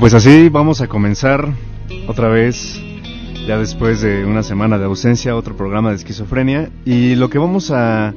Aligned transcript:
Pues 0.00 0.14
así 0.14 0.48
vamos 0.48 0.80
a 0.80 0.88
comenzar 0.88 1.52
otra 2.08 2.30
vez, 2.30 2.82
ya 3.46 3.58
después 3.58 4.00
de 4.00 4.24
una 4.24 4.42
semana 4.42 4.78
de 4.78 4.86
ausencia, 4.86 5.36
otro 5.36 5.54
programa 5.54 5.90
de 5.90 5.96
esquizofrenia. 5.96 6.70
Y 6.86 7.16
lo 7.16 7.28
que 7.28 7.36
vamos 7.36 7.70
a, 7.70 8.14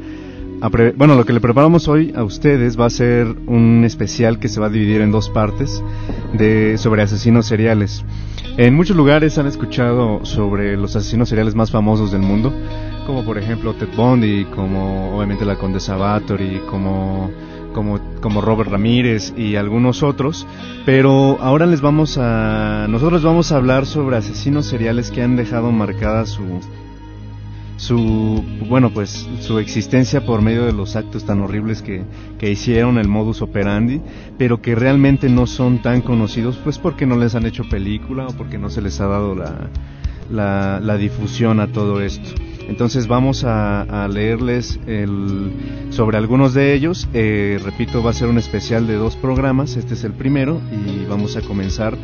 bueno, 0.96 1.16
lo 1.16 1.26
que 1.26 1.34
le 1.34 1.42
preparamos 1.42 1.90
hoy 1.90 2.14
a 2.16 2.24
ustedes 2.24 2.80
va 2.80 2.86
a 2.86 2.90
ser 2.90 3.28
un 3.48 3.84
especial 3.84 4.40
que 4.40 4.48
se 4.48 4.62
va 4.62 4.68
a 4.68 4.70
dividir 4.70 5.02
en 5.02 5.12
dos 5.12 5.30
partes 5.30 5.84
de 6.32 6.78
sobre 6.78 7.02
asesinos 7.02 7.48
seriales. 7.48 8.06
En 8.56 8.76
muchos 8.76 8.96
lugares 8.96 9.38
han 9.38 9.48
escuchado 9.48 10.24
sobre 10.24 10.78
los 10.78 10.96
asesinos 10.96 11.28
seriales 11.28 11.54
más 11.54 11.70
famosos 11.70 12.14
del 12.14 12.22
mundo, 12.22 12.54
como 13.06 13.26
por 13.26 13.38
ejemplo 13.38 13.74
Ted 13.74 13.90
Bundy, 13.94 14.46
como 14.46 15.18
obviamente 15.18 15.44
la 15.44 15.58
Condesa 15.58 15.98
Bathory, 15.98 16.62
como 16.70 17.30
como, 17.74 18.00
como 18.22 18.42
Robert 18.42 18.70
Ramírez 18.70 19.34
y 19.36 19.56
algunos 19.56 20.04
otros, 20.04 20.48
pero 20.86 21.38
ahora 21.42 21.66
les 21.66 21.82
vamos 21.82 22.18
a, 22.18 22.88
nosotros 22.90 23.24
vamos 23.24 23.52
a 23.52 23.58
hablar 23.58 23.86
sobre 23.86 24.18
asesinos 24.18 24.66
seriales 24.66 25.12
que 25.12 25.22
han 25.22 25.36
dejado 25.36 25.72
marcada 25.72 26.26
su, 26.26 26.62
su, 27.78 28.44
bueno, 28.70 28.92
pues 28.94 29.28
su 29.42 29.60
existencia 29.60 30.26
por 30.26 30.42
medio 30.42 30.66
de 30.66 30.74
los 30.74 30.96
actos 30.96 31.26
tan 31.26 31.42
horribles 31.42 31.82
que, 31.82 32.04
que 32.40 32.50
hicieron, 32.50 32.98
el 32.98 33.08
modus 33.08 33.42
operandi, 33.42 34.02
pero 34.38 34.62
que 34.62 34.76
realmente 34.76 35.28
no 35.28 35.48
son 35.48 35.82
tan 35.82 36.02
conocidos, 36.02 36.58
pues 36.64 36.80
porque 36.80 37.06
no 37.06 37.18
les 37.18 37.36
han 37.36 37.46
hecho 37.46 37.64
película 37.70 38.28
o 38.28 38.34
porque 38.34 38.58
no 38.58 38.70
se 38.70 38.82
les 38.82 39.02
ha 39.02 39.08
dado 39.08 39.36
la, 39.36 39.70
la, 40.32 40.80
la 40.82 40.98
difusión 40.98 41.60
a 41.60 41.68
todo 41.68 42.02
esto. 42.02 42.30
Entonces 42.68 43.08
vamos 43.08 43.44
a, 43.46 44.08
leerles 44.10 44.80
el, 44.88 45.52
sobre 45.90 46.18
algunos 46.18 46.54
de 46.54 46.74
ellos. 46.74 47.08
Eh, 47.14 47.60
repito, 47.64 48.04
va 48.04 48.12
a 48.12 48.14
ser 48.14 48.28
un 48.28 48.38
especial 48.38 48.88
de 48.88 48.96
dos 48.96 49.16
programas. 49.16 49.76
Este 49.76 49.94
es 49.94 50.04
el 50.04 50.14
primero 50.14 50.62
y 50.72 51.06
vamos 51.06 51.36
a 51.36 51.42
comenzar 51.42 51.98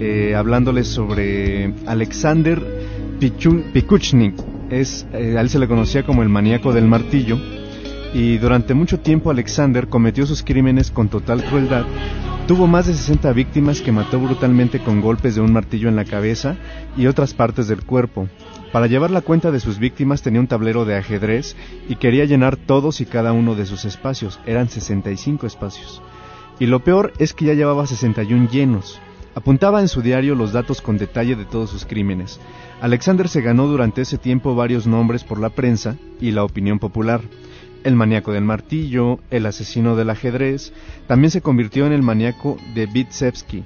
eh, 0.00 0.34
hablándoles 0.34 0.88
sobre 0.88 1.74
Alexander 1.86 2.62
Pikuchnik. 3.18 4.34
Es, 4.70 5.06
eh, 5.12 5.36
a 5.36 5.40
él 5.40 5.48
se 5.48 5.58
le 5.58 5.68
conocía 5.68 6.04
como 6.04 6.22
el 6.22 6.28
maníaco 6.28 6.72
del 6.72 6.86
martillo 6.86 7.38
y 8.14 8.38
durante 8.38 8.74
mucho 8.74 9.00
tiempo 9.00 9.30
Alexander 9.30 9.88
cometió 9.88 10.26
sus 10.26 10.42
crímenes 10.42 10.90
con 10.90 11.08
total 11.08 11.44
crueldad. 11.44 11.84
Tuvo 12.46 12.66
más 12.66 12.86
de 12.86 12.94
60 12.94 13.32
víctimas 13.32 13.80
que 13.80 13.90
mató 13.90 14.20
brutalmente 14.20 14.78
con 14.78 15.00
golpes 15.00 15.34
de 15.34 15.40
un 15.40 15.52
martillo 15.52 15.88
en 15.88 15.96
la 15.96 16.04
cabeza 16.04 16.56
y 16.96 17.08
otras 17.08 17.34
partes 17.34 17.66
del 17.66 17.84
cuerpo. 17.84 18.28
Para 18.72 18.86
llevar 18.86 19.10
la 19.10 19.20
cuenta 19.20 19.50
de 19.50 19.58
sus 19.58 19.78
víctimas 19.78 20.22
tenía 20.22 20.40
un 20.40 20.46
tablero 20.46 20.84
de 20.84 20.96
ajedrez 20.96 21.56
y 21.88 21.96
quería 21.96 22.24
llenar 22.24 22.56
todos 22.56 23.00
y 23.00 23.06
cada 23.06 23.32
uno 23.32 23.54
de 23.54 23.66
sus 23.66 23.84
espacios. 23.84 24.38
Eran 24.46 24.68
65 24.68 25.46
espacios. 25.46 26.02
Y 26.60 26.66
lo 26.66 26.84
peor 26.84 27.12
es 27.18 27.34
que 27.34 27.46
ya 27.46 27.54
llevaba 27.54 27.86
61 27.86 28.48
llenos. 28.48 29.00
Apuntaba 29.34 29.80
en 29.80 29.88
su 29.88 30.00
diario 30.00 30.34
los 30.34 30.52
datos 30.52 30.80
con 30.80 30.98
detalle 30.98 31.36
de 31.36 31.44
todos 31.44 31.70
sus 31.70 31.84
crímenes. 31.84 32.40
Alexander 32.80 33.28
se 33.28 33.42
ganó 33.42 33.66
durante 33.66 34.02
ese 34.02 34.18
tiempo 34.18 34.54
varios 34.54 34.86
nombres 34.86 35.24
por 35.24 35.40
la 35.40 35.50
prensa 35.50 35.96
y 36.20 36.30
la 36.30 36.44
opinión 36.44 36.78
popular. 36.78 37.20
El 37.86 37.94
maníaco 37.94 38.32
del 38.32 38.42
martillo, 38.42 39.20
el 39.30 39.46
asesino 39.46 39.94
del 39.94 40.10
ajedrez, 40.10 40.72
también 41.06 41.30
se 41.30 41.40
convirtió 41.40 41.86
en 41.86 41.92
el 41.92 42.02
maníaco 42.02 42.56
de 42.74 42.86
Vitsevsky, 42.86 43.62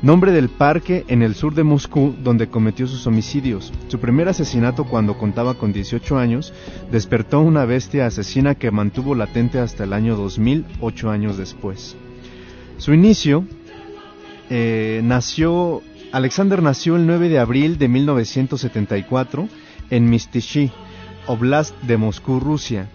nombre 0.00 0.32
del 0.32 0.48
parque 0.48 1.04
en 1.08 1.20
el 1.20 1.34
sur 1.34 1.54
de 1.54 1.62
Moscú 1.62 2.14
donde 2.24 2.48
cometió 2.48 2.86
sus 2.86 3.06
homicidios. 3.06 3.70
Su 3.88 3.98
primer 3.98 4.30
asesinato 4.30 4.84
cuando 4.84 5.18
contaba 5.18 5.58
con 5.58 5.74
18 5.74 6.16
años 6.16 6.54
despertó 6.90 7.40
una 7.40 7.66
bestia 7.66 8.06
asesina 8.06 8.54
que 8.54 8.70
mantuvo 8.70 9.14
latente 9.14 9.58
hasta 9.58 9.84
el 9.84 9.92
año 9.92 10.16
2000, 10.16 10.64
ocho 10.80 11.10
años 11.10 11.36
después. 11.36 11.96
Su 12.78 12.94
inicio 12.94 13.44
eh, 14.48 15.02
nació, 15.04 15.82
Alexander 16.12 16.62
nació 16.62 16.96
el 16.96 17.06
9 17.06 17.28
de 17.28 17.40
abril 17.40 17.76
de 17.76 17.88
1974 17.88 19.50
en 19.90 20.08
Mistishi, 20.08 20.72
Oblast 21.26 21.78
de 21.82 21.98
Moscú, 21.98 22.40
Rusia. 22.40 22.88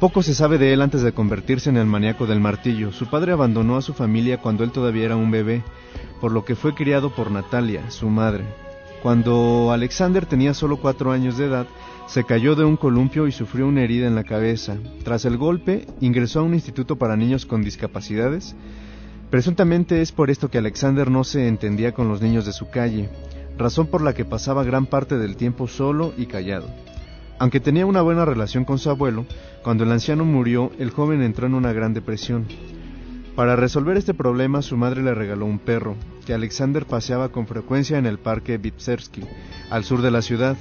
Poco 0.00 0.22
se 0.22 0.32
sabe 0.32 0.58
de 0.58 0.72
él 0.72 0.82
antes 0.82 1.02
de 1.02 1.12
convertirse 1.12 1.70
en 1.70 1.76
el 1.76 1.86
maníaco 1.86 2.26
del 2.26 2.38
martillo. 2.38 2.92
Su 2.92 3.06
padre 3.06 3.32
abandonó 3.32 3.76
a 3.76 3.82
su 3.82 3.94
familia 3.94 4.38
cuando 4.38 4.62
él 4.62 4.70
todavía 4.70 5.06
era 5.06 5.16
un 5.16 5.32
bebé 5.32 5.64
por 6.20 6.30
lo 6.30 6.44
que 6.44 6.54
fue 6.54 6.72
criado 6.74 7.10
por 7.10 7.32
Natalia, 7.32 7.90
su 7.90 8.08
madre. 8.08 8.44
Cuando 9.02 9.72
Alexander 9.72 10.24
tenía 10.24 10.54
solo 10.54 10.76
cuatro 10.76 11.10
años 11.10 11.36
de 11.36 11.46
edad, 11.46 11.66
se 12.06 12.22
cayó 12.22 12.54
de 12.54 12.64
un 12.64 12.76
columpio 12.76 13.26
y 13.26 13.32
sufrió 13.32 13.66
una 13.66 13.82
herida 13.82 14.06
en 14.06 14.14
la 14.14 14.22
cabeza. 14.22 14.76
Tras 15.02 15.24
el 15.24 15.36
golpe, 15.36 15.86
ingresó 16.00 16.40
a 16.40 16.44
un 16.44 16.54
instituto 16.54 16.96
para 16.96 17.16
niños 17.16 17.44
con 17.44 17.62
discapacidades. 17.62 18.54
Presuntamente 19.30 20.00
es 20.00 20.12
por 20.12 20.30
esto 20.30 20.48
que 20.48 20.58
Alexander 20.58 21.10
no 21.10 21.24
se 21.24 21.48
entendía 21.48 21.92
con 21.92 22.08
los 22.08 22.22
niños 22.22 22.46
de 22.46 22.52
su 22.52 22.70
calle, 22.70 23.08
razón 23.56 23.88
por 23.88 24.02
la 24.02 24.14
que 24.14 24.24
pasaba 24.24 24.62
gran 24.62 24.86
parte 24.86 25.18
del 25.18 25.36
tiempo 25.36 25.66
solo 25.66 26.12
y 26.16 26.26
callado. 26.26 26.68
Aunque 27.38 27.60
tenía 27.60 27.86
una 27.86 28.02
buena 28.02 28.24
relación 28.24 28.64
con 28.64 28.78
su 28.78 28.90
abuelo, 28.90 29.24
cuando 29.62 29.84
el 29.84 29.92
anciano 29.92 30.24
murió, 30.24 30.72
el 30.78 30.90
joven 30.90 31.22
entró 31.22 31.46
en 31.46 31.54
una 31.54 31.72
gran 31.72 31.94
depresión. 31.94 32.46
Para 33.36 33.54
resolver 33.54 33.96
este 33.96 34.14
problema, 34.14 34.62
su 34.62 34.76
madre 34.76 35.02
le 35.02 35.14
regaló 35.14 35.46
un 35.46 35.60
perro, 35.60 35.94
que 36.26 36.34
Alexander 36.34 36.84
paseaba 36.84 37.28
con 37.28 37.46
frecuencia 37.46 37.96
en 37.96 38.06
el 38.06 38.18
parque 38.18 38.58
Vipsersky, 38.58 39.22
al 39.70 39.84
sur 39.84 40.02
de 40.02 40.10
la 40.10 40.22
ciudad. 40.22 40.56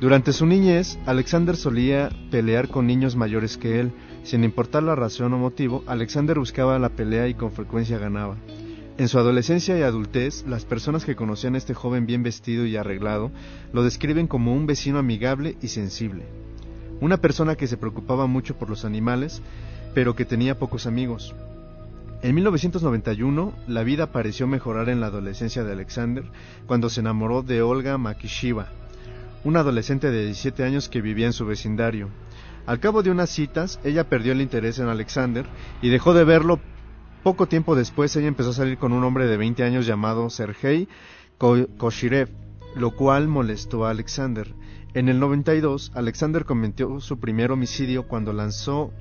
Durante 0.00 0.32
su 0.32 0.44
niñez, 0.44 0.98
Alexander 1.06 1.56
solía 1.56 2.08
pelear 2.32 2.68
con 2.68 2.88
niños 2.88 3.14
mayores 3.14 3.56
que 3.56 3.78
él. 3.78 3.92
Sin 4.24 4.42
importar 4.42 4.82
la 4.82 4.96
razón 4.96 5.32
o 5.34 5.38
motivo, 5.38 5.84
Alexander 5.86 6.38
buscaba 6.38 6.78
la 6.80 6.88
pelea 6.88 7.28
y 7.28 7.34
con 7.34 7.52
frecuencia 7.52 7.98
ganaba. 7.98 8.36
En 8.98 9.06
su 9.06 9.16
adolescencia 9.16 9.78
y 9.78 9.82
adultez, 9.82 10.44
las 10.48 10.64
personas 10.64 11.04
que 11.04 11.14
conocían 11.14 11.54
a 11.54 11.58
este 11.58 11.72
joven 11.72 12.04
bien 12.04 12.24
vestido 12.24 12.66
y 12.66 12.76
arreglado 12.76 13.30
lo 13.72 13.84
describen 13.84 14.26
como 14.26 14.52
un 14.52 14.66
vecino 14.66 14.98
amigable 14.98 15.56
y 15.62 15.68
sensible. 15.68 16.24
Una 17.00 17.18
persona 17.18 17.54
que 17.54 17.68
se 17.68 17.76
preocupaba 17.76 18.26
mucho 18.26 18.58
por 18.58 18.68
los 18.68 18.84
animales, 18.84 19.40
pero 19.94 20.16
que 20.16 20.24
tenía 20.24 20.58
pocos 20.58 20.88
amigos. 20.88 21.32
En 22.22 22.34
1991, 22.34 23.52
la 23.68 23.84
vida 23.84 24.10
pareció 24.10 24.48
mejorar 24.48 24.88
en 24.88 24.98
la 24.98 25.06
adolescencia 25.06 25.62
de 25.62 25.74
Alexander 25.74 26.24
cuando 26.66 26.90
se 26.90 26.98
enamoró 26.98 27.42
de 27.42 27.62
Olga 27.62 27.98
Makishiva, 27.98 28.66
una 29.44 29.60
adolescente 29.60 30.10
de 30.10 30.24
17 30.24 30.64
años 30.64 30.88
que 30.88 31.02
vivía 31.02 31.26
en 31.26 31.32
su 31.32 31.46
vecindario. 31.46 32.08
Al 32.66 32.80
cabo 32.80 33.04
de 33.04 33.12
unas 33.12 33.30
citas, 33.30 33.78
ella 33.84 34.08
perdió 34.08 34.32
el 34.32 34.40
interés 34.40 34.80
en 34.80 34.88
Alexander 34.88 35.46
y 35.82 35.88
dejó 35.88 36.14
de 36.14 36.24
verlo. 36.24 36.58
Poco 37.28 37.46
tiempo 37.46 37.76
después, 37.76 38.16
ella 38.16 38.26
empezó 38.26 38.48
a 38.48 38.54
salir 38.54 38.78
con 38.78 38.94
un 38.94 39.04
hombre 39.04 39.26
de 39.26 39.36
20 39.36 39.62
años 39.62 39.84
llamado 39.84 40.30
Sergei 40.30 40.88
Koshirev, 41.36 42.30
lo 42.74 42.92
cual 42.92 43.28
molestó 43.28 43.84
a 43.84 43.90
Alexander. 43.90 44.54
En 44.94 45.10
el 45.10 45.20
92, 45.20 45.92
Alexander 45.94 46.46
cometió 46.46 47.00
su 47.00 47.20
primer 47.20 47.52
homicidio 47.52 48.08
cuando 48.08 48.32
lanzó 48.32 48.92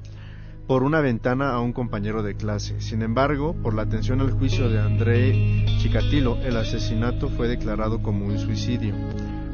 por 0.68 0.84
una 0.84 1.00
ventana 1.00 1.52
a 1.52 1.62
un 1.62 1.72
compañero 1.72 2.22
de 2.22 2.36
clase. 2.36 2.82
Sin 2.82 3.02
embargo, 3.02 3.56
por 3.64 3.74
la 3.74 3.84
atención 3.84 4.20
al 4.20 4.32
juicio 4.32 4.68
de 4.68 4.82
André 4.82 5.66
Chikatilo, 5.80 6.36
el 6.44 6.58
asesinato 6.58 7.30
fue 7.30 7.48
declarado 7.48 8.02
como 8.02 8.26
un 8.26 8.38
suicidio. 8.38 8.94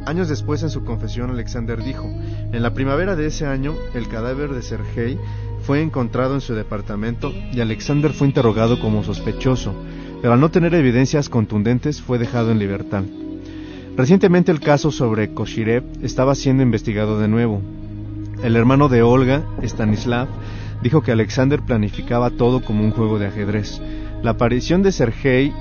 Años 0.07 0.29
después, 0.29 0.63
en 0.63 0.71
su 0.71 0.83
confesión, 0.83 1.29
Alexander 1.29 1.81
dijo, 1.83 2.05
en 2.05 2.63
la 2.63 2.73
primavera 2.73 3.15
de 3.15 3.27
ese 3.27 3.45
año, 3.45 3.75
el 3.93 4.09
cadáver 4.09 4.49
de 4.49 4.63
Sergei 4.63 5.19
fue 5.63 5.81
encontrado 5.81 6.35
en 6.35 6.41
su 6.41 6.53
departamento 6.53 7.33
y 7.51 7.61
Alexander 7.61 8.11
fue 8.11 8.27
interrogado 8.27 8.79
como 8.79 9.03
sospechoso, 9.03 9.73
pero 10.21 10.33
al 10.33 10.39
no 10.39 10.51
tener 10.51 10.73
evidencias 10.75 11.29
contundentes 11.29 12.01
fue 12.01 12.19
dejado 12.19 12.51
en 12.51 12.59
libertad. 12.59 13.03
Recientemente 13.95 14.51
el 14.51 14.59
caso 14.59 14.91
sobre 14.91 15.33
Koshirev 15.33 15.83
estaba 16.01 16.35
siendo 16.35 16.63
investigado 16.63 17.19
de 17.19 17.27
nuevo. 17.27 17.61
El 18.43 18.55
hermano 18.55 18.89
de 18.89 19.03
Olga, 19.03 19.43
Stanislav, 19.61 20.27
dijo 20.81 21.01
que 21.01 21.11
Alexander 21.11 21.61
planificaba 21.61 22.31
todo 22.31 22.61
como 22.61 22.83
un 22.83 22.91
juego 22.91 23.17
de 23.19 23.27
ajedrez. 23.27 23.81
La 24.21 24.31
aparición 24.31 24.83
de 24.83 24.91
Sergei 24.91 25.53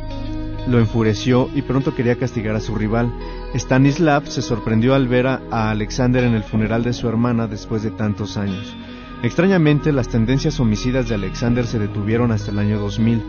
lo 0.66 0.78
enfureció 0.78 1.48
y 1.54 1.62
pronto 1.62 1.94
quería 1.94 2.16
castigar 2.16 2.56
a 2.56 2.60
su 2.60 2.74
rival. 2.74 3.12
Stanislav 3.54 4.26
se 4.26 4.42
sorprendió 4.42 4.94
al 4.94 5.08
ver 5.08 5.26
a 5.26 5.70
Alexander 5.70 6.24
en 6.24 6.34
el 6.34 6.42
funeral 6.42 6.82
de 6.82 6.92
su 6.92 7.08
hermana 7.08 7.46
después 7.46 7.82
de 7.82 7.90
tantos 7.90 8.36
años. 8.36 8.74
Extrañamente, 9.22 9.92
las 9.92 10.08
tendencias 10.08 10.58
homicidas 10.58 11.08
de 11.08 11.14
Alexander 11.14 11.64
se 11.64 11.78
detuvieron 11.78 12.32
hasta 12.32 12.50
el 12.50 12.58
año 12.58 12.80
2000, 12.80 13.22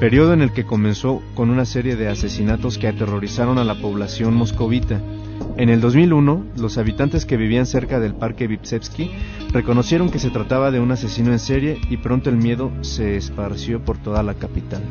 periodo 0.00 0.32
en 0.32 0.42
el 0.42 0.50
que 0.50 0.66
comenzó 0.66 1.22
con 1.34 1.50
una 1.50 1.64
serie 1.64 1.94
de 1.94 2.08
asesinatos 2.08 2.78
que 2.78 2.88
aterrorizaron 2.88 3.56
a 3.58 3.64
la 3.64 3.76
población 3.76 4.34
moscovita. 4.34 5.00
En 5.56 5.68
el 5.68 5.80
2001, 5.80 6.46
los 6.56 6.78
habitantes 6.78 7.26
que 7.26 7.36
vivían 7.36 7.64
cerca 7.64 8.00
del 8.00 8.14
parque 8.14 8.48
Vipsevsky 8.48 9.12
reconocieron 9.52 10.10
que 10.10 10.18
se 10.18 10.30
trataba 10.30 10.72
de 10.72 10.80
un 10.80 10.90
asesino 10.90 11.30
en 11.30 11.38
serie 11.38 11.80
y 11.88 11.98
pronto 11.98 12.28
el 12.28 12.36
miedo 12.36 12.72
se 12.80 13.16
esparció 13.16 13.84
por 13.84 13.98
toda 13.98 14.24
la 14.24 14.34
capital. 14.34 14.82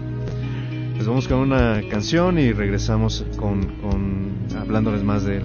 Les 0.96 1.06
vamos 1.06 1.28
con 1.28 1.40
una 1.40 1.82
canción 1.92 2.40
y 2.40 2.54
regresamos 2.54 3.26
con, 3.36 3.62
con 3.82 4.58
hablándoles 4.58 5.04
más 5.04 5.26
de 5.26 5.38
él. 5.38 5.44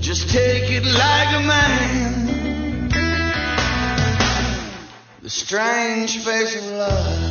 Just 0.00 0.30
take 0.30 0.70
it 0.70 0.84
like 0.84 1.36
a 1.36 1.40
man. 1.46 2.88
The 5.22 5.30
strange 5.30 6.24
face 6.24 6.56
of 6.56 6.64
love. 6.64 7.30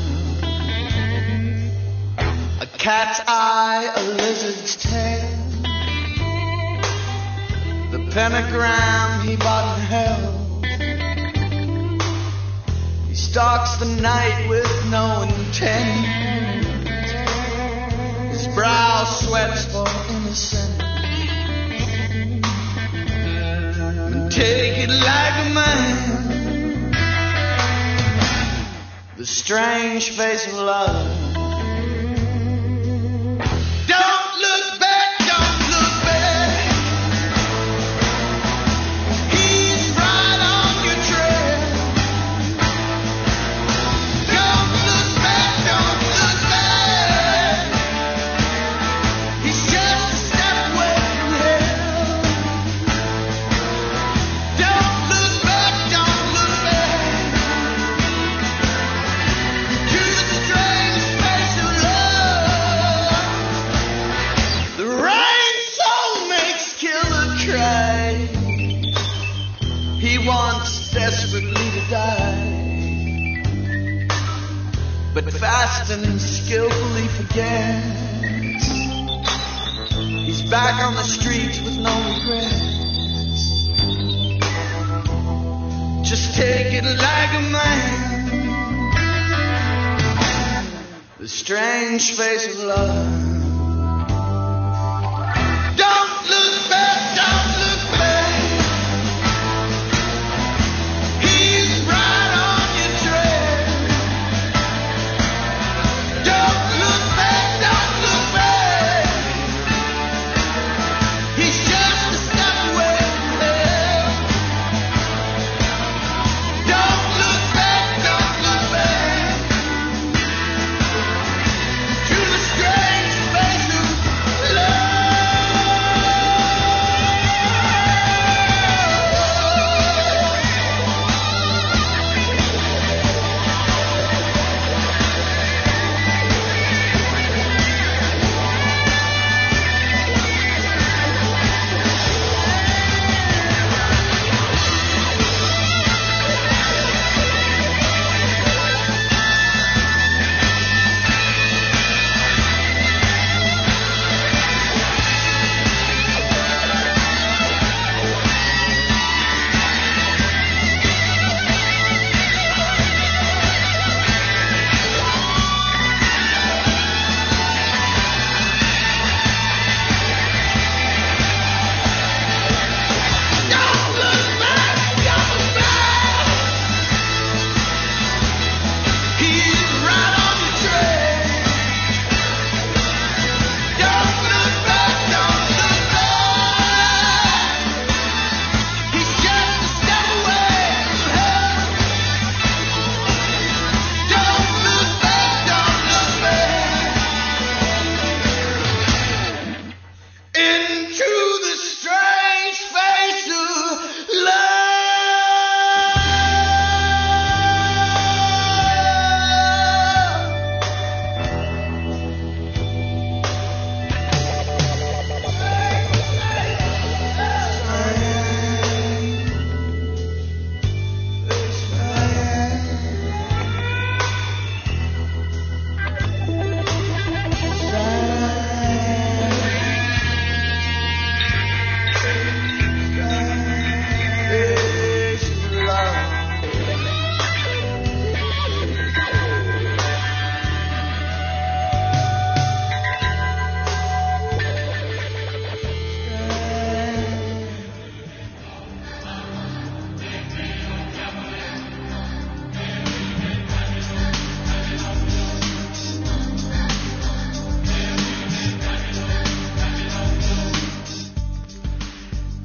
A 2.62 2.68
cat's 2.78 3.20
eye, 3.28 3.92
a 3.94 4.04
lizard's 4.14 4.78
tail. 4.78 5.30
The 7.92 8.00
pentagram 8.12 9.28
he 9.28 9.36
bought 9.36 9.78
in 9.78 9.86
hell. 9.86 10.62
He 13.10 13.16
stalks 13.16 13.76
the 13.76 13.88
night 14.02 14.48
with 14.48 14.86
no 14.90 15.24
intent 15.24 16.62
brow 18.54 19.04
sweats 19.06 19.66
for 19.66 19.88
innocence. 20.10 20.82
And 24.14 24.32
take 24.32 24.78
it 24.78 24.90
like 24.90 25.46
a 25.46 25.50
man. 25.54 26.92
The 29.18 29.26
strange 29.26 30.12
face 30.18 30.48
of 30.48 30.54
love. 30.54 31.34
Don't 33.88 34.23
but 75.14 75.32
fast 75.34 75.92
and 75.92 76.20
skillfully 76.20 77.08
forgets. 77.10 78.68
He's 80.26 80.42
back 80.50 80.84
on 80.84 80.96
the 80.96 81.04
streets 81.04 81.62
with 81.62 81.78
no 81.78 81.94
regrets. 82.16 83.68
Just 86.10 86.36
take 86.36 86.74
it 86.74 86.84
like 86.84 87.34
a 87.36 87.42
man. 87.52 88.24
The 91.20 91.28
strange 91.28 92.18
face 92.18 92.48
of 92.56 92.64
love. 92.64 93.12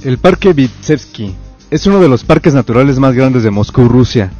El 0.08 0.16
Parque 0.16 0.54
Vitsevsky 0.54 1.34
es 1.70 1.84
uno 1.84 2.00
de 2.00 2.08
los 2.08 2.24
parques 2.24 2.54
naturales 2.54 2.98
más 2.98 3.12
grandes 3.12 3.42
de 3.42 3.50
Moscú, 3.50 3.88
Rusia. 3.88 4.30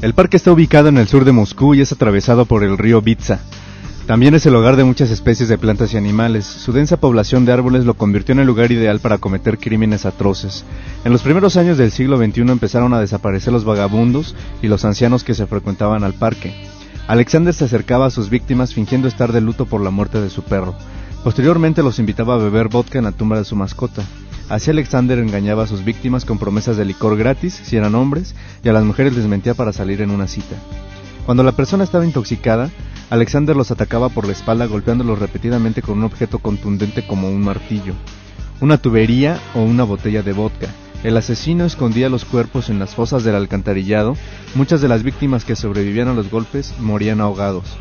El 0.00 0.14
parque 0.14 0.38
está 0.38 0.52
ubicado 0.52 0.88
en 0.88 0.96
el 0.96 1.06
sur 1.06 1.26
de 1.26 1.32
Moscú 1.32 1.74
y 1.74 1.82
es 1.82 1.92
atravesado 1.92 2.46
por 2.46 2.64
el 2.64 2.78
río 2.78 3.02
Vitsa. 3.02 3.38
También 4.06 4.34
es 4.34 4.46
el 4.46 4.54
hogar 4.54 4.76
de 4.76 4.84
muchas 4.84 5.10
especies 5.10 5.50
de 5.50 5.58
plantas 5.58 5.92
y 5.92 5.98
animales. 5.98 6.46
Su 6.46 6.72
densa 6.72 6.96
población 6.96 7.44
de 7.44 7.52
árboles 7.52 7.84
lo 7.84 7.92
convirtió 7.92 8.32
en 8.32 8.38
el 8.38 8.46
lugar 8.46 8.72
ideal 8.72 9.00
para 9.00 9.18
cometer 9.18 9.58
crímenes 9.58 10.06
atroces. 10.06 10.64
En 11.04 11.12
los 11.12 11.20
primeros 11.20 11.58
años 11.58 11.76
del 11.76 11.92
siglo 11.92 12.16
XXI 12.16 12.40
empezaron 12.50 12.94
a 12.94 13.00
desaparecer 13.00 13.52
los 13.52 13.66
vagabundos 13.66 14.34
y 14.62 14.68
los 14.68 14.86
ancianos 14.86 15.24
que 15.24 15.34
se 15.34 15.46
frecuentaban 15.46 16.04
al 16.04 16.14
parque. 16.14 16.54
Alexander 17.06 17.52
se 17.52 17.66
acercaba 17.66 18.06
a 18.06 18.10
sus 18.10 18.30
víctimas 18.30 18.72
fingiendo 18.72 19.08
estar 19.08 19.32
de 19.32 19.42
luto 19.42 19.66
por 19.66 19.82
la 19.82 19.90
muerte 19.90 20.22
de 20.22 20.30
su 20.30 20.42
perro. 20.42 20.74
Posteriormente 21.22 21.82
los 21.82 21.98
invitaba 21.98 22.32
a 22.32 22.38
beber 22.38 22.68
vodka 22.68 22.96
en 22.96 23.04
la 23.04 23.12
tumba 23.12 23.36
de 23.36 23.44
su 23.44 23.56
mascota. 23.56 24.06
Así 24.48 24.70
Alexander 24.70 25.18
engañaba 25.18 25.64
a 25.64 25.66
sus 25.66 25.84
víctimas 25.84 26.24
con 26.24 26.38
promesas 26.38 26.78
de 26.78 26.86
licor 26.86 27.18
gratis 27.18 27.60
si 27.62 27.76
eran 27.76 27.94
hombres 27.94 28.34
y 28.64 28.68
a 28.68 28.72
las 28.72 28.84
mujeres 28.84 29.14
les 29.14 29.26
mentía 29.26 29.52
para 29.54 29.74
salir 29.74 30.00
en 30.00 30.10
una 30.10 30.26
cita. 30.26 30.56
Cuando 31.26 31.42
la 31.42 31.52
persona 31.52 31.84
estaba 31.84 32.06
intoxicada, 32.06 32.70
Alexander 33.10 33.54
los 33.54 33.70
atacaba 33.70 34.08
por 34.08 34.26
la 34.26 34.32
espalda 34.32 34.64
golpeándolos 34.64 35.18
repetidamente 35.18 35.82
con 35.82 35.98
un 35.98 36.04
objeto 36.04 36.38
contundente 36.38 37.06
como 37.06 37.28
un 37.28 37.42
martillo, 37.42 37.92
una 38.60 38.78
tubería 38.78 39.38
o 39.54 39.60
una 39.60 39.84
botella 39.84 40.22
de 40.22 40.32
vodka. 40.32 40.68
El 41.04 41.16
asesino 41.16 41.64
escondía 41.64 42.08
los 42.08 42.24
cuerpos 42.24 42.70
en 42.70 42.78
las 42.78 42.94
fosas 42.94 43.22
del 43.24 43.36
alcantarillado. 43.36 44.16
Muchas 44.54 44.80
de 44.80 44.88
las 44.88 45.04
víctimas 45.04 45.44
que 45.44 45.54
sobrevivían 45.54 46.08
a 46.08 46.14
los 46.14 46.30
golpes 46.30 46.74
morían 46.80 47.20
ahogados. 47.20 47.76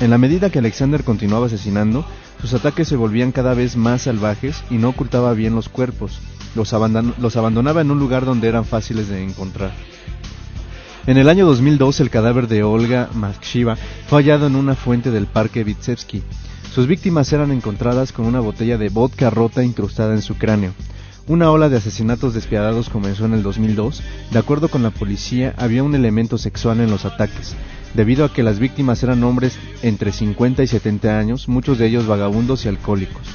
En 0.00 0.10
la 0.10 0.18
medida 0.18 0.50
que 0.50 0.58
Alexander 0.58 1.02
continuaba 1.02 1.46
asesinando, 1.46 2.04
sus 2.40 2.54
ataques 2.54 2.88
se 2.88 2.96
volvían 2.96 3.32
cada 3.32 3.54
vez 3.54 3.76
más 3.76 4.02
salvajes 4.02 4.62
y 4.70 4.74
no 4.74 4.90
ocultaba 4.90 5.32
bien 5.34 5.54
los 5.54 5.68
cuerpos. 5.68 6.20
Los, 6.54 6.72
abandon 6.72 7.14
los 7.18 7.36
abandonaba 7.36 7.80
en 7.80 7.90
un 7.90 7.98
lugar 7.98 8.24
donde 8.24 8.48
eran 8.48 8.64
fáciles 8.64 9.08
de 9.08 9.22
encontrar. 9.24 9.72
En 11.06 11.16
el 11.16 11.28
año 11.28 11.46
2002 11.46 12.00
el 12.00 12.10
cadáver 12.10 12.48
de 12.48 12.62
Olga 12.62 13.08
Makshiva 13.14 13.76
fue 14.08 14.22
hallado 14.22 14.46
en 14.46 14.56
una 14.56 14.74
fuente 14.74 15.10
del 15.10 15.26
parque 15.26 15.64
Vitsevsky. 15.64 16.22
Sus 16.74 16.86
víctimas 16.86 17.32
eran 17.32 17.50
encontradas 17.50 18.12
con 18.12 18.26
una 18.26 18.40
botella 18.40 18.78
de 18.78 18.88
vodka 18.88 19.30
rota 19.30 19.64
incrustada 19.64 20.14
en 20.14 20.22
su 20.22 20.36
cráneo. 20.36 20.74
Una 21.26 21.50
ola 21.50 21.68
de 21.68 21.76
asesinatos 21.76 22.34
despiadados 22.34 22.88
comenzó 22.88 23.26
en 23.26 23.34
el 23.34 23.42
2002. 23.42 24.02
De 24.30 24.38
acuerdo 24.38 24.68
con 24.68 24.82
la 24.82 24.90
policía, 24.90 25.54
había 25.58 25.82
un 25.82 25.94
elemento 25.94 26.38
sexual 26.38 26.80
en 26.80 26.90
los 26.90 27.04
ataques, 27.04 27.54
debido 27.98 28.24
a 28.24 28.32
que 28.32 28.44
las 28.44 28.60
víctimas 28.60 29.02
eran 29.02 29.24
hombres 29.24 29.58
entre 29.82 30.12
50 30.12 30.62
y 30.62 30.68
70 30.68 31.18
años, 31.18 31.48
muchos 31.48 31.78
de 31.78 31.88
ellos 31.88 32.06
vagabundos 32.06 32.64
y 32.64 32.68
alcohólicos. 32.68 33.26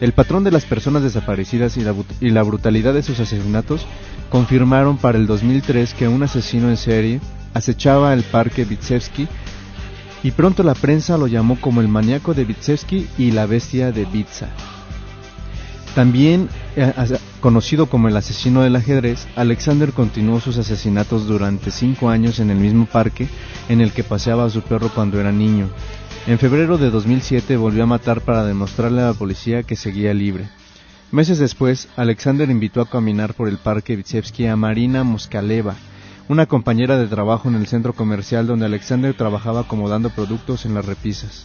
El 0.00 0.10
patrón 0.10 0.42
de 0.42 0.50
las 0.50 0.64
personas 0.64 1.04
desaparecidas 1.04 1.76
y 1.76 2.30
la, 2.30 2.42
brutalidad 2.42 2.92
de 2.92 3.04
sus 3.04 3.20
asesinatos 3.20 3.86
confirmaron 4.30 4.96
para 4.98 5.16
el 5.16 5.28
2003 5.28 5.94
que 5.94 6.08
un 6.08 6.24
asesino 6.24 6.70
en 6.70 6.76
serie 6.76 7.20
acechaba 7.54 8.12
el 8.12 8.24
parque 8.24 8.64
Vitsevsky 8.64 9.28
y 10.24 10.32
pronto 10.32 10.64
la 10.64 10.74
prensa 10.74 11.16
lo 11.16 11.28
llamó 11.28 11.60
como 11.60 11.80
el 11.80 11.86
maníaco 11.86 12.34
de 12.34 12.46
Vitsevsky 12.46 13.06
y 13.16 13.30
la 13.30 13.46
bestia 13.46 13.92
de 13.92 14.06
Vitsa. 14.06 14.48
También 15.94 16.48
eh, 16.74 16.92
conocido 17.40 17.86
como 17.86 18.08
el 18.08 18.16
asesino 18.16 18.62
del 18.62 18.74
ajedrez, 18.74 19.28
Alexander 19.36 19.92
continuó 19.92 20.40
sus 20.40 20.58
asesinatos 20.58 21.26
durante 21.26 21.70
cinco 21.70 22.10
años 22.10 22.40
en 22.40 22.50
el 22.50 22.58
mismo 22.58 22.86
parque 22.86 23.28
en 23.68 23.80
el 23.80 23.92
que 23.92 24.02
paseaba 24.02 24.44
a 24.44 24.50
su 24.50 24.62
perro 24.62 24.90
cuando 24.92 25.20
era 25.20 25.30
niño. 25.30 25.68
En 26.26 26.38
febrero 26.38 26.78
de 26.78 26.90
2007 26.90 27.56
volvió 27.56 27.84
a 27.84 27.86
matar 27.86 28.22
para 28.22 28.44
demostrarle 28.44 29.02
a 29.02 29.08
la 29.08 29.14
policía 29.14 29.62
que 29.62 29.76
seguía 29.76 30.12
libre. 30.14 30.48
Meses 31.12 31.38
después, 31.38 31.88
Alexander 31.96 32.50
invitó 32.50 32.80
a 32.80 32.88
caminar 32.88 33.34
por 33.34 33.46
el 33.46 33.58
parque 33.58 33.94
Vitsevsky 33.94 34.46
a 34.46 34.56
Marina 34.56 35.04
Moskaleva, 35.04 35.76
una 36.28 36.46
compañera 36.46 36.98
de 36.98 37.06
trabajo 37.06 37.48
en 37.48 37.54
el 37.54 37.68
centro 37.68 37.92
comercial 37.92 38.48
donde 38.48 38.66
Alexander 38.66 39.14
trabajaba 39.14 39.60
acomodando 39.60 40.10
productos 40.10 40.64
en 40.64 40.74
las 40.74 40.86
repisas. 40.86 41.44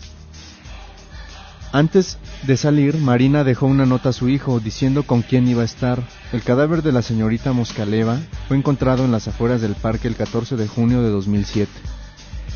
Antes 1.71 2.17
de 2.47 2.57
salir, 2.57 2.97
Marina 2.97 3.43
dejó 3.43 3.67
una 3.67 3.85
nota 3.85 4.09
a 4.09 4.13
su 4.13 4.27
hijo 4.27 4.59
diciendo 4.59 5.03
con 5.03 5.21
quién 5.21 5.47
iba 5.47 5.61
a 5.61 5.65
estar. 5.65 6.01
El 6.33 6.41
cadáver 6.41 6.81
de 6.81 6.91
la 6.91 7.03
señorita 7.03 7.53
Moskaleva 7.53 8.17
fue 8.47 8.57
encontrado 8.57 9.05
en 9.05 9.11
las 9.11 9.27
afueras 9.27 9.61
del 9.61 9.75
parque 9.75 10.07
el 10.07 10.15
14 10.15 10.55
de 10.55 10.67
junio 10.67 11.03
de 11.03 11.09
2007. 11.09 11.71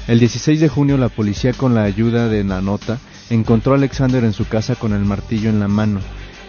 El 0.07 0.19
16 0.19 0.59
de 0.59 0.67
junio 0.67 0.97
la 0.97 1.09
policía 1.09 1.53
con 1.53 1.75
la 1.75 1.83
ayuda 1.83 2.27
de 2.27 2.43
la 2.43 2.61
nota 2.61 2.97
encontró 3.29 3.73
a 3.73 3.77
Alexander 3.77 4.23
en 4.23 4.33
su 4.33 4.47
casa 4.47 4.75
con 4.75 4.93
el 4.93 5.05
martillo 5.05 5.49
en 5.49 5.59
la 5.59 5.67
mano, 5.67 6.01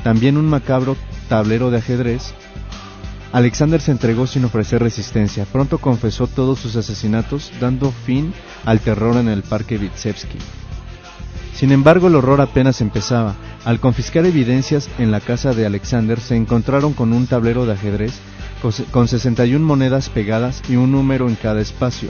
también 0.02 0.38
un 0.38 0.46
macabro 0.46 0.96
tablero 1.28 1.70
de 1.70 1.78
ajedrez. 1.78 2.32
Alexander 3.32 3.80
se 3.80 3.90
entregó 3.90 4.26
sin 4.26 4.44
ofrecer 4.44 4.80
resistencia. 4.80 5.44
Pronto 5.44 5.78
confesó 5.78 6.28
todos 6.28 6.60
sus 6.60 6.76
asesinatos, 6.76 7.52
dando 7.60 7.92
fin 7.92 8.32
al 8.64 8.80
terror 8.80 9.16
en 9.16 9.28
el 9.28 9.42
parque 9.42 9.76
Vitsevsky. 9.76 10.38
Sin 11.54 11.70
embargo, 11.72 12.08
el 12.08 12.16
horror 12.16 12.40
apenas 12.40 12.80
empezaba. 12.80 13.34
Al 13.64 13.80
confiscar 13.80 14.26
evidencias 14.26 14.88
en 14.98 15.10
la 15.10 15.20
casa 15.20 15.54
de 15.54 15.66
Alexander, 15.66 16.20
se 16.20 16.36
encontraron 16.36 16.92
con 16.92 17.12
un 17.12 17.26
tablero 17.26 17.64
de 17.64 17.72
ajedrez 17.72 18.12
con 18.90 19.08
61 19.08 19.64
monedas 19.64 20.08
pegadas 20.08 20.62
y 20.70 20.76
un 20.76 20.90
número 20.90 21.28
en 21.28 21.34
cada 21.34 21.60
espacio. 21.60 22.08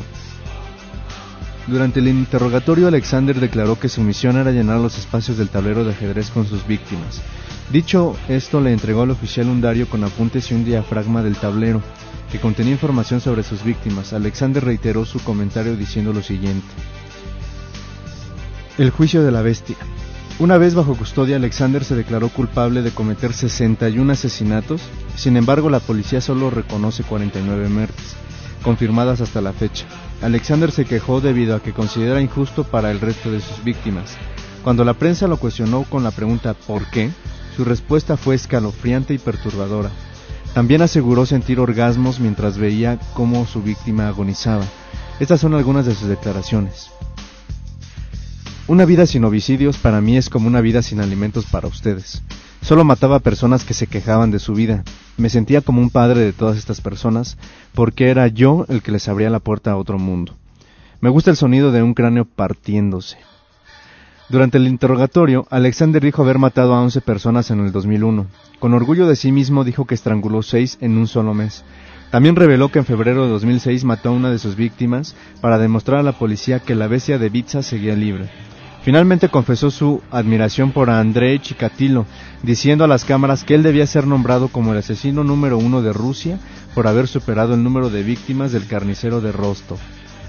Durante 1.67 2.01
el 2.01 2.09
interrogatorio, 2.09 2.87
Alexander 2.87 3.41
declaró 3.41 3.79
que 3.79 3.89
su 3.89 4.03
misión 4.03 4.37
era 4.37 4.53
llenar 4.53 4.79
los 4.79 4.99
espacios 4.99 5.39
del 5.39 5.49
tablero 5.49 5.83
de 5.83 5.93
ajedrez 5.93 6.31
con 6.31 6.47
sus 6.47 6.67
víctimas. 6.67 7.23
Dicho 7.73 8.17
esto, 8.29 8.61
le 8.61 8.73
entregó 8.73 9.03
al 9.03 9.11
oficial 9.11 9.49
un 9.49 9.61
diario 9.61 9.89
con 9.89 10.05
apuntes 10.05 10.51
y 10.51 10.55
un 10.55 10.65
diafragma 10.65 11.23
del 11.23 11.37
tablero, 11.37 11.83
que 12.31 12.39
contenía 12.39 12.73
información 12.73 13.21
sobre 13.21 13.43
sus 13.43 13.65
víctimas. 13.65 14.13
Alexander 14.13 14.63
reiteró 14.63 15.05
su 15.05 15.19
comentario 15.21 15.75
diciendo 15.75 16.13
lo 16.13 16.23
siguiente. 16.23 16.67
El 18.77 18.91
juicio 18.91 19.23
de 19.23 19.31
la 19.31 19.41
bestia. 19.41 19.77
Una 20.41 20.59
vez 20.59 20.75
bajo 20.75 20.97
custodia, 20.97 21.37
Alexander 21.37 21.85
se 21.85 21.95
declaró 21.95 22.29
culpable 22.29 22.83
de 22.83 22.91
cometer 22.91 23.33
61 23.33 24.13
asesinatos, 24.13 24.81
sin 25.15 25.37
embargo 25.37 25.71
la 25.71 25.79
policía 25.79 26.21
solo 26.21 26.51
reconoce 26.51 27.05
49 27.05 27.69
muertes, 27.69 28.17
confirmadas 28.65 29.21
hasta 29.21 29.41
la 29.41 29.53
fecha. 29.53 29.87
Alexander 30.23 30.73
se 30.73 30.87
quejó 30.87 31.21
debido 31.21 31.55
a 31.55 31.63
que 31.63 31.73
considera 31.73 32.21
injusto 32.21 32.65
para 32.65 32.91
el 32.91 33.01
resto 33.01 33.31
de 33.31 33.41
sus 33.41 33.63
víctimas. 33.63 34.17
Cuando 34.65 34.85
la 34.85 34.95
prensa 34.95 35.29
lo 35.29 35.37
cuestionó 35.37 35.85
con 35.85 36.03
la 36.03 36.11
pregunta 36.11 36.55
¿por 36.55 36.85
qué?, 36.91 37.13
su 37.57 37.65
respuesta 37.65 38.17
fue 38.17 38.35
escalofriante 38.35 39.15
y 39.15 39.19
perturbadora. 39.19 39.91
También 40.53 40.83
aseguró 40.83 41.27
sentir 41.27 41.61
orgasmos 41.61 42.19
mientras 42.19 42.59
veía 42.59 42.99
cómo 43.13 43.47
su 43.47 43.63
víctima 43.63 44.09
agonizaba. 44.09 44.65
Estas 45.21 45.39
son 45.39 45.55
algunas 45.55 45.87
de 45.87 45.95
sus 45.95 46.09
declaraciones. 46.09 46.91
Una 48.67 48.87
vida 48.87 49.05
sin 49.05 49.23
homicidios 49.27 49.77
para 49.77 50.01
mí 50.01 50.17
es 50.17 50.31
como 50.31 50.49
una 50.49 50.63
vida 50.63 50.81
sin 50.81 50.99
alimentos 50.99 51.45
para 51.45 51.69
ustedes. 51.69 52.23
Solo 52.63 52.83
mataba 52.83 53.17
a 53.17 53.21
personas 53.21 53.63
que 53.63 53.75
se 53.75 53.87
quejaban 53.87 54.31
de 54.31 54.39
su 54.39 54.55
vida. 54.55 54.85
Me 55.19 55.29
sentía 55.29 55.61
como 55.61 55.83
un 55.83 55.91
padre 55.91 56.21
de 56.21 56.33
todas 56.33 56.57
estas 56.57 56.81
personas 56.81 57.37
porque 57.75 58.09
era 58.09 58.27
yo 58.29 58.65
el 58.71 58.81
que 58.81 58.91
les 58.91 59.07
abría 59.07 59.29
la 59.29 59.41
puerta 59.41 59.73
a 59.73 59.77
otro 59.77 59.99
mundo. 59.99 60.33
Me 61.03 61.11
gusta 61.11 61.31
el 61.31 61.37
sonido 61.37 61.73
de 61.73 61.83
un 61.83 61.93
cráneo 61.93 62.25
partiéndose. 62.25 63.19
Durante 64.31 64.57
el 64.57 64.67
interrogatorio, 64.67 65.47
Alexander 65.51 66.03
dijo 66.03 66.23
haber 66.23 66.39
matado 66.39 66.75
a 66.75 66.81
11 66.81 67.03
personas 67.03 67.51
en 67.51 67.61
el 67.61 67.71
2001. 67.71 68.27
Con 68.61 68.73
orgullo 68.73 69.07
de 69.07 69.17
sí 69.17 69.31
mismo 69.31 69.65
dijo 69.65 69.85
que 69.85 69.95
estranguló 69.95 70.43
6 70.43 70.79
en 70.81 70.97
un 70.97 71.07
solo 71.07 71.35
mes. 71.35 71.65
También 72.11 72.35
reveló 72.35 72.71
que 72.71 72.79
en 72.79 72.87
febrero 72.87 73.25
de 73.25 73.31
2006 73.31 73.85
mató 73.85 74.09
a 74.09 74.13
una 74.13 74.31
de 74.31 74.39
sus 74.39 74.57
víctimas 74.57 75.15
para 75.43 75.59
demostrar 75.59 76.01
a 76.01 76.03
la 76.03 76.13
policía 76.19 76.61
que 76.61 76.75
la 76.75 76.87
bestia 76.87 77.19
de 77.19 77.29
Bitsa 77.29 77.63
seguía 77.63 77.95
libre. 77.95 78.31
Finalmente 78.85 79.31
confesó 79.31 79.71
su 79.71 80.03
admiración 80.11 80.73
por 80.73 80.91
Andrei 80.91 81.39
Chikatilo, 81.39 82.05
diciendo 82.43 82.85
a 82.85 82.87
las 82.87 83.07
cámaras 83.07 83.43
que 83.43 83.55
él 83.55 83.63
debía 83.63 83.87
ser 83.87 84.07
nombrado 84.07 84.49
como 84.49 84.73
el 84.73 84.79
asesino 84.79 85.25
número 85.25 85.57
uno 85.57 85.81
de 85.81 85.95
Rusia 85.95 86.39
por 86.75 86.87
haber 86.87 87.09
superado 87.09 87.55
el 87.55 87.63
número 87.63 87.89
de 87.89 88.03
víctimas 88.03 88.53
del 88.53 88.67
carnicero 88.67 89.23
de 89.23 89.33
Rostov. 89.33 89.79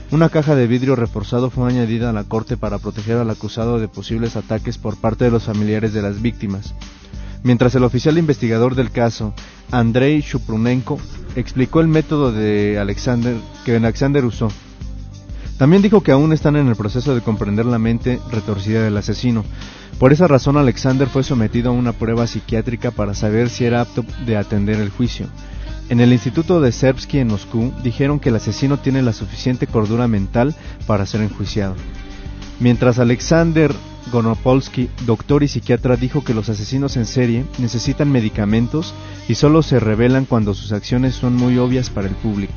Una 0.10 0.30
caja 0.30 0.56
de 0.56 0.68
vidrio 0.68 0.96
reforzado 0.96 1.50
fue 1.50 1.70
añadida 1.70 2.12
a 2.12 2.13
la 2.13 2.24
corte 2.24 2.56
para 2.56 2.80
proteger 2.80 3.18
al 3.18 3.30
acusado 3.30 3.78
de 3.78 3.89
posibles 3.89 4.38
ataques 4.38 4.78
por 4.78 4.96
parte 4.96 5.26
de 5.26 5.32
los 5.32 5.44
familiares 5.44 5.91
de 5.91 6.02
las 6.02 6.22
víctimas. 6.22 6.74
Mientras 7.44 7.76
el 7.76 7.84
oficial 7.84 8.18
investigador 8.18 8.76
del 8.76 8.89
caso, 8.89 9.34
Andrei 9.70 10.22
Shuprunenko, 10.22 10.98
explicó 11.36 11.82
el 11.82 11.89
método 11.89 12.32
de 12.32 12.80
Alexander 12.80 13.36
que 13.65 13.76
Alexander 13.76 14.24
usó. 14.24 14.48
También 15.58 15.82
dijo 15.82 16.02
que 16.02 16.12
aún 16.12 16.34
están 16.34 16.58
en 16.58 16.68
el 16.68 16.76
proceso 16.76 17.15
de 17.15 17.22
comprender 17.22 17.65
la 17.65 17.80
mente 17.80 18.20
retorcida 18.30 18.84
del 18.84 18.98
asesino. 18.98 19.46
Por 20.00 20.12
esa 20.12 20.28
razón 20.28 20.58
Alexander 20.58 21.08
fue 21.08 21.24
sometido 21.24 21.70
a 21.70 21.74
una 21.74 21.94
prueba 21.94 22.28
psiquiátrica 22.28 22.91
para 22.91 23.13
saber 23.13 23.50
si 23.50 23.63
era 23.63 23.82
apto 23.82 24.04
de 24.26 24.36
atender 24.36 24.80
el 24.82 24.89
juicio. 24.89 25.28
En 25.88 26.02
el 26.02 26.12
Instituto 26.12 26.60
de 26.60 26.72
Serbsky 26.72 27.20
en 27.20 27.28
Moscú 27.28 27.72
dijeron 27.84 28.20
que 28.20 28.30
el 28.30 28.36
asesino 28.36 28.80
tiene 28.80 29.02
la 29.02 29.13
suficiente 29.13 29.68
cordura 29.68 30.08
mental 30.08 30.54
para 30.88 31.06
ser 31.06 31.22
enjuiciado. 31.22 31.76
Mientras 32.60 33.00
Alexander 33.00 33.74
Gonopolsky, 34.12 34.89
doctor 35.06 35.44
y 35.44 35.48
psiquiatra, 35.48 35.96
dijo 35.96 36.24
que 36.24 36.34
los 36.34 36.50
asesinos 36.50 36.98
en 36.98 37.06
serie 37.06 37.46
necesitan 37.60 38.12
medicamentos 38.12 38.94
y 39.28 39.36
solo 39.36 39.63
se 39.63 39.80
revelan 39.80 40.26
cuando 40.26 40.54
sus 40.54 40.72
acciones 40.74 41.15
son 41.15 41.36
muy 41.36 41.58
obvias 41.58 41.89
para 41.89 42.08
el 42.08 42.15
público. 42.15 42.54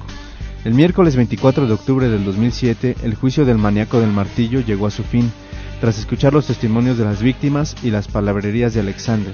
El 0.65 0.75
miércoles 0.75 1.15
24 1.15 1.69
de 1.69 1.73
octubre 1.73 2.09
del 2.09 2.25
2007, 2.25 2.97
el 3.05 3.15
juicio 3.15 3.45
del 3.45 3.59
maníaco 3.59 4.01
del 4.01 4.11
martillo 4.11 4.61
llegó 4.61 4.87
a 4.87 4.91
su 4.91 5.05
fin. 5.05 5.31
tras 5.81 5.97
escuchar 5.97 6.33
los 6.33 6.47
testimonios 6.49 6.99
de 6.99 7.05
las 7.05 7.23
víctimas 7.23 7.77
y 7.85 7.93
las 7.93 8.09
palabrerías 8.09 8.75
de 8.75 8.81
Alexander, 8.81 9.33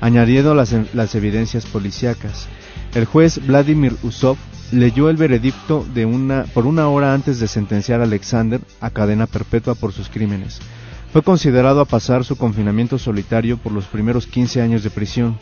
añadiendo 0.00 0.54
las, 0.54 0.72
evidencias 1.16 1.66
policíacas. 1.66 2.46
El 2.94 3.04
juez 3.04 3.44
Vladimir 3.44 3.96
Usov 4.04 4.36
leyó 4.70 5.10
el 5.10 5.16
veredicto 5.16 5.84
de 5.92 6.06
una, 6.06 6.44
por 6.54 6.66
una 6.66 6.88
hora 6.88 7.12
antes 7.12 7.40
de 7.40 7.48
sentenciar 7.48 8.00
a 8.00 8.04
Alexander 8.04 8.60
a 8.80 8.90
cadena 8.90 9.26
perpetua 9.26 9.74
por 9.74 9.92
sus 9.92 10.08
crímenes. 10.08 10.60
Fue 11.12 11.22
considerado 11.22 11.80
a 11.80 11.84
pasar 11.84 12.24
su 12.24 12.36
confinamiento 12.36 12.96
solitario 12.96 13.58
por 13.58 13.72
los 13.72 13.86
primeros 13.86 14.28
15 14.28 14.62
años 14.62 14.84
de 14.84 14.90
prisión. 14.90 15.36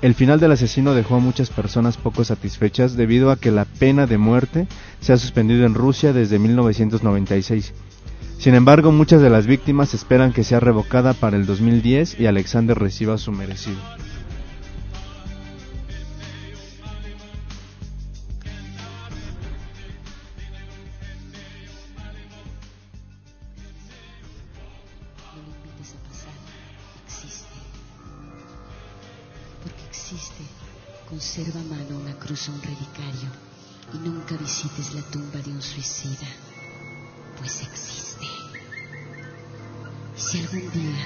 El 0.00 0.14
final 0.14 0.38
del 0.38 0.52
asesino 0.52 0.94
dejó 0.94 1.16
a 1.16 1.20
muchas 1.20 1.50
personas 1.50 1.96
poco 1.96 2.22
satisfechas 2.22 2.96
debido 2.96 3.32
a 3.32 3.36
que 3.36 3.50
la 3.50 3.64
pena 3.64 4.06
de 4.06 4.16
muerte 4.16 4.68
se 5.00 5.12
ha 5.12 5.16
suspendido 5.16 5.66
en 5.66 5.74
Rusia 5.74 6.12
desde 6.12 6.38
1996. 6.38 7.72
Sin 8.38 8.54
embargo, 8.54 8.92
muchas 8.92 9.20
de 9.20 9.30
las 9.30 9.48
víctimas 9.48 9.94
esperan 9.94 10.32
que 10.32 10.44
sea 10.44 10.60
revocada 10.60 11.14
para 11.14 11.36
el 11.36 11.46
2010 11.46 12.20
y 12.20 12.26
Alexander 12.26 12.78
reciba 12.78 13.18
su 13.18 13.32
merecido. 13.32 13.78
Conserva 31.28 31.60
a 31.60 31.64
mano 31.64 31.98
una 31.98 32.14
cruz 32.14 32.48
o 32.48 32.52
un 32.52 32.62
relicario. 32.62 33.28
Y 33.92 33.98
nunca 33.98 34.34
visites 34.36 34.94
la 34.94 35.02
tumba 35.10 35.38
de 35.40 35.50
un 35.50 35.60
suicida. 35.60 36.26
Pues 37.38 37.60
existe. 37.64 38.26
Si 40.16 40.38
algún 40.38 40.70
día 40.70 41.04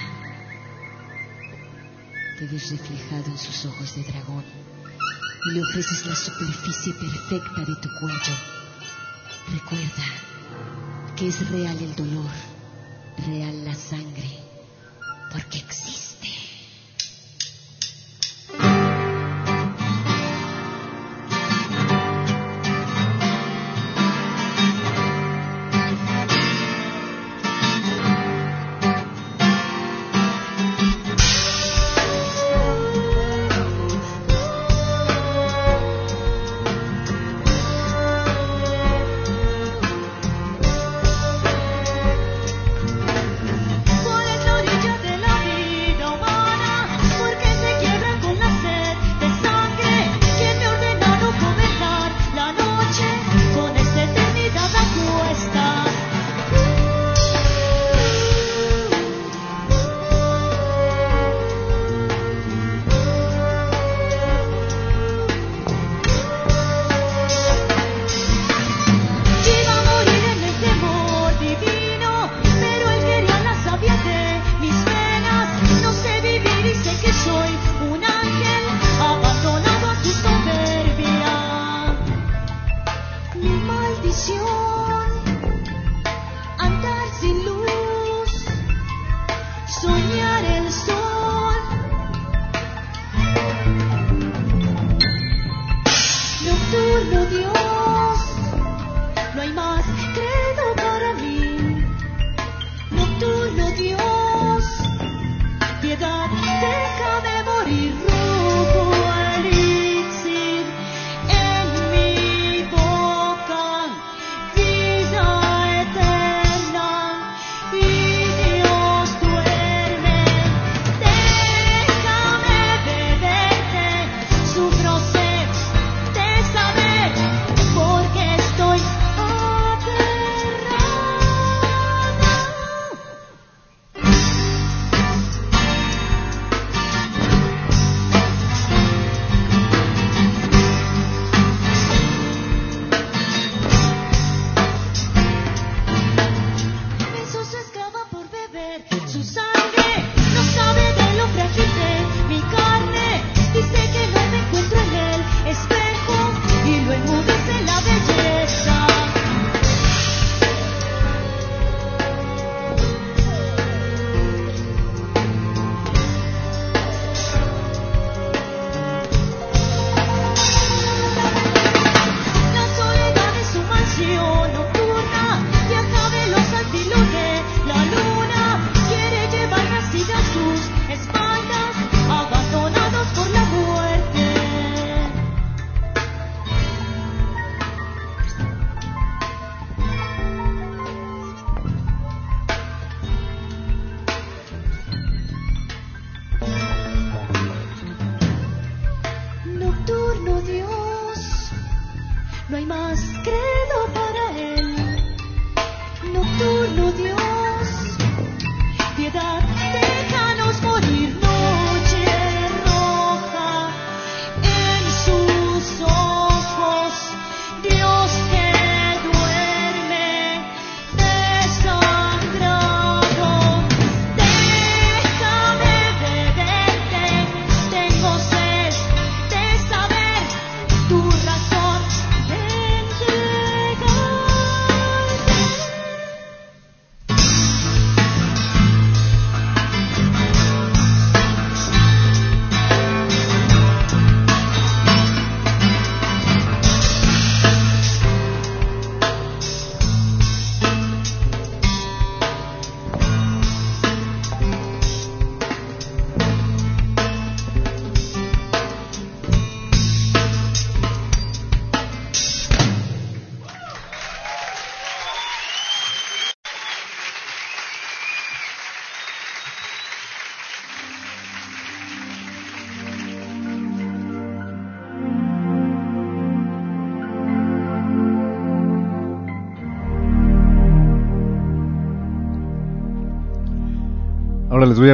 te 2.39 2.47
ves 2.47 2.71
reflejado 2.71 3.31
en 3.31 3.37
sus 3.37 3.65
ojos 3.65 3.95
de 3.95 4.03
dragón 4.03 4.45
y 5.45 5.51
le 5.51 5.61
ofreces 5.61 6.05
la 6.05 6.15
superficie 6.15 6.93
perfecta 6.93 7.59
de 7.65 7.75
tu 7.81 7.89
cuello, 7.99 8.35
recuerda 9.51 10.05
que 11.17 11.27
es 11.27 11.49
real 11.49 11.77
el 11.79 11.95
dolor 11.97 12.31
real 13.27 13.65
la 13.65 13.75
sangre, 13.75 14.39
porque 15.33 15.57
existe. 15.57 16.12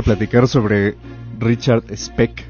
Platicar 0.01 0.47
sobre 0.47 0.95
Richard 1.39 1.83
Speck. 1.95 2.43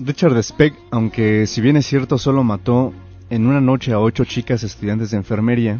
Richard 0.00 0.42
Speck, 0.42 0.74
aunque 0.90 1.46
si 1.46 1.60
bien 1.60 1.76
es 1.76 1.86
cierto 1.86 2.18
solo 2.18 2.44
mató 2.44 2.92
en 3.30 3.46
una 3.46 3.60
noche 3.60 3.92
a 3.92 4.00
ocho 4.00 4.24
chicas 4.24 4.62
estudiantes 4.62 5.10
de 5.10 5.16
enfermería, 5.16 5.78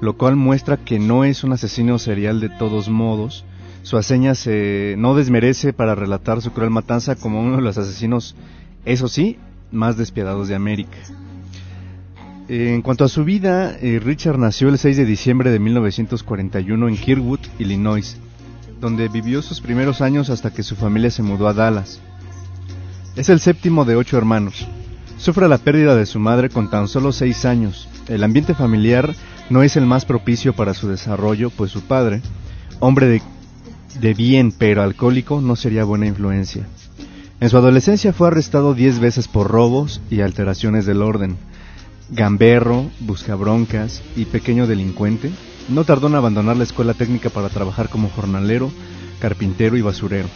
lo 0.00 0.16
cual 0.16 0.36
muestra 0.36 0.76
que 0.76 0.98
no 0.98 1.24
es 1.24 1.44
un 1.44 1.52
asesino 1.52 1.98
serial 1.98 2.40
de 2.40 2.48
todos 2.48 2.88
modos, 2.88 3.44
su 3.82 3.96
hazaña 3.96 4.34
se 4.34 4.94
no 4.98 5.14
desmerece 5.14 5.72
para 5.72 5.94
relatar 5.94 6.40
su 6.42 6.52
cruel 6.52 6.70
matanza 6.70 7.16
como 7.16 7.40
uno 7.40 7.56
de 7.56 7.62
los 7.62 7.78
asesinos, 7.78 8.34
eso 8.84 9.08
sí, 9.08 9.38
más 9.70 9.96
despiadados 9.96 10.48
de 10.48 10.54
América. 10.54 10.98
En 12.48 12.82
cuanto 12.82 13.04
a 13.04 13.08
su 13.08 13.24
vida, 13.24 13.76
eh, 13.80 14.00
Richard 14.02 14.38
nació 14.38 14.68
el 14.68 14.78
6 14.78 14.98
de 14.98 15.04
diciembre 15.06 15.50
de 15.50 15.58
1941 15.58 16.88
en 16.88 16.96
Kirkwood, 16.96 17.40
Illinois, 17.58 18.18
donde 18.84 19.08
vivió 19.08 19.40
sus 19.40 19.62
primeros 19.62 20.02
años 20.02 20.28
hasta 20.28 20.52
que 20.52 20.62
su 20.62 20.76
familia 20.76 21.10
se 21.10 21.22
mudó 21.22 21.48
a 21.48 21.54
Dallas. 21.54 22.00
Es 23.16 23.30
el 23.30 23.40
séptimo 23.40 23.86
de 23.86 23.96
ocho 23.96 24.18
hermanos. 24.18 24.68
Sufre 25.16 25.48
la 25.48 25.56
pérdida 25.56 25.96
de 25.96 26.04
su 26.04 26.20
madre 26.20 26.50
con 26.50 26.68
tan 26.68 26.86
solo 26.86 27.10
seis 27.10 27.46
años. 27.46 27.88
El 28.08 28.22
ambiente 28.22 28.54
familiar 28.54 29.14
no 29.48 29.62
es 29.62 29.78
el 29.78 29.86
más 29.86 30.04
propicio 30.04 30.52
para 30.52 30.74
su 30.74 30.86
desarrollo, 30.86 31.48
pues 31.48 31.70
su 31.70 31.80
padre, 31.80 32.20
hombre 32.78 33.06
de, 33.06 33.22
de 34.00 34.12
bien 34.12 34.52
pero 34.52 34.82
alcohólico, 34.82 35.40
no 35.40 35.56
sería 35.56 35.84
buena 35.84 36.06
influencia. 36.06 36.66
En 37.40 37.48
su 37.48 37.56
adolescencia 37.56 38.12
fue 38.12 38.28
arrestado 38.28 38.74
diez 38.74 38.98
veces 38.98 39.28
por 39.28 39.50
robos 39.50 40.02
y 40.10 40.20
alteraciones 40.20 40.84
del 40.84 41.00
orden. 41.00 41.38
Gamberro, 42.10 42.90
buscabroncas 43.00 44.02
y 44.14 44.26
pequeño 44.26 44.66
delincuente, 44.66 45.30
no 45.68 45.84
tardó 45.84 46.08
en 46.08 46.14
abandonar 46.14 46.56
la 46.56 46.64
escuela 46.64 46.94
técnica 46.94 47.30
para 47.30 47.48
trabajar 47.48 47.88
como 47.88 48.10
jornalero, 48.10 48.70
carpintero 49.20 49.76
y 49.76 49.82
basurero. 49.82 50.28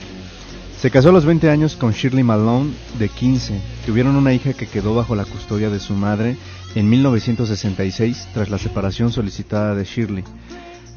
Se 0.81 0.91
casó 0.91 1.09
a 1.09 1.13
los 1.13 1.25
20 1.25 1.51
años 1.51 1.75
con 1.75 1.93
Shirley 1.93 2.23
Malone, 2.23 2.71
de 2.99 3.09
15. 3.09 3.61
Tuvieron 3.85 4.15
una 4.15 4.33
hija 4.33 4.53
que 4.53 4.69
quedó 4.69 4.95
bajo 4.95 5.17
la 5.17 5.25
custodia 5.25 5.71
de 5.71 5.81
su 5.81 5.95
madre 5.95 6.37
en 6.77 6.89
1966 6.89 8.29
tras 8.33 8.49
la 8.49 8.59
separación 8.59 9.11
solicitada 9.11 9.75
de 9.75 9.85
Shirley. 9.85 10.25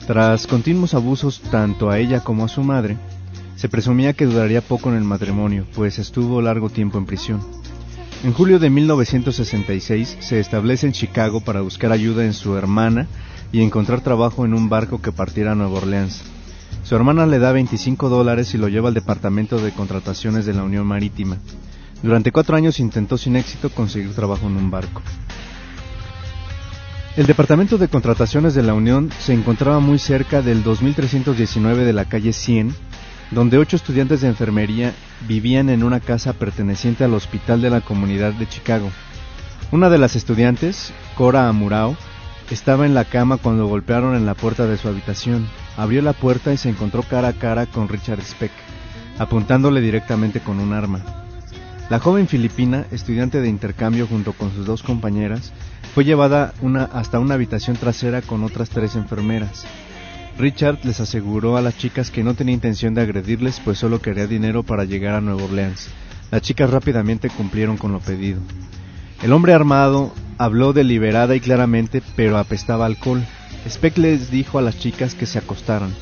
Tras 0.05 0.45
continuos 0.45 0.93
abusos 0.93 1.41
tanto 1.49 1.89
a 1.89 1.97
ella 1.97 2.19
como 2.19 2.45
a 2.45 2.47
su 2.47 2.63
madre, 2.63 2.97
se 3.55 3.69
presumía 3.69 4.13
que 4.13 4.25
duraría 4.25 4.61
poco 4.61 4.89
en 4.89 4.97
el 4.97 5.03
matrimonio, 5.03 5.65
pues 5.75 5.99
estuvo 5.99 6.41
largo 6.41 6.69
tiempo 6.69 6.97
en 6.97 7.05
prisión. 7.05 7.41
En 8.23 8.33
julio 8.33 8.59
de 8.59 8.69
1966 8.69 10.17
se 10.19 10.39
establece 10.39 10.85
en 10.85 10.93
Chicago 10.93 11.41
para 11.41 11.61
buscar 11.61 11.91
ayuda 11.91 12.23
en 12.23 12.33
su 12.33 12.55
hermana 12.55 13.07
y 13.51 13.61
encontrar 13.61 14.01
trabajo 14.01 14.45
en 14.45 14.53
un 14.53 14.69
barco 14.69 15.01
que 15.01 15.11
partiera 15.11 15.51
a 15.51 15.55
Nueva 15.55 15.77
Orleans. 15.79 16.23
Su 16.83 16.95
hermana 16.95 17.25
le 17.25 17.39
da 17.39 17.51
25 17.51 18.09
dólares 18.09 18.53
y 18.53 18.57
lo 18.57 18.67
lleva 18.67 18.87
al 18.87 18.93
departamento 18.93 19.59
de 19.59 19.71
contrataciones 19.71 20.45
de 20.45 20.53
la 20.53 20.63
Unión 20.63 20.85
Marítima. 20.85 21.37
Durante 22.01 22.31
cuatro 22.31 22.55
años 22.55 22.79
intentó 22.79 23.17
sin 23.17 23.35
éxito 23.35 23.69
conseguir 23.69 24.13
trabajo 24.13 24.47
en 24.47 24.57
un 24.57 24.71
barco. 24.71 25.01
El 27.17 27.27
departamento 27.27 27.77
de 27.77 27.89
contrataciones 27.89 28.53
de 28.53 28.63
la 28.63 28.73
Unión 28.73 29.11
se 29.19 29.33
encontraba 29.33 29.79
muy 29.79 29.99
cerca 29.99 30.41
del 30.41 30.63
2319 30.63 31.83
de 31.83 31.93
la 31.93 32.05
calle 32.05 32.31
100, 32.31 32.73
donde 33.31 33.57
ocho 33.57 33.75
estudiantes 33.75 34.21
de 34.21 34.29
enfermería 34.29 34.93
vivían 35.27 35.69
en 35.69 35.83
una 35.83 35.99
casa 35.99 36.33
perteneciente 36.33 37.03
al 37.03 37.13
hospital 37.13 37.61
de 37.61 37.69
la 37.69 37.81
comunidad 37.81 38.33
de 38.33 38.47
Chicago. 38.47 38.89
Una 39.71 39.89
de 39.89 39.97
las 39.97 40.15
estudiantes, 40.15 40.93
Cora 41.15 41.49
Amurao, 41.49 41.97
estaba 42.53 42.85
en 42.85 42.93
la 42.93 43.05
cama 43.05 43.37
cuando 43.37 43.67
golpearon 43.67 44.15
en 44.15 44.25
la 44.25 44.35
puerta 44.35 44.67
de 44.67 44.77
su 44.77 44.87
habitación. 44.87 45.47
Abrió 45.77 46.01
la 46.01 46.13
puerta 46.13 46.53
y 46.53 46.57
se 46.57 46.69
encontró 46.69 47.03
cara 47.03 47.29
a 47.29 47.33
cara 47.33 47.65
con 47.65 47.87
Richard 47.87 48.21
Speck, 48.21 48.51
apuntándole 49.17 49.81
directamente 49.81 50.41
con 50.41 50.59
un 50.59 50.73
arma. 50.73 51.01
La 51.89 51.99
joven 51.99 52.27
filipina, 52.27 52.85
estudiante 52.91 53.41
de 53.41 53.49
intercambio 53.49 54.07
junto 54.07 54.33
con 54.33 54.53
sus 54.53 54.65
dos 54.65 54.83
compañeras, 54.83 55.51
fue 55.93 56.05
llevada 56.05 56.53
hasta 56.93 57.19
una 57.19 57.33
habitación 57.33 57.75
trasera 57.75 58.21
con 58.21 58.43
otras 58.43 58.69
tres 58.69 58.95
enfermeras. 58.95 59.65
Richard 60.37 60.79
les 60.83 60.99
aseguró 60.99 61.57
a 61.57 61.61
las 61.61 61.77
chicas 61.77 62.09
que 62.09 62.23
no 62.23 62.33
tenía 62.33 62.53
intención 62.53 62.93
de 62.93 63.01
agredirles, 63.01 63.59
pues 63.59 63.77
solo 63.77 64.01
quería 64.01 64.27
dinero 64.27 64.63
para 64.63 64.85
llegar 64.85 65.15
a 65.15 65.21
Nueva 65.21 65.43
Orleans. 65.43 65.89
Las 66.31 66.41
chicas 66.41 66.69
rápidamente 66.69 67.29
cumplieron 67.29 67.77
con 67.77 67.91
lo 67.91 67.99
pedido. 67.99 68.39
El 69.23 69.33
hombre 69.33 69.53
armado 69.53 70.11
habló 70.39 70.73
deliberada 70.73 71.35
y 71.35 71.39
claramente, 71.39 72.01
pero 72.15 72.37
apestaba 72.39 72.87
alcohol. 72.87 73.23
Speck 73.69 73.97
les 73.97 74.31
dijo 74.31 74.57
a 74.57 74.63
las 74.63 74.79
chicas 74.79 75.13
que 75.13 75.27
se 75.27 75.37
acostaran. 75.37 75.93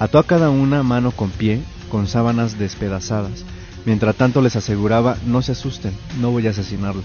Ató 0.00 0.18
a 0.18 0.26
cada 0.26 0.50
una 0.50 0.82
mano 0.82 1.12
con 1.12 1.30
pie, 1.30 1.60
con 1.88 2.08
sábanas 2.08 2.58
despedazadas. 2.58 3.44
Mientras 3.84 4.16
tanto 4.16 4.42
les 4.42 4.56
aseguraba, 4.56 5.16
no 5.24 5.40
se 5.40 5.52
asusten, 5.52 5.92
no 6.20 6.32
voy 6.32 6.48
a 6.48 6.50
asesinarlas. 6.50 7.04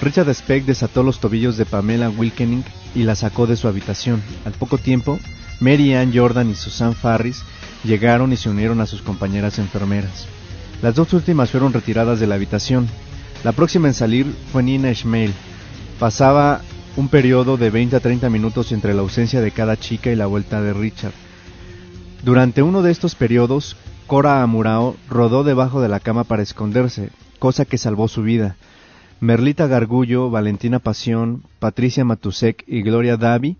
Richard 0.00 0.34
Speck 0.34 0.64
desató 0.64 1.02
los 1.02 1.20
tobillos 1.20 1.58
de 1.58 1.66
Pamela 1.66 2.08
Wilkening 2.08 2.64
y 2.94 3.02
la 3.02 3.14
sacó 3.14 3.46
de 3.46 3.56
su 3.56 3.68
habitación. 3.68 4.22
Al 4.46 4.52
poco 4.52 4.78
tiempo, 4.78 5.18
Mary 5.60 5.94
Ann 5.94 6.12
Jordan 6.14 6.50
y 6.50 6.54
Susan 6.54 6.94
Farris 6.94 7.42
llegaron 7.84 8.32
y 8.32 8.36
se 8.38 8.48
unieron 8.48 8.80
a 8.80 8.86
sus 8.86 9.02
compañeras 9.02 9.58
enfermeras. 9.58 10.26
Las 10.80 10.94
dos 10.94 11.12
últimas 11.12 11.50
fueron 11.50 11.74
retiradas 11.74 12.20
de 12.20 12.26
la 12.26 12.36
habitación. 12.36 12.88
La 13.44 13.50
próxima 13.50 13.88
en 13.88 13.94
salir 13.94 14.26
fue 14.52 14.62
Nina 14.62 14.90
Ishmael. 14.90 15.34
Pasaba 15.98 16.60
un 16.96 17.08
periodo 17.08 17.56
de 17.56 17.70
20 17.70 17.96
a 17.96 18.00
30 18.00 18.30
minutos 18.30 18.70
entre 18.70 18.94
la 18.94 19.00
ausencia 19.00 19.40
de 19.40 19.50
cada 19.50 19.76
chica 19.76 20.10
y 20.10 20.16
la 20.16 20.26
vuelta 20.26 20.62
de 20.62 20.72
Richard. 20.72 21.12
Durante 22.22 22.62
uno 22.62 22.82
de 22.82 22.92
estos 22.92 23.16
periodos, 23.16 23.76
Cora 24.06 24.42
Amurao 24.42 24.94
rodó 25.08 25.42
debajo 25.42 25.80
de 25.80 25.88
la 25.88 25.98
cama 25.98 26.22
para 26.22 26.42
esconderse, 26.42 27.10
cosa 27.40 27.64
que 27.64 27.78
salvó 27.78 28.06
su 28.06 28.22
vida. 28.22 28.56
Merlita 29.18 29.66
Gargullo, 29.66 30.30
Valentina 30.30 30.78
Pasión, 30.78 31.42
Patricia 31.58 32.04
Matusek 32.04 32.62
y 32.68 32.82
Gloria 32.82 33.16
Davi 33.16 33.56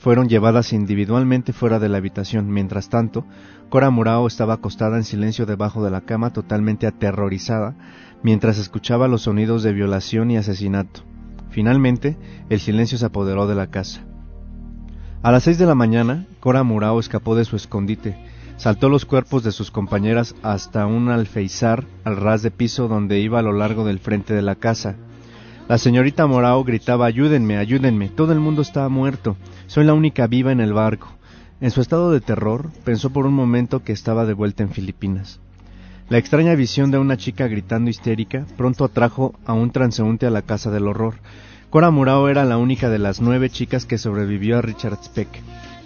fueron 0.00 0.28
llevadas 0.28 0.72
individualmente 0.72 1.52
fuera 1.52 1.78
de 1.78 1.88
la 1.88 1.98
habitación. 1.98 2.50
Mientras 2.50 2.88
tanto, 2.88 3.26
Cora 3.68 3.90
Murao 3.90 4.26
estaba 4.26 4.54
acostada 4.54 4.96
en 4.96 5.04
silencio 5.04 5.44
debajo 5.44 5.84
de 5.84 5.90
la 5.90 6.02
cama, 6.02 6.32
totalmente 6.32 6.86
aterrorizada, 6.86 7.74
mientras 8.22 8.58
escuchaba 8.58 9.08
los 9.08 9.22
sonidos 9.22 9.62
de 9.62 9.72
violación 9.72 10.30
y 10.30 10.36
asesinato. 10.36 11.02
Finalmente, 11.50 12.16
el 12.50 12.60
silencio 12.60 12.98
se 12.98 13.06
apoderó 13.06 13.46
de 13.46 13.54
la 13.54 13.68
casa. 13.68 14.04
A 15.22 15.32
las 15.32 15.44
seis 15.44 15.58
de 15.58 15.66
la 15.66 15.74
mañana, 15.74 16.26
Cora 16.40 16.62
Murao 16.62 17.00
escapó 17.00 17.34
de 17.34 17.44
su 17.44 17.56
escondite, 17.56 18.16
saltó 18.56 18.88
los 18.88 19.04
cuerpos 19.04 19.42
de 19.42 19.52
sus 19.52 19.70
compañeras 19.70 20.34
hasta 20.42 20.86
un 20.86 21.08
alfeizar 21.08 21.84
al 22.04 22.16
ras 22.16 22.42
de 22.42 22.50
piso 22.50 22.88
donde 22.88 23.20
iba 23.20 23.38
a 23.38 23.42
lo 23.42 23.52
largo 23.52 23.84
del 23.84 23.98
frente 23.98 24.34
de 24.34 24.42
la 24.42 24.54
casa. 24.54 24.96
La 25.68 25.78
señorita 25.78 26.26
Morao 26.26 26.62
gritaba 26.62 27.06
Ayúdenme, 27.06 27.56
ayúdenme, 27.56 28.08
todo 28.08 28.32
el 28.32 28.40
mundo 28.40 28.62
está 28.62 28.88
muerto, 28.88 29.36
soy 29.66 29.84
la 29.84 29.94
única 29.94 30.26
viva 30.26 30.52
en 30.52 30.60
el 30.60 30.72
barco. 30.72 31.08
En 31.60 31.70
su 31.70 31.80
estado 31.80 32.12
de 32.12 32.20
terror, 32.20 32.70
pensó 32.84 33.10
por 33.10 33.26
un 33.26 33.34
momento 33.34 33.82
que 33.82 33.92
estaba 33.92 34.26
de 34.26 34.34
vuelta 34.34 34.62
en 34.62 34.70
Filipinas. 34.70 35.40
La 36.08 36.18
extraña 36.18 36.54
visión 36.54 36.92
de 36.92 36.98
una 36.98 37.16
chica 37.16 37.48
gritando 37.48 37.90
histérica 37.90 38.46
pronto 38.56 38.84
atrajo 38.84 39.34
a 39.44 39.54
un 39.54 39.72
transeúnte 39.72 40.24
a 40.26 40.30
la 40.30 40.42
casa 40.42 40.70
del 40.70 40.86
horror. 40.86 41.16
Cora 41.68 41.90
Murao 41.90 42.28
era 42.28 42.44
la 42.44 42.58
única 42.58 42.88
de 42.88 43.00
las 43.00 43.20
nueve 43.20 43.50
chicas 43.50 43.86
que 43.86 43.98
sobrevivió 43.98 44.58
a 44.58 44.62
Richard 44.62 45.02
Speck. 45.02 45.28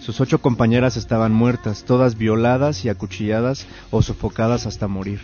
Sus 0.00 0.20
ocho 0.20 0.42
compañeras 0.42 0.98
estaban 0.98 1.32
muertas, 1.32 1.84
todas 1.84 2.18
violadas 2.18 2.84
y 2.84 2.90
acuchilladas 2.90 3.66
o 3.90 4.02
sofocadas 4.02 4.66
hasta 4.66 4.88
morir. 4.88 5.20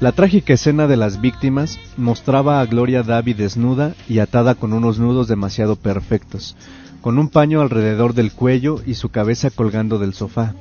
La 0.00 0.12
trágica 0.12 0.54
escena 0.54 0.86
de 0.86 0.96
las 0.96 1.20
víctimas 1.20 1.78
mostraba 1.98 2.60
a 2.60 2.66
Gloria 2.66 3.02
Davy 3.02 3.34
desnuda 3.34 3.94
y 4.08 4.20
atada 4.20 4.54
con 4.54 4.72
unos 4.72 4.98
nudos 4.98 5.28
demasiado 5.28 5.76
perfectos, 5.76 6.56
con 7.02 7.18
un 7.18 7.28
paño 7.28 7.60
alrededor 7.60 8.14
del 8.14 8.32
cuello 8.32 8.80
y 8.86 8.94
su 8.94 9.10
cabeza 9.10 9.50
colgando 9.50 9.98
del 9.98 10.14
sofá. 10.14 10.54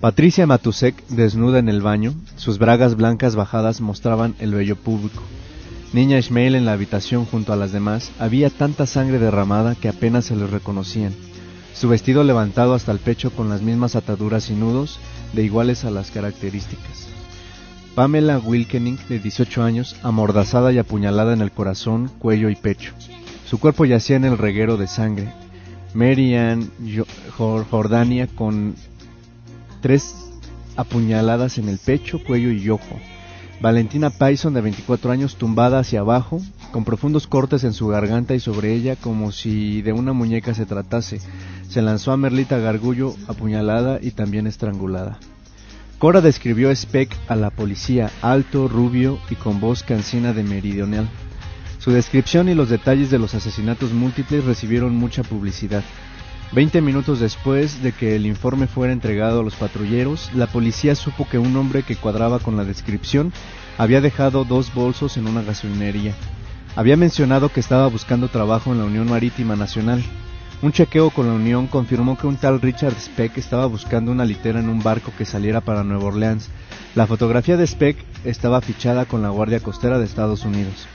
Patricia 0.00 0.46
Matusek 0.46 1.06
desnuda 1.08 1.58
en 1.58 1.68
el 1.68 1.82
baño, 1.82 2.14
sus 2.36 2.56
bragas 2.56 2.96
blancas 2.96 3.36
bajadas 3.36 3.82
mostraban 3.82 4.34
el 4.38 4.54
vello 4.54 4.76
público. 4.76 5.22
Niña 5.92 6.18
Ishmael 6.18 6.54
en 6.54 6.64
la 6.64 6.72
habitación 6.72 7.26
junto 7.26 7.52
a 7.52 7.56
las 7.56 7.70
demás, 7.70 8.10
había 8.18 8.48
tanta 8.48 8.86
sangre 8.86 9.18
derramada 9.18 9.74
que 9.74 9.90
apenas 9.90 10.24
se 10.24 10.36
les 10.36 10.48
reconocían. 10.48 11.12
Su 11.74 11.90
vestido 11.90 12.24
levantado 12.24 12.72
hasta 12.72 12.92
el 12.92 12.98
pecho 12.98 13.30
con 13.30 13.50
las 13.50 13.60
mismas 13.60 13.94
ataduras 13.94 14.48
y 14.48 14.54
nudos, 14.54 14.98
de 15.34 15.44
iguales 15.44 15.84
a 15.84 15.90
las 15.90 16.10
características. 16.10 17.08
Pamela 17.94 18.38
Wilkening, 18.38 18.98
de 19.06 19.18
18 19.18 19.62
años, 19.62 19.96
amordazada 20.02 20.72
y 20.72 20.78
apuñalada 20.78 21.34
en 21.34 21.42
el 21.42 21.52
corazón, 21.52 22.10
cuello 22.18 22.48
y 22.48 22.56
pecho. 22.56 22.94
Su 23.44 23.60
cuerpo 23.60 23.84
yacía 23.84 24.16
en 24.16 24.24
el 24.24 24.38
reguero 24.38 24.78
de 24.78 24.86
sangre. 24.86 25.30
Mary 25.92 26.36
Ann 26.36 26.70
Jordania 27.36 28.28
con 28.28 28.76
tres 29.80 30.14
apuñaladas 30.76 31.58
en 31.58 31.68
el 31.68 31.78
pecho, 31.78 32.22
cuello 32.24 32.50
y 32.50 32.68
ojo. 32.70 32.98
Valentina 33.60 34.08
Payson, 34.08 34.54
de 34.54 34.62
24 34.62 35.12
años, 35.12 35.36
tumbada 35.36 35.80
hacia 35.80 36.00
abajo, 36.00 36.40
con 36.72 36.84
profundos 36.84 37.26
cortes 37.26 37.62
en 37.64 37.74
su 37.74 37.88
garganta 37.88 38.34
y 38.34 38.40
sobre 38.40 38.72
ella 38.72 38.96
como 38.96 39.32
si 39.32 39.82
de 39.82 39.92
una 39.92 40.14
muñeca 40.14 40.54
se 40.54 40.64
tratase. 40.64 41.20
Se 41.68 41.82
lanzó 41.82 42.12
a 42.12 42.16
Merlita 42.16 42.58
Gargullo, 42.58 43.14
apuñalada 43.28 43.98
y 44.00 44.12
también 44.12 44.46
estrangulada. 44.46 45.18
Cora 45.98 46.22
describió 46.22 46.70
a 46.70 46.74
Speck 46.74 47.14
a 47.28 47.36
la 47.36 47.50
policía 47.50 48.10
alto, 48.22 48.66
rubio 48.68 49.18
y 49.28 49.34
con 49.34 49.60
voz 49.60 49.82
cansina 49.82 50.32
de 50.32 50.42
meridional. 50.42 51.06
Su 51.78 51.90
descripción 51.90 52.48
y 52.48 52.54
los 52.54 52.70
detalles 52.70 53.10
de 53.10 53.18
los 53.18 53.34
asesinatos 53.34 53.92
múltiples 53.92 54.44
recibieron 54.44 54.96
mucha 54.96 55.22
publicidad. 55.22 55.82
Veinte 56.52 56.80
minutos 56.80 57.20
después 57.20 57.80
de 57.80 57.92
que 57.92 58.16
el 58.16 58.26
informe 58.26 58.66
fuera 58.66 58.92
entregado 58.92 59.40
a 59.40 59.44
los 59.44 59.54
patrulleros, 59.54 60.32
la 60.34 60.48
policía 60.48 60.96
supo 60.96 61.28
que 61.28 61.38
un 61.38 61.56
hombre 61.56 61.84
que 61.84 61.94
cuadraba 61.94 62.40
con 62.40 62.56
la 62.56 62.64
descripción 62.64 63.32
había 63.78 64.00
dejado 64.00 64.44
dos 64.44 64.74
bolsos 64.74 65.16
en 65.16 65.28
una 65.28 65.42
gasolinería. 65.42 66.12
Había 66.74 66.96
mencionado 66.96 67.50
que 67.50 67.60
estaba 67.60 67.86
buscando 67.86 68.26
trabajo 68.26 68.72
en 68.72 68.78
la 68.78 68.84
Unión 68.84 69.08
Marítima 69.08 69.54
Nacional. 69.54 70.02
Un 70.60 70.72
chequeo 70.72 71.10
con 71.10 71.28
la 71.28 71.34
Unión 71.34 71.68
confirmó 71.68 72.18
que 72.18 72.26
un 72.26 72.36
tal 72.36 72.60
Richard 72.60 72.98
Speck 72.98 73.38
estaba 73.38 73.66
buscando 73.66 74.10
una 74.10 74.24
litera 74.24 74.58
en 74.58 74.68
un 74.68 74.82
barco 74.82 75.12
que 75.16 75.26
saliera 75.26 75.60
para 75.60 75.84
Nueva 75.84 76.06
Orleans. 76.06 76.50
La 76.96 77.06
fotografía 77.06 77.56
de 77.56 77.66
Speck 77.66 77.96
estaba 78.24 78.60
fichada 78.60 79.04
con 79.04 79.22
la 79.22 79.30
Guardia 79.30 79.60
Costera 79.60 80.00
de 80.00 80.04
Estados 80.04 80.44
Unidos. 80.44 80.88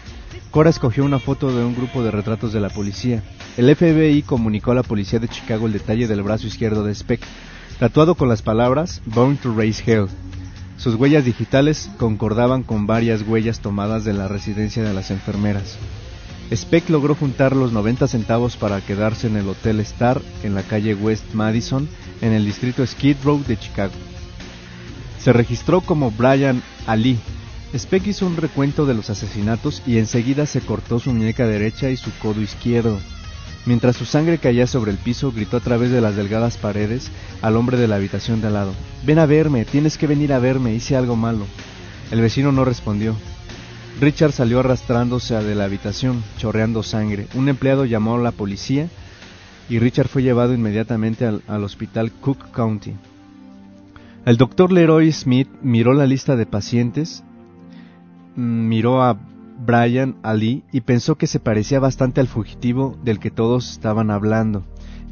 Cora 0.52 0.70
escogió 0.70 1.04
una 1.04 1.20
foto 1.20 1.56
de 1.56 1.64
un 1.64 1.76
grupo 1.76 2.04
de 2.04 2.12
retratos 2.12 2.54
de 2.54 2.60
la 2.60 2.70
policía. 2.70 3.24
El 3.58 3.74
FBI 3.76 4.22
comunicó 4.22 4.72
a 4.72 4.76
la 4.76 4.84
policía 4.84 5.20
de 5.20 5.28
Chicago 5.28 5.66
el 5.68 5.74
detalle 5.74 6.08
del 6.08 6.24
brazo 6.24 6.48
izquierdo 6.48 6.84
de 6.84 6.96
Speck, 6.96 7.22
tatuado 7.80 8.16
con 8.16 8.30
las 8.30 8.42
palabras 8.42 9.02
Born 9.06 9.38
to 9.38 9.54
Raise 9.56 9.84
Hell. 9.86 10.08
Sus 10.78 10.96
huellas 10.96 11.26
digitales 11.26 11.90
concordaban 11.98 12.64
con 12.64 12.86
varias 12.86 13.22
huellas 13.22 13.60
tomadas 13.60 14.04
de 14.04 14.14
la 14.14 14.28
residencia 14.28 14.84
de 14.84 14.94
las 14.94 15.12
enfermeras. 15.12 15.78
Speck 16.54 16.90
logró 16.90 17.16
juntar 17.16 17.56
los 17.56 17.72
90 17.72 18.08
centavos 18.08 18.56
para 18.56 18.82
quedarse 18.82 19.28
en 19.28 19.38
el 19.38 19.48
Hotel 19.48 19.80
Star 19.80 20.22
en 20.44 20.54
la 20.54 20.64
calle 20.64 20.94
West 20.94 21.34
Madison, 21.34 21.90
en 22.22 22.34
el 22.34 22.46
distrito 22.46 22.86
Skid 22.86 23.18
Row 23.24 23.44
de 23.44 23.58
Chicago. 23.58 23.94
Se 25.20 25.34
registró 25.34 25.82
como 25.82 26.12
Brian 26.12 26.62
Ali. 26.86 27.18
Speck 27.78 28.08
hizo 28.08 28.26
un 28.26 28.38
recuento 28.38 28.86
de 28.86 28.94
los 28.94 29.10
asesinatos 29.10 29.84
y 29.86 29.98
enseguida 29.98 30.46
se 30.46 30.62
cortó 30.62 31.00
su 31.00 31.12
muñeca 31.12 31.46
derecha 31.46 31.90
y 31.90 31.98
su 31.98 32.12
codo 32.20 32.42
izquierdo. 32.42 32.98
Mientras 33.66 33.98
su 33.98 34.06
sangre 34.06 34.38
caía 34.38 34.68
sobre 34.68 34.92
el 34.92 34.98
piso, 34.98 35.32
gritó 35.32 35.58
a 35.58 35.62
través 35.62 35.92
de 35.92 36.00
las 36.00 36.16
delgadas 36.16 36.58
paredes 36.58 37.12
al 37.42 37.58
hombre 37.58 37.78
de 37.78 37.88
la 37.88 37.96
habitación 37.96 38.40
de 38.40 38.48
al 38.48 38.54
lado. 38.54 38.74
Ven 39.06 39.20
a 39.20 39.26
verme, 39.26 39.66
tienes 39.66 39.98
que 39.98 40.08
venir 40.08 40.32
a 40.34 40.40
verme, 40.40 40.74
hice 40.74 40.96
algo 40.96 41.16
malo. 41.16 41.46
El 42.12 42.22
vecino 42.22 42.52
no 42.52 42.64
respondió. 42.64 43.16
Richard 44.00 44.34
salió 44.34 44.60
arrastrándose 44.60 45.34
de 45.36 45.56
la 45.56 45.66
habitación, 45.66 46.24
chorreando 46.38 46.84
sangre. 46.84 47.28
Un 47.34 47.50
empleado 47.50 47.86
llamó 47.86 48.16
a 48.16 48.20
la 48.20 48.32
policía 48.32 48.88
y 49.68 49.80
Richard 49.80 50.08
fue 50.08 50.22
llevado 50.22 50.54
inmediatamente 50.54 51.26
al, 51.26 51.42
al 51.48 51.64
hospital 51.64 52.12
Cook 52.12 52.52
County. 52.52 52.94
El 54.26 54.38
doctor 54.38 54.72
Leroy 54.72 55.12
Smith 55.12 55.50
miró 55.62 55.94
la 55.94 56.06
lista 56.06 56.36
de 56.36 56.46
pacientes, 56.46 57.24
miró 58.36 59.04
a 59.04 59.18
Brian 59.58 60.16
Ali 60.24 60.64
y 60.72 60.82
pensó 60.82 61.16
que 61.16 61.28
se 61.28 61.40
parecía 61.40 61.80
bastante 61.80 62.20
al 62.22 62.28
fugitivo 62.28 62.98
del 63.04 63.20
que 63.20 63.32
todos 63.32 63.72
estaban 63.72 64.12
hablando 64.12 64.64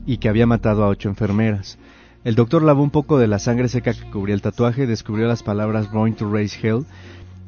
y 0.06 0.18
que 0.18 0.30
había 0.30 0.46
matado 0.46 0.84
a 0.84 0.90
ocho 0.90 1.10
enfermeras. 1.10 1.78
El 2.24 2.36
doctor 2.36 2.64
lavó 2.64 2.84
un 2.84 2.90
poco 2.90 3.18
de 3.18 3.28
la 3.28 3.40
sangre 3.40 3.68
seca 3.70 3.94
que 3.94 4.10
cubría 4.10 4.36
el 4.36 4.42
tatuaje, 4.42 4.88
descubrió 4.88 5.28
las 5.28 5.44
palabras 5.44 5.92
Going 5.92 6.14
to 6.14 6.30
Raise 6.32 6.58
Hell 6.62 6.86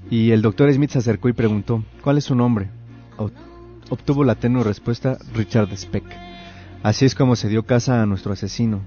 y 0.10 0.32
el 0.32 0.42
doctor 0.42 0.72
Smith 0.74 0.92
se 0.92 1.00
acercó 1.00 1.30
y 1.30 1.34
preguntó, 1.34 1.84
¿cuál 2.02 2.18
es 2.18 2.26
su 2.26 2.36
nombre? 2.36 2.70
Ob- 3.18 3.32
Obtuvo 3.90 4.24
la 4.24 4.36
tenue 4.36 4.64
respuesta, 4.64 5.18
Richard 5.34 5.76
Speck. 5.78 6.06
Así 6.84 7.06
es 7.06 7.14
como 7.16 7.36
se 7.36 7.50
dio 7.50 7.64
caza 7.66 8.02
a 8.02 8.06
nuestro 8.06 8.34
asesino. 8.34 8.82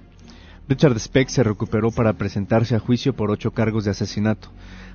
Richard 0.68 0.98
Speck 0.98 1.28
se 1.28 1.42
recuperó 1.42 1.90
para 1.90 2.12
presentarse 2.14 2.74
a 2.74 2.80
juicio 2.80 3.14
por 3.14 3.30
ocho 3.30 3.52
cargos 3.52 3.84
de 3.84 3.92
asesinato. 3.92 4.48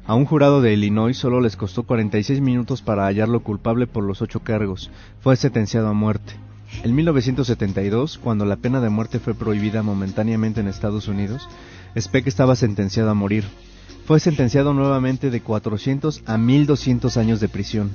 A 0.06 0.16
un 0.16 0.26
jurado 0.26 0.62
de 0.62 0.74
Illinois 0.74 1.18
solo 1.18 1.40
les 1.40 1.56
costó 1.56 1.84
46 1.84 2.42
minutos 2.42 2.82
para 2.82 3.06
hallarlo 3.06 3.42
culpable 3.42 3.88
por 3.88 4.04
los 4.04 4.22
ocho 4.22 4.42
cargos. 4.42 4.92
Fue 5.22 5.38
sentenciado 5.38 5.88
a 5.88 5.94
muerte. 5.94 6.34
En 6.84 6.94
1972, 6.94 8.18
cuando 8.18 8.44
la 8.44 8.58
pena 8.58 8.82
de 8.82 8.90
muerte 8.90 9.20
fue 9.20 9.34
prohibida 9.34 9.82
momentáneamente 9.82 10.60
en 10.60 10.68
Estados 10.68 11.08
Unidos, 11.08 11.48
Speck 11.98 12.28
estaba 12.28 12.58
sentenciado 12.58 13.12
a 13.12 13.14
morir. 13.14 13.46
Fue 14.06 14.20
sentenciado 14.20 14.74
nuevamente 14.74 15.30
de 15.30 15.40
400 15.40 16.24
a 16.26 16.38
1200 16.38 17.16
años 17.16 17.40
de 17.40 17.48
prisión. 17.48 17.92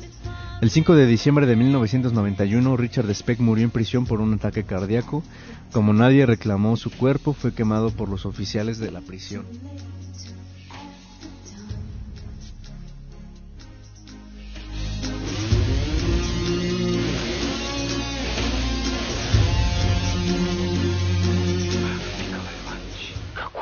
El 0.63 0.71
5 0.71 0.95
de 0.95 1.07
diciembre 1.07 1.45
de 1.45 1.57
1991, 1.57 2.77
Richard 2.79 3.15
Speck 3.15 3.41
murió 3.41 3.65
en 3.65 3.71
prisión 3.71 4.07
por 4.07 4.23
un 4.23 4.33
ataque 4.33 4.65
cardíaco. 4.65 5.23
Como 5.73 5.93
nadie 5.93 6.25
reclamó 6.25 6.79
su 6.79 6.91
cuerpo, 6.91 7.35
fue 7.35 7.53
quemado 7.53 7.91
por 7.91 8.09
los 8.09 8.25
oficiales 8.25 8.79
de 8.79 8.91
la 8.91 9.03
prisión. 9.03 9.45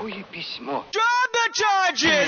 Какое 0.05 0.23
письмо? 0.31 0.85
Drop 0.91 1.31
the 1.33 1.49
charges! 1.53 2.27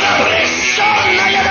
Запрещенная 0.00 1.32
давай! 1.32 1.41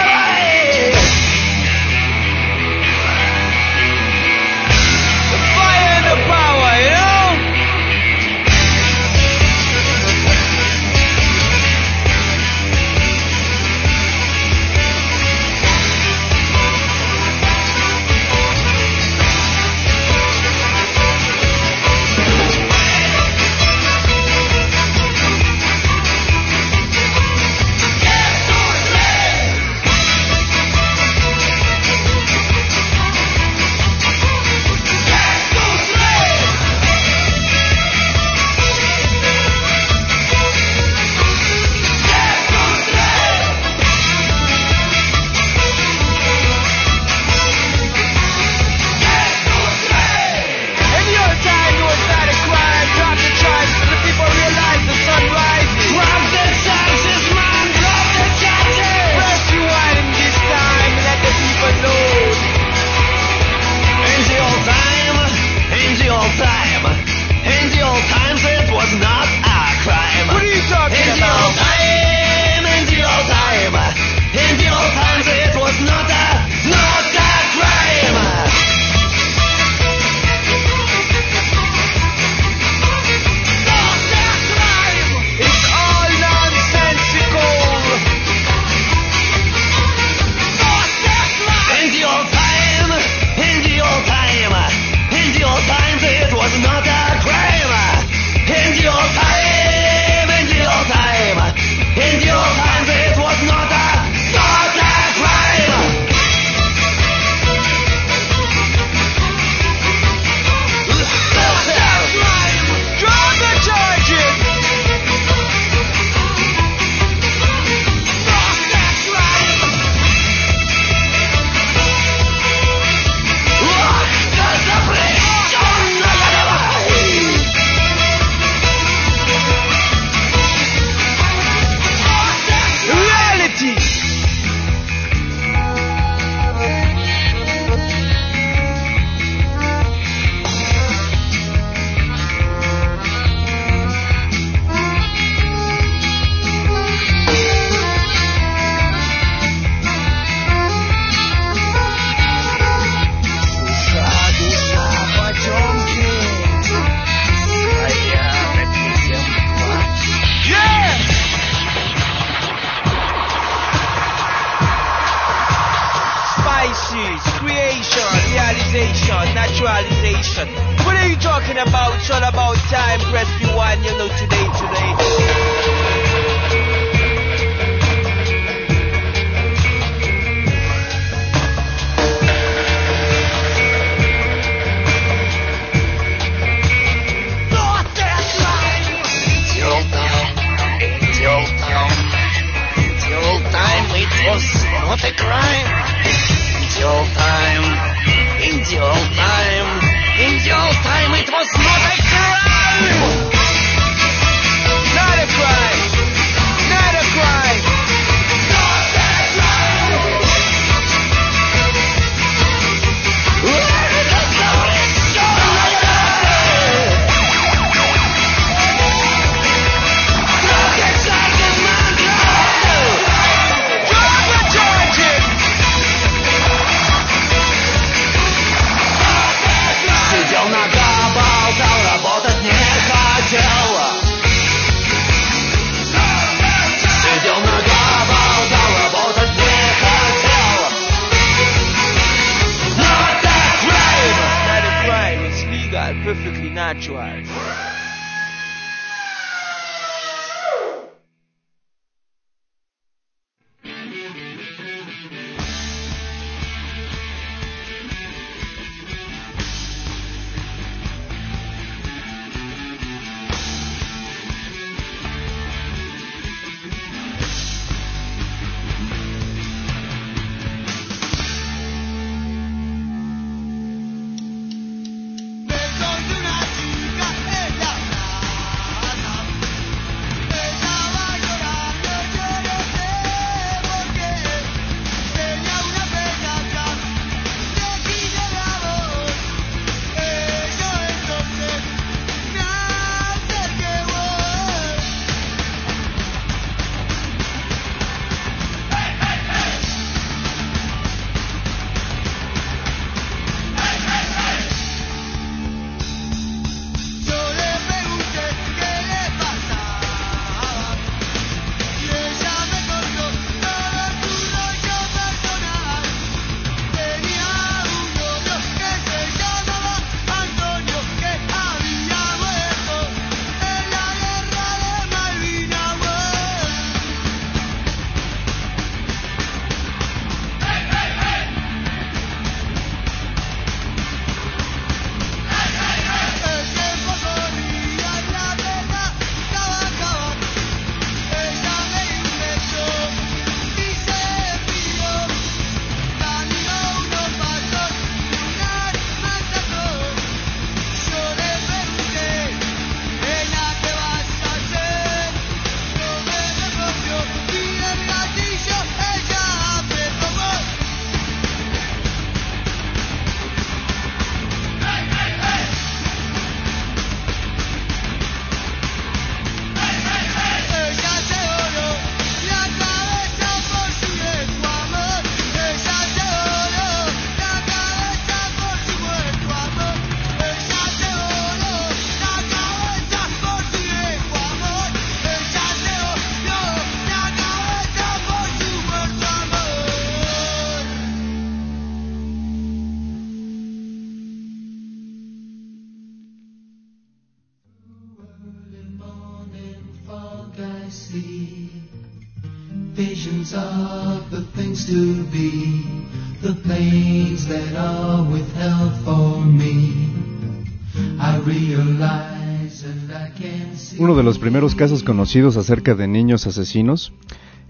Uno 413.78 413.96
de 413.96 414.02
los 414.02 414.18
primeros 414.18 414.54
casos 414.54 414.82
conocidos 414.82 415.36
acerca 415.36 415.74
de 415.74 415.88
niños 415.88 416.26
asesinos 416.26 416.92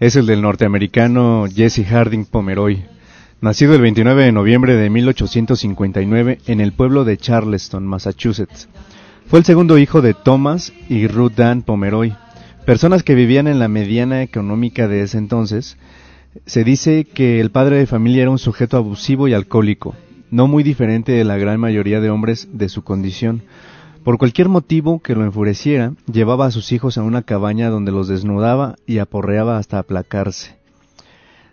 es 0.01 0.17
el 0.17 0.27
del 0.27 0.41
norteamericano 0.41 1.45
Jesse 1.55 1.85
Harding 1.85 2.25
Pomeroy, 2.25 2.85
nacido 3.41 3.75
el 3.75 3.83
29 3.83 4.25
de 4.25 4.33
noviembre 4.33 4.75
de 4.75 4.89
1859 4.89 6.39
en 6.47 6.61
el 6.61 6.73
pueblo 6.73 7.05
de 7.05 7.19
Charleston, 7.19 7.87
Massachusetts. 7.87 8.69
Fue 9.27 9.39
el 9.39 9.45
segundo 9.45 9.79
hijo 9.79 10.01
de 10.01 10.15
Thomas 10.15 10.73
y 10.89 11.07
Ruth 11.09 11.41
Ann 11.41 11.63
Pomeroy, 11.63 12.15
personas 12.65 13.03
que 13.03 13.15
vivían 13.15 13.49
en 13.49 13.59
la 13.59 13.69
mediana 13.69 14.23
económica 14.23 14.89
de 14.89 15.03
ese 15.03 15.19
entonces. 15.19 15.77
Se 16.47 16.65
dice 16.65 17.05
que 17.05 17.41
el 17.41 17.51
padre 17.51 17.77
de 17.77 17.87
familia 17.87 18.23
era 18.23 18.31
un 18.31 18.39
sujeto 18.39 18.77
abusivo 18.77 19.29
y 19.29 19.35
alcohólico, 19.35 19.95
no 20.31 20.47
muy 20.47 20.63
diferente 20.63 21.13
de 21.13 21.25
la 21.25 21.37
gran 21.37 21.61
mayoría 21.61 22.01
de 22.01 22.11
hombres 22.11 22.49
de 22.53 22.71
su 22.71 22.83
condición. 22.83 23.43
Por 24.03 24.19
cualquier 24.19 24.49
motivo 24.49 25.01
que 25.01 25.15
lo 25.15 25.25
enfureciera, 25.25 25.93
llevaba 26.11 26.47
a 26.47 26.51
sus 26.51 26.73
hijos 26.73 26.97
a 26.97 27.03
una 27.03 27.23
cabaña 27.23 27.69
donde 27.69 27.93
los 27.93 28.09
desnudaba 28.09 28.77
y 28.87 28.99
aporreaba 28.99 29.59
hasta 29.59 29.79
aplacarse. 29.79 30.57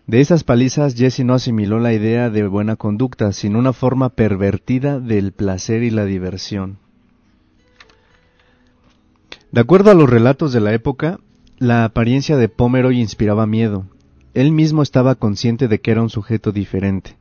De 0.07 0.21
esas 0.21 0.43
palizas 0.43 0.95
Jesse 0.95 1.19
no 1.19 1.35
asimiló 1.35 1.77
la 1.77 1.93
idea 1.93 2.31
de 2.31 2.47
buena 2.47 2.77
conducta, 2.77 3.31
sino 3.33 3.59
una 3.59 3.73
forma 3.73 4.09
pervertida 4.09 4.99
del 4.99 5.33
placer 5.33 5.83
y 5.83 5.91
la 5.91 6.05
diversión. 6.05 6.77
De 9.51 9.61
acuerdo 9.61 9.91
a 9.91 9.93
los 9.93 10.09
relatos 10.09 10.53
de 10.53 10.61
la 10.61 10.73
época, 10.73 11.19
la 11.59 11.83
apariencia 11.83 12.37
de 12.37 12.49
Pomeroy 12.49 12.99
inspiraba 12.99 13.45
miedo. 13.45 13.85
Él 14.33 14.51
mismo 14.51 14.83
estaba 14.83 15.15
consciente 15.15 15.67
de 15.67 15.79
que 15.79 15.91
era 15.91 16.01
un 16.01 16.09
sujeto 16.09 16.51
diferente. 16.51 17.17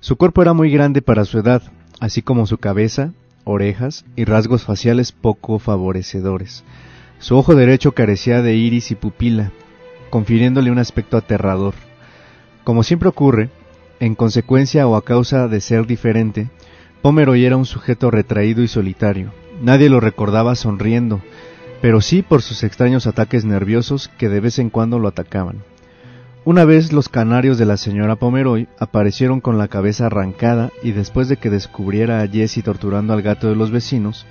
Su 0.00 0.16
cuerpo 0.16 0.42
era 0.42 0.52
muy 0.52 0.70
grande 0.70 1.02
para 1.02 1.24
su 1.24 1.38
edad, 1.38 1.62
así 2.00 2.22
como 2.22 2.46
su 2.46 2.58
cabeza, 2.58 3.12
orejas 3.44 4.04
y 4.14 4.24
rasgos 4.24 4.64
faciales 4.64 5.12
poco 5.12 5.58
favorecedores. 5.58 6.64
Su 7.18 7.36
ojo 7.36 7.54
derecho 7.54 7.92
carecía 7.92 8.42
de 8.42 8.54
iris 8.54 8.90
y 8.90 8.94
pupila, 8.94 9.52
confiriéndole 10.10 10.70
un 10.70 10.78
aspecto 10.78 11.16
aterrador. 11.16 11.74
Como 12.64 12.82
siempre 12.82 13.08
ocurre, 13.08 13.50
en 14.00 14.14
consecuencia 14.14 14.86
o 14.86 14.96
a 14.96 15.04
causa 15.04 15.48
de 15.48 15.60
ser 15.60 15.86
diferente, 15.86 16.50
Pomeroy 17.02 17.44
era 17.44 17.56
un 17.56 17.66
sujeto 17.66 18.10
retraído 18.10 18.62
y 18.62 18.68
solitario. 18.68 19.32
Nadie 19.62 19.88
lo 19.88 20.00
recordaba 20.00 20.54
sonriendo, 20.54 21.20
pero 21.80 22.00
sí 22.00 22.22
por 22.22 22.42
sus 22.42 22.62
extraños 22.64 23.06
ataques 23.06 23.44
nerviosos 23.44 24.08
que 24.18 24.28
de 24.28 24.40
vez 24.40 24.58
en 24.58 24.70
cuando 24.70 24.98
lo 24.98 25.08
atacaban. 25.08 25.62
Una 26.46 26.64
vez 26.64 26.92
los 26.92 27.08
canarios 27.08 27.58
de 27.58 27.66
la 27.66 27.76
señora 27.76 28.14
Pomeroy 28.14 28.68
aparecieron 28.78 29.40
con 29.40 29.58
la 29.58 29.66
cabeza 29.66 30.06
arrancada 30.06 30.70
y 30.80 30.92
después 30.92 31.28
de 31.28 31.38
que 31.38 31.50
descubriera 31.50 32.20
a 32.20 32.28
Jessie 32.28 32.62
torturando 32.62 33.12
al 33.12 33.22
gato 33.22 33.48
de 33.48 33.56
los 33.56 33.72
vecinos, 33.72 34.26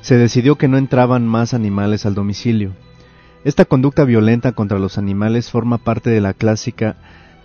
se 0.00 0.16
decidió 0.16 0.54
que 0.54 0.68
no 0.68 0.78
entraban 0.78 1.26
más 1.26 1.54
animales 1.54 2.06
al 2.06 2.14
domicilio. 2.14 2.74
Esta 3.42 3.64
conducta 3.64 4.04
violenta 4.04 4.52
contra 4.52 4.78
los 4.78 4.98
animales 4.98 5.50
forma 5.50 5.78
parte 5.78 6.10
de 6.10 6.20
la 6.20 6.32
clásica 6.32 6.94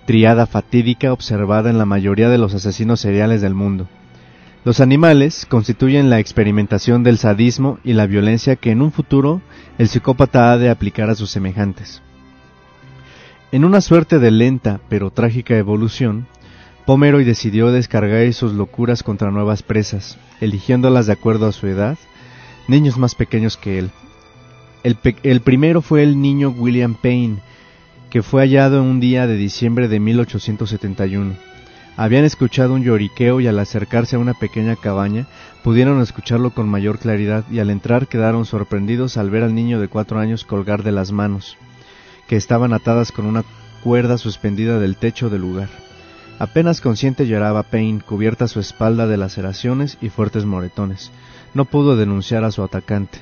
triada 0.05 0.45
fatídica 0.45 1.11
observada 1.11 1.72
en 1.72 1.80
la 1.80 1.86
mayoría 1.86 2.30
de 2.30 2.38
los 2.38 2.53
asesinos 2.53 2.99
seriales 2.99 3.41
del 3.41 3.55
mundo. 3.55 3.88
Los 4.64 4.80
animales 4.80 5.47
constituyen 5.49 6.11
la 6.11 6.20
experimentación 6.20 7.01
del 7.01 7.18
sadismo 7.18 7.80
y 7.84 7.93
la 7.93 8.05
violencia 8.05 8.57
que 8.57 8.70
en 8.70 8.84
un 8.84 8.91
futuro 8.91 9.41
el 9.80 9.88
psicópata 9.88 10.51
ha 10.51 10.59
de 10.59 10.70
aplicar 10.70 11.09
a 11.09 11.16
sus 11.16 11.32
semejantes. 11.32 12.03
En 13.54 13.66
una 13.66 13.82
suerte 13.82 14.18
de 14.18 14.32
lenta 14.32 14.80
pero 14.89 15.12
trágica 15.12 15.56
evolución, 15.56 16.26
Pomeroy 16.88 17.24
decidió 17.24 17.72
descargar 17.72 18.34
sus 18.34 18.51
locuras 18.51 19.04
contra 19.04 19.30
nuevas 19.30 19.62
presas, 19.62 20.18
eligiéndolas 20.41 21.06
de 21.06 21.14
acuerdo 21.14 21.45
a 21.45 21.51
su 21.51 21.68
edad, 21.68 21.99
niños 22.68 22.97
más 22.97 23.14
pequeños 23.14 23.56
que 23.56 23.78
él. 23.78 23.91
El, 24.82 24.97
el 25.22 25.41
primero 25.41 25.84
fue 25.84 26.01
el 26.01 26.20
niño 26.20 26.49
William 26.49 26.95
Payne, 26.95 27.43
que 28.10 28.24
fue 28.24 28.41
hallado 28.41 28.82
un 28.82 28.99
día 28.99 29.28
de 29.28 29.38
diciembre 29.38 29.88
de 29.88 29.99
1871. 29.99 31.36
Habían 31.95 32.26
escuchado 32.26 32.74
un 32.74 32.84
lloriqueo 32.84 33.39
y 33.39 33.45
al 33.45 33.60
acercarse 33.60 34.16
a 34.16 34.20
una 34.20 34.34
pequeña 34.34 34.76
cabaña 34.76 35.28
pudieron 35.64 36.01
escucharlo 36.01 36.56
con 36.56 36.68
mayor 36.68 36.97
claridad 36.97 37.43
y 37.51 37.60
al 37.60 37.70
entrar 37.70 38.08
quedaron 38.08 38.45
sorprendidos 38.45 39.16
al 39.16 39.30
ver 39.30 39.43
al 39.43 39.54
niño 39.54 39.80
de 39.80 39.89
cuatro 39.89 40.18
años 40.18 40.43
colgar 40.43 40.82
de 40.82 40.91
las 40.91 41.12
manos, 41.12 41.56
que 42.28 42.36
estaban 42.36 42.74
atadas 42.74 43.12
con 43.12 43.26
una 43.26 43.44
cuerda 43.84 44.18
suspendida 44.18 44.80
del 44.80 44.98
techo 44.98 45.30
del 45.30 45.42
lugar. 45.42 45.70
Apenas 46.40 46.82
consciente 46.82 47.28
lloraba 47.28 47.64
Payne, 47.64 48.02
cubierta 48.02 48.48
su 48.48 48.60
espalda 48.60 49.08
de 49.08 49.18
laceraciones 49.18 49.98
y 50.02 50.10
fuertes 50.10 50.46
moretones. 50.46 51.12
No 51.54 51.66
pudo 51.66 51.96
denunciar 51.96 52.44
a 52.44 52.52
su 52.52 52.64
atacante. 52.64 53.20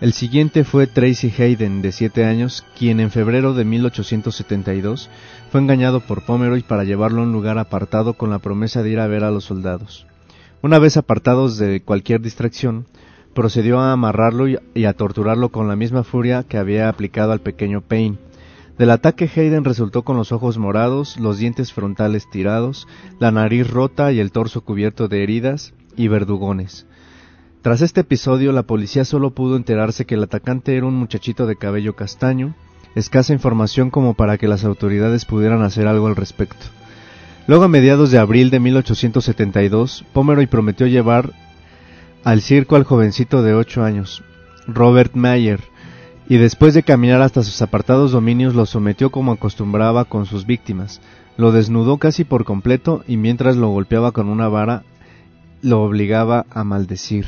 El 0.00 0.12
siguiente 0.12 0.62
fue 0.62 0.86
Tracy 0.86 1.32
Hayden, 1.36 1.82
de 1.82 1.90
siete 1.90 2.24
años, 2.24 2.64
quien 2.78 3.00
en 3.00 3.10
febrero 3.10 3.52
de 3.52 3.64
1872 3.64 5.10
fue 5.50 5.60
engañado 5.60 6.00
por 6.00 6.24
Pomeroy 6.24 6.62
para 6.62 6.84
llevarlo 6.84 7.20
a 7.20 7.24
un 7.24 7.32
lugar 7.32 7.58
apartado 7.58 8.14
con 8.14 8.30
la 8.30 8.38
promesa 8.38 8.84
de 8.84 8.90
ir 8.90 9.00
a 9.00 9.08
ver 9.08 9.24
a 9.24 9.32
los 9.32 9.44
soldados. 9.44 10.06
Una 10.62 10.78
vez 10.78 10.96
apartados 10.96 11.58
de 11.58 11.82
cualquier 11.82 12.20
distracción, 12.20 12.86
procedió 13.34 13.80
a 13.80 13.92
amarrarlo 13.92 14.46
y, 14.48 14.84
a 14.84 14.92
torturarlo 14.92 15.50
con 15.50 15.68
la 15.68 15.76
misma 15.76 16.04
furia 16.04 16.42
que 16.42 16.58
había 16.58 16.88
aplicado 16.88 17.32
al 17.32 17.40
pequeño 17.40 17.80
Payne. 17.80 18.18
Del 18.78 18.90
ataque 18.90 19.28
Hayden 19.34 19.64
resultó 19.64 20.02
con 20.02 20.16
los 20.16 20.30
ojos 20.32 20.56
morados, 20.58 21.18
los 21.18 21.38
dientes 21.38 21.72
frontales 21.72 22.30
tirados, 22.30 22.86
la 23.18 23.30
nariz 23.30 23.68
rota 23.68 24.12
y 24.12 24.20
el 24.20 24.30
torso 24.30 24.60
cubierto 24.60 25.08
de 25.08 25.22
heridas 25.22 25.74
y 25.96 26.08
verdugones. 26.08 26.86
Tras 27.62 27.82
este 27.82 28.02
episodio, 28.02 28.52
la 28.52 28.62
policía 28.62 29.04
solo 29.04 29.30
pudo 29.30 29.56
enterarse 29.56 30.04
que 30.04 30.14
el 30.14 30.22
atacante 30.22 30.76
era 30.76 30.86
un 30.86 30.94
muchachito 30.94 31.46
de 31.46 31.56
cabello 31.56 31.96
castaño, 31.96 32.54
escasa 32.94 33.32
información 33.32 33.90
como 33.90 34.14
para 34.14 34.38
que 34.38 34.48
las 34.48 34.64
autoridades 34.64 35.24
pudieran 35.24 35.62
hacer 35.62 35.88
algo 35.88 36.06
al 36.06 36.16
respecto. 36.16 36.66
Luego, 37.48 37.64
a 37.64 37.68
mediados 37.68 38.10
de 38.10 38.18
abril 38.18 38.50
de 38.50 38.60
1872, 38.60 40.04
Pomeroy 40.12 40.46
prometió 40.46 40.86
llevar 40.86 41.32
al 42.24 42.40
circo 42.40 42.76
al 42.76 42.84
jovencito 42.84 43.42
de 43.42 43.54
ocho 43.54 43.84
años, 43.84 44.22
Robert 44.66 45.14
Mayer, 45.14 45.60
y 46.28 46.36
después 46.36 46.74
de 46.74 46.82
caminar 46.82 47.22
hasta 47.22 47.42
sus 47.42 47.62
apartados 47.62 48.12
dominios 48.12 48.54
lo 48.54 48.66
sometió 48.66 49.10
como 49.10 49.32
acostumbraba 49.32 50.04
con 50.04 50.26
sus 50.26 50.46
víctimas, 50.46 51.00
lo 51.36 51.52
desnudó 51.52 51.98
casi 51.98 52.24
por 52.24 52.44
completo 52.44 53.02
y 53.06 53.16
mientras 53.16 53.56
lo 53.56 53.68
golpeaba 53.68 54.12
con 54.12 54.28
una 54.28 54.48
vara 54.48 54.82
lo 55.62 55.82
obligaba 55.82 56.46
a 56.50 56.64
maldecir. 56.64 57.26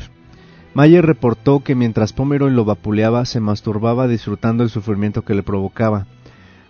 Mayer 0.74 1.04
reportó 1.04 1.60
que 1.60 1.74
mientras 1.74 2.12
Pomeroy 2.12 2.52
lo 2.52 2.64
vapuleaba 2.64 3.24
se 3.24 3.40
masturbaba 3.40 4.06
disfrutando 4.06 4.62
el 4.62 4.70
sufrimiento 4.70 5.22
que 5.22 5.34
le 5.34 5.42
provocaba. 5.42 6.06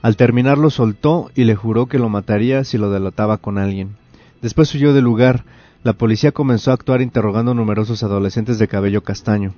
Al 0.00 0.16
terminar 0.16 0.56
lo 0.56 0.70
soltó 0.70 1.30
y 1.34 1.44
le 1.44 1.54
juró 1.54 1.86
que 1.86 1.98
lo 1.98 2.08
mataría 2.08 2.64
si 2.64 2.78
lo 2.78 2.90
delataba 2.90 3.36
con 3.38 3.58
alguien. 3.58 3.96
Después 4.40 4.74
huyó 4.74 4.94
del 4.94 5.04
lugar. 5.04 5.44
La 5.82 5.94
policía 5.94 6.32
comenzó 6.32 6.70
a 6.70 6.74
actuar 6.74 7.00
interrogando 7.00 7.54
numerosos 7.54 8.02
adolescentes 8.02 8.58
de 8.58 8.68
cabello 8.68 9.02
castaño. 9.02 9.54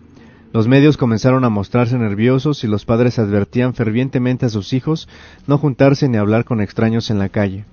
Los 0.52 0.68
medios 0.68 0.96
comenzaron 0.96 1.44
a 1.44 1.48
mostrarse 1.48 1.98
nerviosos 1.98 2.62
y 2.62 2.68
los 2.68 2.84
padres 2.84 3.18
advertían 3.18 3.74
fervientemente 3.74 4.46
a 4.46 4.48
sus 4.48 4.72
hijos 4.72 5.08
no 5.48 5.58
juntarse 5.58 6.08
ni 6.08 6.18
hablar 6.18 6.44
con 6.44 6.60
extraños 6.60 7.10
en 7.10 7.18
la 7.18 7.28
calle. 7.28 7.64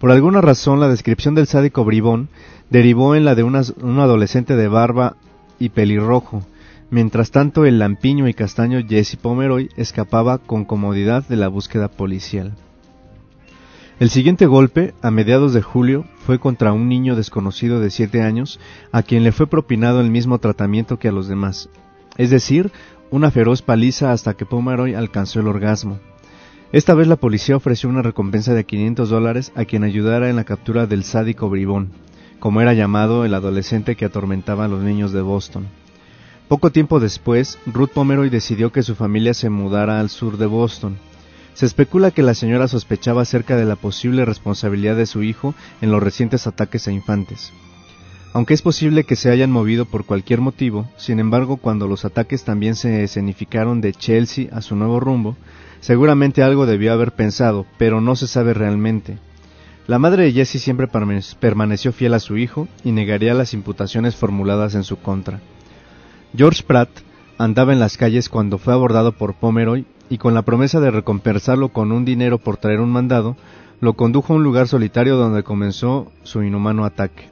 Por 0.00 0.10
alguna 0.10 0.40
razón 0.40 0.80
la 0.80 0.88
descripción 0.88 1.36
del 1.36 1.46
sádico 1.46 1.84
bribón 1.84 2.28
derivó 2.70 3.14
en 3.14 3.24
la 3.24 3.36
de 3.36 3.44
un 3.44 3.54
adolescente 3.54 4.56
de 4.56 4.66
barba 4.66 5.16
y 5.60 5.68
pelirrojo. 5.68 6.42
Mientras 6.90 7.30
tanto 7.30 7.66
el 7.66 7.78
lampiño 7.78 8.26
y 8.26 8.34
castaño 8.34 8.80
Jesse 8.86 9.16
Pomeroy 9.16 9.68
escapaba 9.76 10.38
con 10.38 10.64
comodidad 10.64 11.26
de 11.28 11.36
la 11.36 11.48
búsqueda 11.48 11.88
policial. 11.88 12.52
El 13.98 14.10
siguiente 14.10 14.44
golpe, 14.44 14.92
a 15.00 15.10
mediados 15.10 15.54
de 15.54 15.62
julio, 15.62 16.04
fue 16.26 16.38
contra 16.38 16.74
un 16.74 16.86
niño 16.86 17.16
desconocido 17.16 17.80
de 17.80 17.90
siete 17.90 18.20
años, 18.20 18.60
a 18.92 19.02
quien 19.02 19.24
le 19.24 19.32
fue 19.32 19.46
propinado 19.46 20.02
el 20.02 20.10
mismo 20.10 20.38
tratamiento 20.38 20.98
que 20.98 21.08
a 21.08 21.12
los 21.12 21.28
demás, 21.28 21.70
es 22.18 22.28
decir, 22.28 22.72
una 23.10 23.30
feroz 23.30 23.62
paliza 23.62 24.12
hasta 24.12 24.34
que 24.34 24.44
Pomeroy 24.44 24.92
alcanzó 24.94 25.40
el 25.40 25.46
orgasmo. 25.46 25.98
Esta 26.72 26.92
vez 26.94 27.08
la 27.08 27.16
policía 27.16 27.56
ofreció 27.56 27.88
una 27.88 28.02
recompensa 28.02 28.52
de 28.52 28.64
500 28.64 29.08
dólares 29.08 29.52
a 29.54 29.64
quien 29.64 29.82
ayudara 29.82 30.28
en 30.28 30.36
la 30.36 30.44
captura 30.44 30.86
del 30.86 31.02
sádico 31.02 31.48
bribón, 31.48 31.88
como 32.38 32.60
era 32.60 32.74
llamado 32.74 33.24
el 33.24 33.32
adolescente 33.32 33.96
que 33.96 34.04
atormentaba 34.04 34.66
a 34.66 34.68
los 34.68 34.82
niños 34.82 35.12
de 35.12 35.22
Boston. 35.22 35.68
Poco 36.48 36.70
tiempo 36.70 37.00
después, 37.00 37.58
Ruth 37.64 37.92
Pomeroy 37.94 38.28
decidió 38.28 38.72
que 38.72 38.82
su 38.82 38.94
familia 38.94 39.32
se 39.32 39.48
mudara 39.48 40.00
al 40.00 40.10
sur 40.10 40.36
de 40.36 40.44
Boston. 40.44 40.98
Se 41.56 41.64
especula 41.64 42.10
que 42.10 42.22
la 42.22 42.34
señora 42.34 42.68
sospechaba 42.68 43.22
acerca 43.22 43.56
de 43.56 43.64
la 43.64 43.76
posible 43.76 44.26
responsabilidad 44.26 44.94
de 44.94 45.06
su 45.06 45.22
hijo 45.22 45.54
en 45.80 45.90
los 45.90 46.02
recientes 46.02 46.46
ataques 46.46 46.86
a 46.86 46.92
infantes. 46.92 47.50
Aunque 48.34 48.52
es 48.52 48.60
posible 48.60 49.04
que 49.04 49.16
se 49.16 49.30
hayan 49.30 49.50
movido 49.50 49.86
por 49.86 50.04
cualquier 50.04 50.42
motivo, 50.42 50.86
sin 50.98 51.18
embargo, 51.18 51.56
cuando 51.56 51.88
los 51.88 52.04
ataques 52.04 52.44
también 52.44 52.74
se 52.74 53.02
escenificaron 53.02 53.80
de 53.80 53.94
Chelsea 53.94 54.48
a 54.52 54.60
su 54.60 54.76
nuevo 54.76 55.00
rumbo, 55.00 55.34
seguramente 55.80 56.42
algo 56.42 56.66
debió 56.66 56.92
haber 56.92 57.12
pensado, 57.12 57.64
pero 57.78 58.02
no 58.02 58.16
se 58.16 58.26
sabe 58.26 58.52
realmente. 58.52 59.16
La 59.86 59.98
madre 59.98 60.24
de 60.24 60.32
Jesse 60.32 60.60
siempre 60.62 60.88
permane- 60.88 61.36
permaneció 61.40 61.90
fiel 61.94 62.12
a 62.12 62.20
su 62.20 62.36
hijo 62.36 62.68
y 62.84 62.92
negaría 62.92 63.32
las 63.32 63.54
imputaciones 63.54 64.14
formuladas 64.14 64.74
en 64.74 64.84
su 64.84 64.98
contra. 64.98 65.40
George 66.36 66.64
Pratt 66.66 66.90
andaba 67.38 67.72
en 67.72 67.80
las 67.80 67.96
calles 67.96 68.28
cuando 68.28 68.58
fue 68.58 68.74
abordado 68.74 69.12
por 69.12 69.32
Pomeroy 69.32 69.86
y 70.08 70.18
con 70.18 70.34
la 70.34 70.42
promesa 70.42 70.80
de 70.80 70.90
recompensarlo 70.90 71.70
con 71.70 71.92
un 71.92 72.04
dinero 72.04 72.38
por 72.38 72.56
traer 72.56 72.80
un 72.80 72.90
mandado, 72.90 73.36
lo 73.80 73.94
condujo 73.94 74.32
a 74.32 74.36
un 74.36 74.44
lugar 74.44 74.68
solitario 74.68 75.16
donde 75.16 75.42
comenzó 75.42 76.10
su 76.22 76.42
inhumano 76.42 76.84
ataque. 76.84 77.30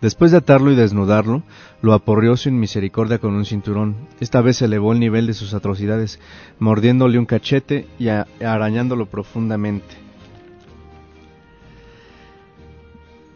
Después 0.00 0.32
de 0.32 0.36
atarlo 0.36 0.70
y 0.70 0.74
desnudarlo, 0.74 1.42
lo 1.80 1.94
aporreó 1.94 2.36
sin 2.36 2.60
misericordia 2.60 3.18
con 3.18 3.34
un 3.34 3.46
cinturón. 3.46 3.96
Esta 4.20 4.42
vez 4.42 4.60
elevó 4.60 4.92
el 4.92 5.00
nivel 5.00 5.26
de 5.26 5.32
sus 5.32 5.54
atrocidades, 5.54 6.20
mordiéndole 6.58 7.18
un 7.18 7.24
cachete 7.24 7.86
y 7.98 8.08
arañándolo 8.08 9.06
profundamente. 9.06 10.04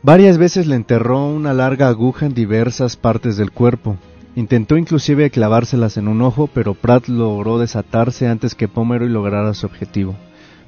Varias 0.03 0.39
veces 0.39 0.67
le 0.67 0.77
enterró 0.77 1.27
una 1.27 1.55
larga 1.55 1.89
aguja 1.89 2.27
en 2.27 2.35
diversas 2.35 2.97
partes 2.97 3.37
del 3.37 3.51
cuerpo. 3.51 3.97
Intentó 4.37 4.77
inclusive 4.77 5.31
clavárselas 5.31 5.97
en 5.97 6.09
un 6.09 6.23
ojo, 6.23 6.49
pero 6.53 6.75
Pratt 6.75 7.09
logró 7.09 7.59
desatarse 7.59 8.29
antes 8.29 8.55
que 8.55 8.69
Pomeroy 8.69 9.09
lograra 9.09 9.55
su 9.55 9.67
objetivo. 9.67 10.17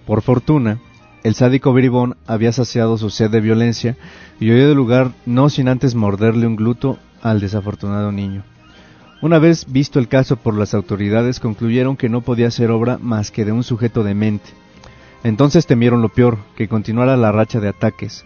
Por 0.07 0.23
fortuna, 0.23 0.81
el 1.23 1.35
sádico 1.35 1.73
bribón 1.73 2.17
había 2.27 2.53
saciado 2.53 2.97
su 2.97 3.11
sed 3.11 3.31
de 3.31 3.41
violencia 3.41 3.97
y 4.41 4.51
huyó 4.51 4.69
del 4.69 4.77
lugar 4.77 5.13
no 5.27 5.51
sin 5.51 5.69
antes 5.69 5.95
morderle 5.95 6.47
un 6.47 6.57
gluto 6.57 6.99
al 7.23 7.41
desafortunado 7.41 8.11
niño. 8.11 8.43
Una 9.23 9.39
vez 9.39 9.67
visto 9.71 9.99
el 9.99 10.09
caso 10.09 10.37
por 10.37 10.57
las 10.57 10.73
autoridades, 10.73 11.41
concluyeron 11.41 11.99
que 11.99 12.09
no 12.09 12.23
podía 12.23 12.51
ser 12.51 12.71
obra 12.71 12.99
más 12.99 13.31
que 13.31 13.45
de 13.45 13.53
un 13.53 13.63
sujeto 13.63 14.03
demente. 14.03 14.49
Entonces 15.23 15.67
temieron 15.67 16.01
lo 16.01 16.09
peor, 16.09 16.39
que 16.57 16.69
continuara 16.69 17.19
la 17.19 17.31
racha 17.31 17.61
de 17.61 17.69
ataques. 17.69 18.25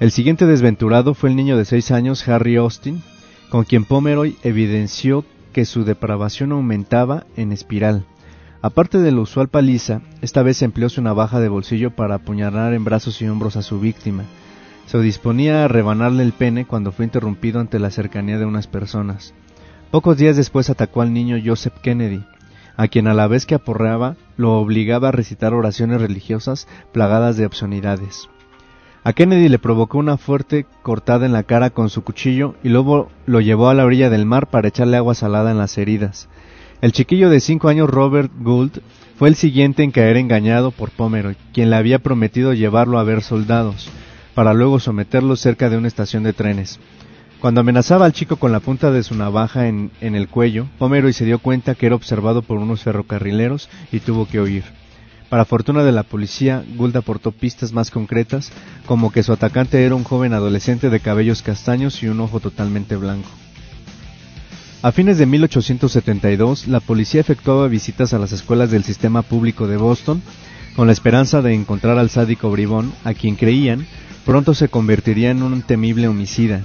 El 0.00 0.10
siguiente 0.10 0.46
desventurado 0.46 1.14
fue 1.14 1.30
el 1.30 1.36
niño 1.36 1.56
de 1.56 1.64
seis 1.64 1.92
años, 1.92 2.26
Harry 2.26 2.56
Austin, 2.56 3.04
con 3.52 3.64
quien 3.64 3.84
Pomeroy 3.84 4.38
evidenció 4.42 5.26
que 5.52 5.66
su 5.66 5.84
depravación 5.84 6.52
aumentaba 6.52 7.26
en 7.36 7.52
espiral. 7.52 8.06
Aparte 8.62 8.96
de 8.96 9.12
la 9.12 9.20
usual 9.20 9.48
paliza, 9.48 10.00
esta 10.22 10.42
vez 10.42 10.62
empleó 10.62 10.88
su 10.88 11.02
navaja 11.02 11.38
de 11.38 11.50
bolsillo 11.50 11.90
para 11.94 12.14
apuñalar 12.14 12.72
en 12.72 12.82
brazos 12.82 13.20
y 13.20 13.28
hombros 13.28 13.56
a 13.56 13.62
su 13.62 13.78
víctima. 13.78 14.24
Se 14.86 14.98
disponía 15.00 15.66
a 15.66 15.68
rebanarle 15.68 16.22
el 16.22 16.32
pene 16.32 16.64
cuando 16.64 16.92
fue 16.92 17.04
interrumpido 17.04 17.60
ante 17.60 17.78
la 17.78 17.90
cercanía 17.90 18.38
de 18.38 18.46
unas 18.46 18.68
personas. 18.68 19.34
Pocos 19.90 20.16
días 20.16 20.38
después 20.38 20.70
atacó 20.70 21.02
al 21.02 21.12
niño 21.12 21.36
Joseph 21.44 21.74
Kennedy, 21.82 22.24
a 22.78 22.88
quien 22.88 23.06
a 23.06 23.12
la 23.12 23.26
vez 23.26 23.44
que 23.44 23.56
aporreaba 23.56 24.16
lo 24.38 24.54
obligaba 24.54 25.08
a 25.08 25.12
recitar 25.12 25.52
oraciones 25.52 26.00
religiosas 26.00 26.68
plagadas 26.90 27.36
de 27.36 27.44
obscenidades. 27.44 28.30
A 29.04 29.14
Kennedy 29.14 29.48
le 29.48 29.58
provocó 29.58 29.98
una 29.98 30.16
fuerte 30.16 30.64
cortada 30.82 31.26
en 31.26 31.32
la 31.32 31.42
cara 31.42 31.70
con 31.70 31.90
su 31.90 32.04
cuchillo 32.04 32.54
y 32.62 32.68
luego 32.68 33.10
lo 33.26 33.40
llevó 33.40 33.68
a 33.68 33.74
la 33.74 33.84
orilla 33.84 34.10
del 34.10 34.26
mar 34.26 34.48
para 34.48 34.68
echarle 34.68 34.96
agua 34.96 35.16
salada 35.16 35.50
en 35.50 35.58
las 35.58 35.76
heridas. 35.76 36.28
El 36.80 36.92
chiquillo 36.92 37.28
de 37.28 37.40
cinco 37.40 37.68
años 37.68 37.90
Robert 37.90 38.30
Gould 38.38 38.78
fue 39.16 39.28
el 39.28 39.34
siguiente 39.34 39.82
en 39.82 39.90
caer 39.90 40.16
engañado 40.16 40.70
por 40.70 40.90
Pomeroy, 40.90 41.36
quien 41.52 41.70
le 41.70 41.76
había 41.76 41.98
prometido 41.98 42.54
llevarlo 42.54 43.00
a 43.00 43.04
ver 43.04 43.22
soldados, 43.22 43.90
para 44.34 44.54
luego 44.54 44.78
someterlo 44.78 45.34
cerca 45.34 45.68
de 45.68 45.78
una 45.78 45.88
estación 45.88 46.22
de 46.22 46.32
trenes. 46.32 46.78
Cuando 47.40 47.60
amenazaba 47.60 48.06
al 48.06 48.12
chico 48.12 48.36
con 48.36 48.52
la 48.52 48.60
punta 48.60 48.92
de 48.92 49.02
su 49.02 49.16
navaja 49.16 49.66
en, 49.66 49.90
en 50.00 50.14
el 50.14 50.28
cuello, 50.28 50.68
Pomeroy 50.78 51.12
se 51.12 51.24
dio 51.24 51.40
cuenta 51.40 51.74
que 51.74 51.86
era 51.86 51.96
observado 51.96 52.42
por 52.42 52.58
unos 52.58 52.82
ferrocarrileros 52.84 53.68
y 53.90 53.98
tuvo 53.98 54.28
que 54.28 54.40
huir. 54.40 54.81
Para 55.32 55.46
fortuna 55.46 55.82
de 55.82 55.92
la 55.92 56.02
policía, 56.02 56.62
Gould 56.76 56.94
aportó 56.94 57.32
pistas 57.32 57.72
más 57.72 57.90
concretas, 57.90 58.52
como 58.84 59.10
que 59.10 59.22
su 59.22 59.32
atacante 59.32 59.82
era 59.82 59.94
un 59.94 60.04
joven 60.04 60.34
adolescente 60.34 60.90
de 60.90 61.00
cabellos 61.00 61.40
castaños 61.40 62.02
y 62.02 62.08
un 62.08 62.20
ojo 62.20 62.38
totalmente 62.38 62.96
blanco. 62.96 63.30
A 64.82 64.92
fines 64.92 65.16
de 65.16 65.24
1872, 65.24 66.68
la 66.68 66.80
policía 66.80 67.22
efectuaba 67.22 67.66
visitas 67.68 68.12
a 68.12 68.18
las 68.18 68.32
escuelas 68.32 68.70
del 68.70 68.84
sistema 68.84 69.22
público 69.22 69.66
de 69.66 69.78
Boston, 69.78 70.20
con 70.76 70.86
la 70.86 70.92
esperanza 70.92 71.40
de 71.40 71.54
encontrar 71.54 71.96
al 71.96 72.10
sádico 72.10 72.50
bribón, 72.50 72.92
a 73.02 73.14
quien 73.14 73.36
creían 73.36 73.86
pronto 74.26 74.52
se 74.52 74.68
convertiría 74.68 75.30
en 75.30 75.42
un 75.42 75.62
temible 75.62 76.08
homicida. 76.08 76.60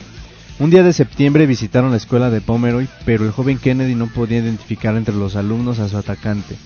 Un 0.59 0.71
día 0.71 0.83
de 0.83 0.91
septiembre 0.91 1.45
visitaron 1.45 1.91
la 1.91 1.95
escuela 1.95 2.29
de 2.29 2.41
Pomeroy, 2.41 2.89
pero 3.05 3.23
el 3.23 3.31
joven 3.31 3.59
Kennedy 3.59 3.95
no 3.95 4.07
podía 4.07 4.39
identificar 4.39 4.97
entre 4.97 5.15
los 5.15 5.37
alumnos 5.37 5.79
a 5.79 5.87
su 5.87 5.95
atacante. 5.97 6.57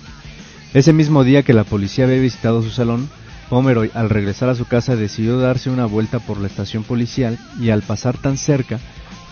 Ese 0.74 0.94
mismo 0.94 1.22
día 1.22 1.42
que 1.42 1.52
la 1.52 1.64
policía 1.64 2.06
había 2.06 2.18
visitado 2.18 2.62
su 2.62 2.70
salón, 2.70 3.10
Pomeroy, 3.50 3.90
al 3.92 4.08
regresar 4.08 4.48
a 4.48 4.54
su 4.54 4.64
casa, 4.64 4.96
decidió 4.96 5.38
darse 5.38 5.68
una 5.68 5.84
vuelta 5.84 6.18
por 6.18 6.40
la 6.40 6.46
estación 6.46 6.82
policial 6.82 7.38
y 7.60 7.68
al 7.68 7.82
pasar 7.82 8.16
tan 8.16 8.38
cerca, 8.38 8.80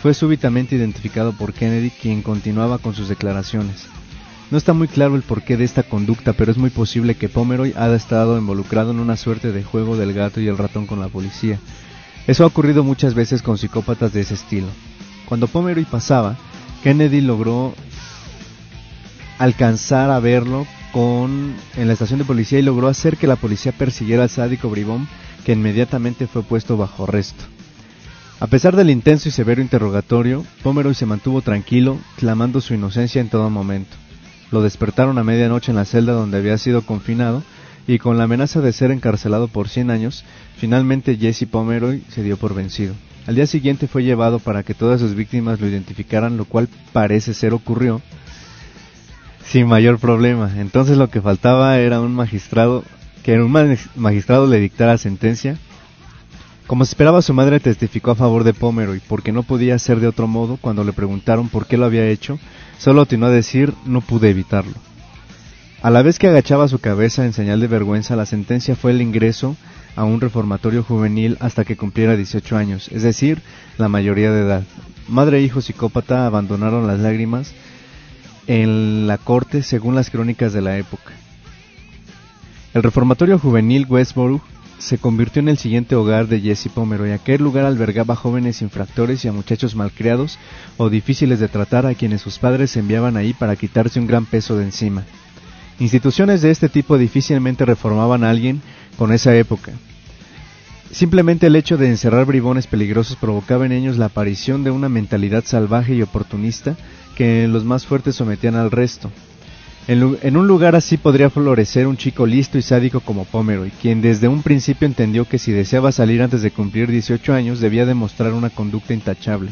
fue 0.03 0.13
súbitamente 0.13 0.77
identificado 0.77 1.33
por 1.33 1.55
Kennedy, 1.55 1.91
quien 1.91 2.21
continuaba 2.21 2.77
con 2.77 2.95
sus 2.95 3.09
declaraciones. 3.09 3.87
No 4.51 4.59
está 4.59 4.75
muy 4.75 4.89
claro 4.89 5.17
el 5.17 5.23
porqué 5.23 5.57
de 5.57 5.65
esta 5.65 5.83
conducta, 5.83 6.35
pero 6.35 6.51
es 6.51 6.59
muy 6.59 6.69
posible 6.69 7.15
que 7.15 7.31
Pomeroy 7.31 7.73
haya 7.75 7.95
estado 7.95 8.37
involucrado 8.37 8.91
en 8.91 9.01
una 9.01 9.17
suerte 9.17 9.51
de 9.51 9.65
juego 9.65 9.97
del 9.97 10.13
gato 10.13 10.43
y 10.43 10.49
el 10.49 10.59
ratón 10.59 10.87
con 10.87 11.01
la 11.01 11.09
policía. 11.09 11.59
Eso 12.27 12.45
ha 12.45 12.49
ocurrido 12.49 12.85
muchas 12.85 13.15
veces 13.15 13.41
con 13.41 13.57
psicópatas 13.57 14.13
de 14.13 14.21
ese 14.21 14.35
estilo. 14.35 14.67
Cuando 15.27 15.49
Pomeroy 15.49 15.85
pasaba, 15.87 16.37
Kennedy 16.83 17.23
logró 17.23 17.75
alcanzar 19.39 20.11
a 20.11 20.21
verlo 20.21 20.67
con 20.93 21.55
en 21.77 21.87
la 21.87 21.93
estación 21.93 22.19
de 22.19 22.25
policía 22.25 22.59
y 22.59 22.63
logró 22.63 22.89
hacer 22.89 23.17
que 23.17 23.27
la 23.27 23.37
policía 23.37 23.73
persiguiera 23.73 24.25
al 24.25 24.31
sádico 24.31 24.69
bribón 24.69 25.09
que 25.45 25.53
inmediatamente 25.53 26.27
fue 26.27 26.43
puesto 26.43 26.77
bajo 26.77 27.05
arresto. 27.05 27.45
A 28.41 28.47
pesar 28.47 28.75
del 28.75 28.91
intenso 28.91 29.29
y 29.29 29.33
severo 29.33 29.61
interrogatorio, 29.61 30.45
Pomeroy 30.63 30.95
se 30.95 31.07
mantuvo 31.07 31.43
tranquilo, 31.43 31.99
clamando 32.17 32.61
su 32.61 32.73
inocencia 32.73 33.21
en 33.21 33.29
todo 33.29 33.51
momento. 33.51 33.97
Lo 34.51 34.63
despertaron 34.63 35.19
a 35.19 35.25
medianoche 35.25 35.73
en 35.73 35.77
la 35.77 35.85
celda 35.85 36.13
donde 36.13 36.39
había 36.39 36.57
sido 36.57 36.83
confinado 36.83 37.43
y 37.87 37.99
con 37.99 38.19
la 38.19 38.25
amenaza 38.25 38.61
de 38.61 38.73
ser 38.73 38.91
encarcelado 38.91 39.49
por 39.49 39.69
100 39.69 39.91
años, 39.91 40.25
finalmente 40.57 41.17
Jesse 41.17 41.47
Pomeroy 41.51 42.03
se 42.09 42.23
dio 42.23 42.37
por 42.37 42.55
vencido. 42.55 42.95
Al 43.27 43.35
día 43.35 43.47
siguiente 43.47 43.89
fue 43.89 44.05
llevado 44.05 44.39
para 44.39 44.63
que 44.63 44.75
todas 44.75 45.01
sus 45.01 45.15
víctimas 45.15 45.61
lo 45.61 45.69
identificaran, 45.69 46.37
lo 46.37 46.47
cual 46.47 46.69
parece 46.93 47.35
ser 47.35 47.53
ocurrió 47.53 48.01
sin 49.51 49.67
mayor 49.67 49.99
problema. 49.99 50.53
Entonces 50.59 50.97
lo 50.97 51.11
que 51.11 51.21
faltaba 51.21 51.79
era 51.79 52.01
un 52.01 52.15
magistrado, 52.15 52.85
que 53.25 53.41
un 53.41 53.51
magistrado 53.97 54.47
le 54.47 54.61
dictara 54.61 54.97
sentencia. 54.97 55.59
Como 56.69 56.85
se 56.85 56.91
esperaba, 56.91 57.21
su 57.21 57.35
madre 57.35 57.59
testificó 57.59 58.13
a 58.13 58.15
favor 58.15 58.45
de 58.45 58.55
Pomeroy, 58.55 59.01
porque 59.09 59.33
no 59.33 59.43
podía 59.43 59.77
ser 59.81 59.99
de 59.99 60.07
otro 60.07 60.29
modo 60.29 60.57
cuando 60.57 60.85
le 60.85 60.93
preguntaron 60.93 61.49
por 61.49 61.67
qué 61.67 61.77
lo 61.77 61.87
había 61.87 62.07
hecho, 62.07 62.39
solo 62.79 63.03
atinó 63.03 63.27
a 63.27 63.31
decir 63.31 63.75
no 63.87 64.03
pude 64.03 64.31
evitarlo. 64.31 64.75
A 65.83 65.91
la 65.91 66.03
vez 66.03 66.21
que 66.21 66.29
agachaba 66.29 66.69
su 66.69 66.79
cabeza 66.79 67.25
en 67.25 67.33
señal 67.33 67.59
de 67.59 67.67
vergüenza, 67.67 68.15
la 68.15 68.27
sentencia 68.27 68.77
fue 68.77 68.93
el 68.93 69.03
ingreso 69.03 69.57
a 69.97 70.05
un 70.05 70.21
reformatorio 70.21 70.85
juvenil 70.85 71.37
hasta 71.41 71.65
que 71.65 71.77
cumpliera 71.77 72.15
18 72.15 72.57
años, 72.57 72.89
es 72.93 73.03
decir, 73.03 73.43
la 73.79 73.89
mayoría 73.89 74.31
de 74.31 74.43
edad. 74.43 74.63
Madre 75.09 75.39
e 75.39 75.43
hijo 75.43 75.61
psicópata 75.61 76.27
abandonaron 76.27 76.87
las 76.87 77.01
lágrimas 77.01 77.53
en 78.47 79.07
la 79.07 79.19
corte 79.19 79.63
según 79.63 79.95
las 79.95 80.11
crónicas 80.11 80.53
de 80.53 80.63
la 80.63 80.79
época. 80.79 81.13
El 82.73 82.83
reformatorio 82.83 83.39
juvenil 83.39 83.87
Westboro 83.89 84.41
se 84.79 84.99
convirtió 84.99 85.41
en 85.41 85.49
el 85.49 85.59
siguiente 85.59 85.95
hogar 85.95 86.27
de 86.27 86.41
Jesse 86.41 86.69
Pomeroy. 86.69 87.13
Aquel 87.13 87.43
lugar 87.43 87.67
albergaba 87.67 88.17
jóvenes 88.17 88.63
infractores 88.63 89.25
y 89.25 89.29
a 89.29 89.33
muchachos 89.33 89.75
malcriados 89.75 90.39
o 90.79 90.89
difíciles 90.89 91.39
de 91.39 91.49
tratar 91.49 91.85
a 91.87 91.95
quienes 91.95 92.23
sus 92.23 92.39
padres 92.39 92.77
enviaban 92.77 93.17
ahí 93.17 93.35
para 93.35 93.57
quitarse 93.57 94.01
un 94.01 94.07
gran 94.07 94.25
peso 94.25 94.57
de 94.57 94.65
encima. 94.65 95.05
Instituciones 95.79 96.43
de 96.43 96.51
este 96.51 96.69
tipo 96.69 96.99
difícilmente 96.99 97.65
reformaban 97.65 98.25
a 98.25 98.31
alguien 98.31 98.63
con 98.97 99.13
esa 99.13 99.35
época. 99.37 99.73
Simplemente 100.91 101.47
el 101.47 101.57
hecho 101.57 101.77
de 101.77 101.89
encerrar 101.89 102.27
bribones 102.27 102.67
peligrosos 102.67 103.17
provocaba 103.17 103.65
en 103.65 103.73
ellos 103.73 103.97
la 103.97 104.07
aparición 104.07 104.65
de 104.65 104.71
una 104.71 104.89
mentalidad 104.89 105.45
salvaje 105.45 105.95
y 105.95 106.03
oportunista 106.03 106.77
que 107.17 107.49
los 107.49 107.65
más 107.65 107.87
fuertes 107.87 108.17
sometían 108.17 108.57
al 108.57 108.71
resto. 108.71 109.11
En, 109.89 110.37
un 110.37 110.47
lugar 110.47 110.77
así 110.77 110.99
podría 110.99 111.31
florecer 111.31 111.87
un 111.87 111.97
chico 111.97 112.25
listo 112.25 112.59
y 112.59 112.63
sádico 112.63 113.01
como 113.01 113.25
Pomeroy, 113.25 113.73
quien 113.83 114.01
desde 114.01 114.29
un 114.29 114.43
principio 114.43 114.87
entendió 114.87 115.25
que 115.25 115.39
si 115.39 115.51
deseaba 115.51 115.91
salir 115.91 116.23
antes 116.23 116.43
de 116.43 116.53
cumplir 116.53 116.91
18 116.91 117.33
años 117.35 117.59
debía 117.59 117.87
demostrar 117.87 118.33
una 118.33 118.51
conducta 118.51 118.95
intachable. 118.95 119.51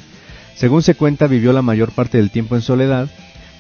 Según 0.55 0.83
se 0.83 0.95
cuenta, 0.95 1.27
vivió 1.27 1.53
la 1.53 1.63
mayor 1.63 1.91
parte 1.91 2.19
del 2.19 2.31
tiempo 2.31 2.55
en 2.55 2.63
soledad, 2.63 3.09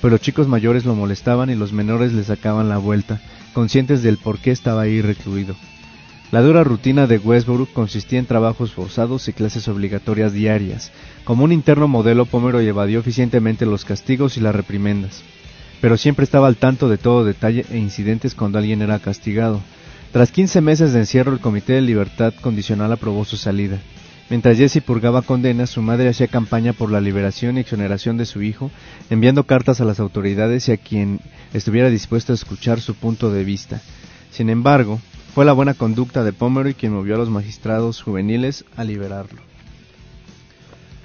pero 0.00 0.12
los 0.12 0.20
chicos 0.20 0.46
mayores 0.46 0.84
lo 0.84 0.94
molestaban 0.94 1.50
y 1.50 1.56
los 1.56 1.72
menores 1.72 2.12
le 2.12 2.22
sacaban 2.22 2.68
la 2.68 2.78
vuelta, 2.78 3.20
conscientes 3.54 4.02
del 4.02 4.18
por 4.18 4.38
qué 4.38 4.52
estaba 4.52 4.82
ahí 4.82 5.00
recluido. 5.02 5.56
La 6.30 6.42
dura 6.42 6.62
rutina 6.62 7.06
de 7.06 7.16
Westbrook 7.16 7.72
consistía 7.72 8.18
en 8.18 8.26
trabajos 8.26 8.74
forzados 8.74 9.28
y 9.28 9.32
clases 9.32 9.66
obligatorias 9.66 10.34
diarias. 10.34 10.92
Como 11.24 11.42
un 11.42 11.52
interno 11.52 11.88
modelo, 11.88 12.26
Pomeroy 12.26 12.66
evadió 12.66 13.00
eficientemente 13.00 13.64
los 13.64 13.86
castigos 13.86 14.36
y 14.36 14.40
las 14.40 14.54
reprimendas, 14.54 15.22
pero 15.80 15.96
siempre 15.96 16.24
estaba 16.24 16.46
al 16.46 16.56
tanto 16.56 16.90
de 16.90 16.98
todo 16.98 17.24
detalle 17.24 17.64
e 17.70 17.78
incidentes 17.78 18.34
cuando 18.34 18.58
alguien 18.58 18.82
era 18.82 18.98
castigado. 18.98 19.62
Tras 20.12 20.30
15 20.30 20.60
meses 20.60 20.92
de 20.92 21.00
encierro, 21.00 21.32
el 21.32 21.40
Comité 21.40 21.74
de 21.74 21.80
Libertad 21.80 22.34
Condicional 22.42 22.92
aprobó 22.92 23.24
su 23.24 23.38
salida. 23.38 23.78
Mientras 24.28 24.58
Jesse 24.58 24.82
purgaba 24.82 25.22
condenas, 25.22 25.70
su 25.70 25.80
madre 25.80 26.10
hacía 26.10 26.26
campaña 26.26 26.74
por 26.74 26.90
la 26.90 27.00
liberación 27.00 27.56
y 27.56 27.60
exoneración 27.60 28.18
de 28.18 28.26
su 28.26 28.42
hijo, 28.42 28.70
enviando 29.08 29.44
cartas 29.44 29.80
a 29.80 29.86
las 29.86 29.98
autoridades 29.98 30.68
y 30.68 30.72
a 30.72 30.76
quien 30.76 31.20
estuviera 31.54 31.88
dispuesto 31.88 32.32
a 32.32 32.34
escuchar 32.34 32.82
su 32.82 32.94
punto 32.94 33.30
de 33.30 33.44
vista. 33.44 33.80
Sin 34.30 34.50
embargo, 34.50 35.00
fue 35.34 35.44
la 35.44 35.52
buena 35.52 35.74
conducta 35.74 36.24
de 36.24 36.32
Pomeroy 36.32 36.74
quien 36.74 36.92
movió 36.92 37.14
a 37.14 37.18
los 37.18 37.30
magistrados 37.30 38.02
juveniles 38.02 38.64
a 38.76 38.84
liberarlo. 38.84 39.40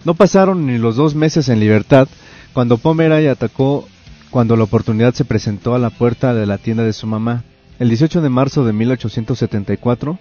No 0.06 0.16
pasaron 0.16 0.66
ni 0.66 0.78
los 0.78 0.96
dos 0.96 1.16
meses 1.16 1.50
en 1.50 1.60
libertad 1.60 2.08
cuando 2.54 2.78
Pomeroy 2.78 3.28
atacó 3.28 3.88
cuando 4.30 4.56
la 4.56 4.64
oportunidad 4.64 5.14
se 5.14 5.26
presentó 5.26 5.76
a 5.76 5.80
la 5.80 5.92
puerta 5.92 6.34
de 6.34 6.46
la 6.46 6.58
tienda 6.58 6.84
de 6.84 6.94
su 6.94 7.06
mamá. 7.08 7.44
El 7.80 7.90
18 7.90 8.22
de 8.22 8.30
marzo 8.30 8.66
de 8.66 8.74
1874, 8.74 10.18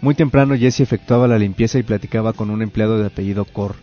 muy 0.00 0.14
temprano 0.14 0.56
Jesse 0.56 0.80
efectuaba 0.80 1.28
la 1.28 1.38
limpieza 1.38 1.78
y 1.78 1.84
platicaba 1.84 2.32
con 2.32 2.50
un 2.50 2.60
empleado 2.60 2.98
de 2.98 3.06
apellido 3.06 3.44
Cor, 3.44 3.76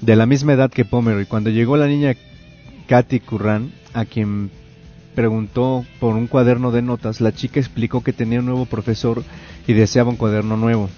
de 0.00 0.14
la 0.14 0.26
misma 0.26 0.52
edad 0.52 0.70
que 0.70 0.84
Pomeroy. 0.84 1.26
Cuando 1.26 1.50
llegó 1.50 1.76
la 1.76 1.88
niña 1.88 2.14
Katy 2.86 3.20
Curran, 3.20 3.72
a 3.92 4.04
quien 4.04 4.50
preguntó 5.18 5.84
por 5.98 6.14
un 6.14 6.28
cuaderno 6.28 6.70
de 6.70 6.80
notas, 6.80 7.20
la 7.20 7.32
chica 7.32 7.58
explicó 7.58 8.04
que 8.04 8.12
tenía 8.12 8.38
un 8.38 8.46
nuevo 8.46 8.66
profesor 8.66 9.24
y 9.66 9.72
deseaba 9.72 10.10
un 10.10 10.16
cuaderno 10.16 10.56
nuevo. 10.56 10.88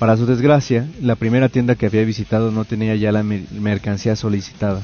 Para 0.00 0.16
su 0.16 0.26
desgracia, 0.26 0.88
la 1.00 1.14
primera 1.14 1.48
tienda 1.48 1.76
que 1.76 1.86
había 1.86 2.04
visitado 2.04 2.50
no 2.50 2.64
tenía 2.64 2.96
ya 2.96 3.12
la 3.12 3.22
mercancía 3.22 4.16
solicitada. 4.16 4.82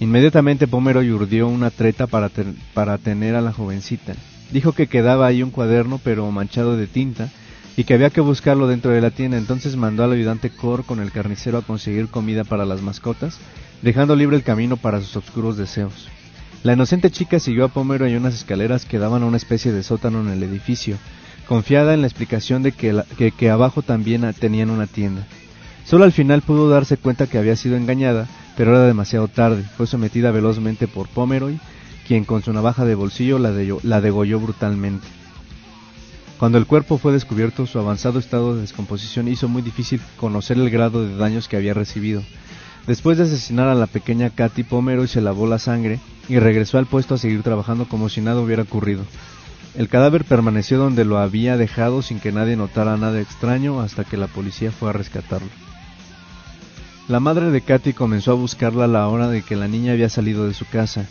Inmediatamente 0.00 0.66
Pomeroy 0.66 1.10
urdió 1.10 1.46
una 1.46 1.68
treta 1.68 2.06
para, 2.06 2.30
para 2.72 2.96
tener 2.96 3.34
a 3.34 3.42
la 3.42 3.52
jovencita. 3.52 4.14
Dijo 4.50 4.72
que 4.72 4.86
quedaba 4.86 5.26
ahí 5.26 5.42
un 5.42 5.50
cuaderno 5.50 6.00
pero 6.02 6.30
manchado 6.30 6.78
de 6.78 6.86
tinta 6.86 7.28
y 7.76 7.84
que 7.84 7.92
había 7.92 8.08
que 8.08 8.22
buscarlo 8.22 8.66
dentro 8.66 8.92
de 8.92 9.02
la 9.02 9.10
tienda. 9.10 9.36
Entonces 9.36 9.76
mandó 9.76 10.04
al 10.04 10.12
ayudante 10.12 10.48
Cor 10.48 10.86
con 10.86 11.00
el 11.00 11.12
carnicero 11.12 11.58
a 11.58 11.66
conseguir 11.66 12.08
comida 12.08 12.44
para 12.44 12.64
las 12.64 12.80
mascotas, 12.80 13.36
dejando 13.82 14.16
libre 14.16 14.36
el 14.36 14.42
camino 14.42 14.78
para 14.78 15.02
sus 15.02 15.16
oscuros 15.16 15.58
deseos. 15.58 16.08
La 16.62 16.74
inocente 16.74 17.10
chica 17.10 17.40
siguió 17.40 17.64
a 17.64 17.68
Pomero 17.68 18.06
en 18.06 18.16
unas 18.16 18.34
escaleras 18.34 18.84
que 18.84 19.00
daban 19.00 19.24
a 19.24 19.26
una 19.26 19.36
especie 19.36 19.72
de 19.72 19.82
sótano 19.82 20.20
en 20.20 20.28
el 20.28 20.44
edificio, 20.44 20.96
confiada 21.48 21.92
en 21.92 22.02
la 22.02 22.06
explicación 22.06 22.62
de 22.62 22.70
que, 22.70 23.50
abajo 23.50 23.82
también 23.82 24.32
tenían 24.38 24.70
una 24.70 24.86
tienda. 24.86 25.26
Solo 25.84 26.04
al 26.04 26.12
final 26.12 26.42
pudo 26.42 26.70
darse 26.70 26.96
cuenta 26.96 27.26
que 27.26 27.38
había 27.38 27.56
sido 27.56 27.76
engañada, 27.76 28.28
pero 28.56 28.70
era 28.70 28.86
demasiado 28.86 29.26
tarde. 29.26 29.64
Fue 29.76 29.88
sometida 29.88 30.30
velozmente 30.30 30.86
por 30.86 31.08
Pomeroy, 31.08 31.58
quien 32.06 32.24
con 32.24 32.44
su 32.44 32.52
navaja 32.52 32.84
de 32.84 32.94
bolsillo 32.94 33.40
la 33.40 34.00
degolló 34.00 34.38
brutalmente. 34.38 35.08
Cuando 36.38 36.58
el 36.58 36.66
cuerpo 36.66 36.96
fue 36.98 37.12
descubierto, 37.12 37.66
su 37.66 37.80
avanzado 37.80 38.20
estado 38.20 38.54
de 38.54 38.60
descomposición 38.60 39.26
hizo 39.26 39.48
muy 39.48 39.62
difícil 39.62 40.00
conocer 40.16 40.58
el 40.58 40.70
grado 40.70 41.04
de 41.04 41.16
daños 41.16 41.48
que 41.48 41.56
había 41.56 41.74
recibido. 41.74 42.22
Después 42.86 43.16
de 43.16 43.24
asesinar 43.24 43.68
a 43.68 43.74
la 43.74 43.86
pequeña 43.86 44.30
Katy, 44.30 44.64
Pomeroy 44.64 45.06
se 45.06 45.20
lavó 45.20 45.46
la 45.46 45.58
sangre 45.58 46.00
y 46.28 46.38
regresó 46.38 46.78
al 46.78 46.86
puesto 46.86 47.14
a 47.14 47.18
seguir 47.18 47.42
trabajando 47.42 47.86
como 47.86 48.08
si 48.08 48.20
nada 48.20 48.40
hubiera 48.40 48.62
ocurrido. 48.62 49.04
El 49.74 49.88
cadáver 49.88 50.24
permaneció 50.24 50.78
donde 50.78 51.04
lo 51.04 51.18
había 51.18 51.56
dejado 51.56 52.02
sin 52.02 52.20
que 52.20 52.32
nadie 52.32 52.56
notara 52.56 52.96
nada 52.96 53.20
extraño 53.20 53.80
hasta 53.80 54.04
que 54.04 54.16
la 54.16 54.26
policía 54.26 54.70
fue 54.70 54.90
a 54.90 54.92
rescatarlo. 54.92 55.48
La 57.08 57.20
madre 57.20 57.50
de 57.50 57.60
Katy 57.60 57.94
comenzó 57.94 58.32
a 58.32 58.34
buscarla 58.34 58.84
a 58.84 58.88
la 58.88 59.08
hora 59.08 59.28
de 59.28 59.42
que 59.42 59.56
la 59.56 59.68
niña 59.68 59.92
había 59.92 60.08
salido 60.08 60.46
de 60.46 60.54
su 60.54 60.66
casa. 60.66 61.06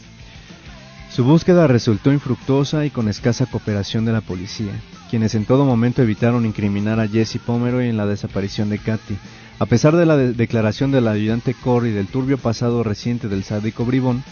Su 1.10 1.24
búsqueda 1.24 1.68
resultó 1.68 2.14
infructuosa 2.14 2.86
y 2.86 2.90
con 2.90 3.10
escasa 3.10 3.46
cooperación 3.46 4.06
de 4.06 4.14
la 4.14 4.22
policía, 4.22 4.72
quienes 5.10 5.36
en 5.36 5.46
todo 5.46 5.66
momento 5.66 6.02
evitaron 6.02 6.46
incriminar 6.46 7.00
a 7.00 7.08
Jesse 7.08 7.38
Pomeroy 7.38 7.90
en 7.90 7.98
la 7.98 8.06
desaparición 8.06 8.70
de 8.70 8.78
Katy. 8.78 9.18
A 9.62 9.68
pesar 9.68 9.96
de 9.96 10.08
la 10.08 10.18
de- 10.18 10.34
declaración 10.34 10.92
del 10.92 11.08
ayudante 11.08 11.54
Corey 11.54 11.92
y 11.92 11.94
del 11.94 12.08
turbio 12.08 12.40
pasado 12.40 12.82
reciente 12.82 13.28
del 13.28 13.44
sádico 13.44 13.86
bribón, 13.86 14.24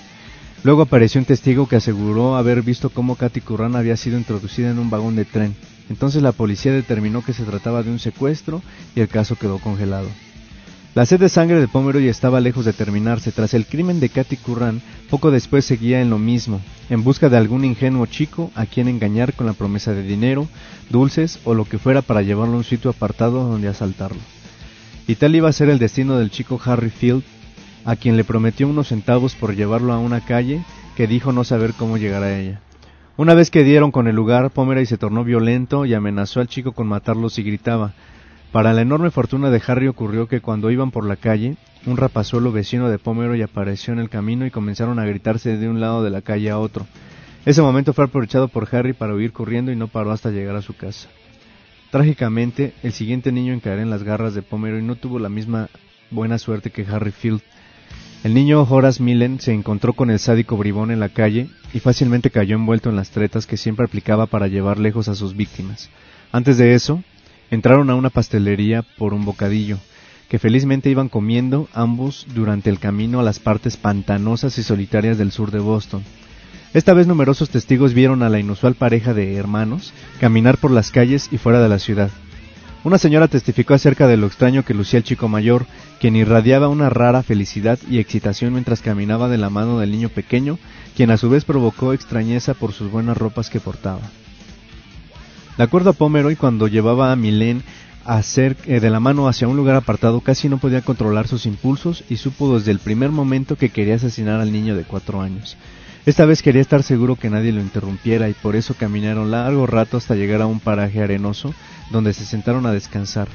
luego 0.64 0.82
apareció 0.82 1.22
un 1.22 1.26
testigo 1.26 1.68
que 1.68 1.76
aseguró 1.76 2.36
haber 2.36 2.64
visto 2.64 2.90
cómo 2.90 3.16
Katy 3.16 3.42
Curran 3.42 3.76
había 3.76 3.96
sido 3.96 4.18
introducida 4.18 4.72
en 4.72 4.80
un 4.80 4.90
vagón 4.90 5.16
de 5.16 5.26
tren. 5.26 5.54
Entonces 5.88 6.24
la 6.24 6.32
policía 6.32 6.72
determinó 6.74 7.24
que 7.24 7.34
se 7.34 7.44
trataba 7.44 7.84
de 7.84 7.92
un 7.92 8.00
secuestro 8.00 8.64
y 8.96 9.02
el 9.02 9.08
caso 9.08 9.36
quedó 9.36 9.60
congelado. 9.60 10.08
La 10.96 11.06
sed 11.06 11.20
de 11.20 11.30
sangre 11.30 11.60
de 11.60 11.68
Pomeroy 11.68 12.08
estaba 12.08 12.40
lejos 12.42 12.66
de 12.66 12.74
terminarse. 12.74 13.32
Tras 13.32 13.54
el 13.54 13.68
crimen 13.68 14.00
de 14.00 14.10
Katy 14.10 14.36
Curran, 14.38 14.82
poco 15.12 15.30
después 15.30 15.64
seguía 15.64 16.02
en 16.02 16.10
lo 16.10 16.18
mismo, 16.18 16.60
en 16.90 17.04
busca 17.04 17.30
de 17.30 17.38
algún 17.38 17.66
ingenuo 17.66 18.08
chico 18.08 18.50
a 18.56 18.66
quien 18.66 18.88
engañar 18.88 19.34
con 19.34 19.46
la 19.46 19.54
promesa 19.54 19.94
de 19.94 20.02
dinero, 20.02 20.48
dulces 20.90 21.38
o 21.44 21.54
lo 21.54 21.66
que 21.66 21.78
fuera 21.78 22.02
para 22.02 22.24
llevarlo 22.24 22.56
a 22.56 22.58
un 22.58 22.64
sitio 22.64 22.90
apartado 22.90 23.48
donde 23.48 23.68
asaltarlo. 23.68 24.18
Y 25.10 25.16
tal 25.16 25.36
iba 25.36 25.50
a 25.50 25.54
ser 25.54 25.70
el 25.70 25.80
destino 25.80 26.20
del 26.20 26.30
chico 26.30 26.62
Harry 26.64 26.92
Field, 26.92 27.24
a 27.84 27.96
quien 27.96 28.16
le 28.16 28.24
prometió 28.24 28.68
unos 28.68 28.90
centavos 28.90 29.34
por 29.34 29.56
llevarlo 29.56 29.92
a 29.92 29.98
una 29.98 30.24
calle 30.24 30.64
que 30.96 31.08
dijo 31.08 31.32
no 31.32 31.44
saber 31.44 31.74
cómo 31.74 31.98
llegar 31.98 32.22
a 32.22 32.38
ella. 32.38 32.62
Una 33.18 33.34
vez 33.34 33.50
que 33.50 33.64
dieron 33.64 33.90
con 33.90 34.08
el 34.08 34.16
lugar, 34.16 34.52
Pomeroy 34.52 34.86
se 34.86 35.00
tornó 35.00 35.24
violento 35.24 35.86
y 35.86 35.96
amenazó 35.96 36.42
al 36.42 36.48
chico 36.48 36.74
con 36.74 36.86
matarlo 36.86 37.32
si 37.32 37.42
gritaba. 37.42 37.94
Para 38.52 38.72
la 38.72 38.84
enorme 38.84 39.10
fortuna 39.10 39.50
de 39.50 39.60
Harry 39.66 39.88
ocurrió 39.88 40.28
que 40.28 40.42
cuando 40.42 40.70
iban 40.70 40.92
por 40.92 41.08
la 41.08 41.16
calle, 41.16 41.58
un 41.88 41.98
rapazuelo 41.98 42.52
vecino 42.52 42.88
de 42.88 43.00
Pomeroy 43.00 43.42
apareció 43.42 43.94
en 43.94 44.00
el 44.00 44.12
camino 44.12 44.46
y 44.46 44.52
comenzaron 44.52 45.00
a 45.00 45.06
gritarse 45.06 45.58
de 45.58 45.70
un 45.70 45.80
lado 45.80 46.04
de 46.04 46.12
la 46.12 46.22
calle 46.22 46.52
a 46.52 46.60
otro. 46.60 46.86
Ese 47.48 47.64
momento 47.64 47.94
fue 47.94 48.06
aprovechado 48.06 48.48
por 48.48 48.68
Harry 48.76 48.94
para 48.94 49.16
huir 49.16 49.32
corriendo 49.32 49.72
y 49.72 49.76
no 49.76 49.88
paró 49.88 50.12
hasta 50.12 50.30
llegar 50.30 50.56
a 50.56 50.62
su 50.62 50.76
casa. 50.76 51.10
Trágicamente, 51.92 52.74
el 52.84 52.94
siguiente 52.94 53.32
niño 53.32 53.52
en 53.52 53.62
caer 53.62 53.80
en 53.80 53.90
las 53.90 54.04
garras 54.04 54.36
de 54.36 54.44
Pomeroy 54.44 54.84
no 54.84 54.96
tuvo 54.96 55.18
la 55.18 55.30
misma 55.30 55.70
buena 56.12 56.38
suerte 56.38 56.70
que 56.70 56.86
Harry 56.86 57.12
Field. 57.12 57.42
El 58.24 58.36
niño 58.36 58.62
Horace 58.62 59.02
Millen 59.02 59.40
se 59.40 59.54
encontró 59.54 59.94
con 59.94 60.12
el 60.12 60.20
sádico 60.20 60.56
bribón 60.56 60.92
en 60.92 61.00
la 61.00 61.10
calle 61.10 61.50
y 61.74 61.80
fácilmente 61.80 62.30
cayó 62.30 62.56
envuelto 62.56 62.90
en 62.90 62.96
las 62.96 63.10
tretas 63.10 63.48
que 63.48 63.58
siempre 63.58 63.86
aplicaba 63.86 64.28
para 64.28 64.48
llevar 64.48 64.78
lejos 64.78 65.08
a 65.08 65.16
sus 65.16 65.36
víctimas. 65.36 65.90
Antes 66.32 66.58
de 66.60 66.76
eso, 66.76 67.04
entraron 67.50 67.90
a 67.90 67.96
una 67.96 68.12
pastelería 68.12 68.84
por 68.98 69.16
un 69.16 69.26
bocadillo, 69.26 69.80
que 70.28 70.38
felizmente 70.38 70.92
iban 70.92 71.10
comiendo 71.10 71.70
ambos 71.74 72.28
durante 72.36 72.70
el 72.70 72.78
camino 72.78 73.20
a 73.20 73.24
las 73.24 73.40
partes 73.40 73.78
pantanosas 73.78 74.60
y 74.60 74.64
solitarias 74.64 75.18
del 75.18 75.32
sur 75.32 75.50
de 75.50 75.60
Boston. 75.60 76.04
Esta 76.72 76.94
vez 76.94 77.08
numerosos 77.08 77.50
testigos 77.50 77.96
vieron 77.96 78.22
a 78.22 78.30
la 78.30 78.40
inusual 78.40 78.76
pareja 78.76 79.16
de 79.16 79.36
hermanos 79.36 79.92
caminar 80.20 80.58
por 80.58 80.70
las 80.70 80.92
calles 80.92 81.28
y 81.32 81.40
fuera 81.40 81.62
de 81.62 81.70
la 81.70 81.80
ciudad. 81.80 82.12
Una 82.84 83.00
señora 83.00 83.28
testificó 83.28 83.74
acerca 83.74 84.08
de 84.08 84.18
lo 84.18 84.28
extraño 84.28 84.64
que 84.64 84.76
lucía 84.76 84.98
el 84.98 85.04
chico 85.04 85.28
mayor, 85.28 85.66
quien 86.00 86.16
irradiaba 86.16 86.68
una 86.68 86.90
rara 86.90 87.24
felicidad 87.24 87.80
y 87.90 87.98
excitación 87.98 88.54
mientras 88.54 88.82
caminaba 88.82 89.28
de 89.30 89.40
la 89.40 89.50
mano 89.50 89.80
del 89.80 89.92
niño 89.92 90.10
pequeño, 90.10 90.60
quien 90.96 91.10
a 91.10 91.18
su 91.18 91.30
vez 91.30 91.44
provocó 91.44 91.92
extrañeza 91.92 92.54
por 92.54 92.72
sus 92.72 92.92
buenas 92.92 93.18
ropas 93.18 93.50
que 93.50 93.60
portaba. 93.60 94.02
De 95.58 95.64
acuerdo 95.64 95.90
a 95.90 95.94
Pomeroy, 95.94 96.36
cuando 96.36 96.68
llevaba 96.68 97.12
a 97.12 97.16
Milén 97.16 97.64
eh, 98.08 98.80
de 98.80 98.90
la 98.90 99.00
mano 99.00 99.28
hacia 99.28 99.48
un 99.48 99.58
lugar 99.58 99.76
apartado, 99.76 100.22
casi 100.22 100.48
no 100.48 100.60
podía 100.60 100.82
controlar 100.84 101.28
sus 101.28 101.46
impulsos 101.48 102.04
y 102.10 102.18
supo 102.18 102.58
desde 102.58 102.72
el 102.72 102.80
primer 102.80 103.10
momento 103.10 103.58
que 103.58 103.70
quería 103.70 103.96
asesinar 103.96 104.40
al 104.40 104.54
niño 104.54 104.76
de 104.76 104.84
cuatro 104.84 105.22
años. 105.22 105.58
Esta 106.06 106.26
vez 106.26 106.42
quería 106.42 106.62
estar 106.62 106.82
seguro 106.82 107.16
que 107.16 107.30
nadie 107.30 107.52
lo 107.52 107.62
interrumpiera 107.62 108.30
y 108.30 108.34
por 108.34 108.56
eso 108.56 108.74
caminaron 108.74 109.32
largo 109.32 109.68
rato 109.68 109.98
hasta 109.98 110.16
llegar 110.16 110.42
a 110.42 110.48
un 110.48 110.60
paraje 110.60 111.02
arenoso 111.02 111.54
donde 111.92 112.14
se 112.14 112.26
sentaron 112.26 112.66
a 112.66 112.72
descansar. 112.72 113.28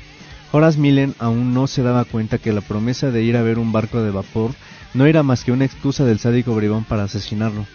Horace 0.51 0.79
Millen 0.79 1.15
aún 1.19 1.53
no 1.53 1.67
se 1.67 1.83
daba 1.83 2.05
cuenta 2.05 2.39
que 2.39 2.53
la 2.53 2.61
promesa 2.61 3.11
de 3.11 3.23
ir 3.23 3.37
a 3.37 3.43
ver 3.43 3.59
un 3.59 3.73
barco 3.73 4.03
de 4.03 4.11
vapor 4.11 4.53
no 4.95 5.07
era 5.07 5.23
más 5.23 5.45
que 5.45 5.53
una 5.53 5.65
excusa 5.65 6.05
del 6.05 6.21
sádico 6.21 6.55
bribón 6.55 6.85
para 6.85 7.05
asesinarlo. 7.05 7.67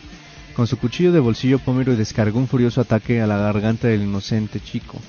Con 0.55 0.65
su 0.65 0.77
cuchillo 0.77 1.11
de 1.11 1.19
bolsillo 1.19 1.59
Pomeroy 1.59 1.95
descargó 1.95 2.39
un 2.39 2.47
furioso 2.47 2.81
ataque 2.81 3.21
a 3.21 3.27
la 3.27 3.37
garganta 3.37 3.87
del 3.87 4.03
inocente 4.03 4.59
chico. 4.59 4.99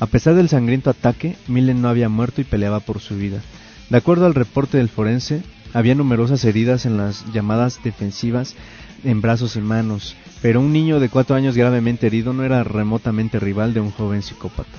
A 0.00 0.06
pesar 0.06 0.34
del 0.34 0.48
sangriento 0.48 0.90
ataque, 0.90 1.36
Millen 1.48 1.80
no 1.80 1.88
había 1.88 2.08
muerto 2.08 2.40
y 2.40 2.44
peleaba 2.44 2.80
por 2.80 3.00
su 3.00 3.16
vida. 3.16 3.40
De 3.88 3.96
acuerdo 3.96 4.26
al 4.26 4.34
reporte 4.34 4.78
del 4.78 4.88
forense, 4.88 5.42
había 5.72 5.94
numerosas 5.94 6.44
heridas 6.44 6.84
en 6.86 6.96
las 6.96 7.24
llamadas 7.32 7.80
defensivas 7.82 8.56
en 9.04 9.20
brazos 9.20 9.56
y 9.56 9.60
manos, 9.60 10.16
pero 10.42 10.60
un 10.60 10.72
niño 10.72 11.00
de 11.00 11.08
cuatro 11.08 11.36
años 11.36 11.56
gravemente 11.56 12.06
herido 12.06 12.32
no 12.32 12.44
era 12.44 12.64
remotamente 12.64 13.40
rival 13.40 13.74
de 13.74 13.80
un 13.80 13.90
joven 13.90 14.22
psicópata. 14.22 14.78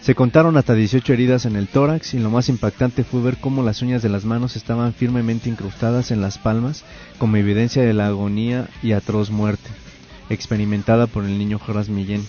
Se 0.00 0.14
contaron 0.14 0.56
hasta 0.56 0.74
18 0.74 1.12
heridas 1.12 1.44
en 1.44 1.56
el 1.56 1.68
tórax 1.68 2.14
y 2.14 2.18
lo 2.18 2.30
más 2.30 2.48
impactante 2.48 3.04
fue 3.04 3.20
ver 3.20 3.36
cómo 3.36 3.62
las 3.62 3.82
uñas 3.82 4.02
de 4.02 4.08
las 4.08 4.24
manos 4.24 4.56
estaban 4.56 4.94
firmemente 4.94 5.50
incrustadas 5.50 6.10
en 6.10 6.20
las 6.20 6.38
palmas 6.38 6.84
como 7.18 7.36
evidencia 7.36 7.82
de 7.82 7.92
la 7.92 8.06
agonía 8.06 8.68
y 8.82 8.92
atroz 8.92 9.30
muerte 9.30 9.68
experimentada 10.30 11.06
por 11.06 11.24
el 11.24 11.38
niño 11.38 11.60
Horace 11.66 11.90
Millén. 11.90 12.24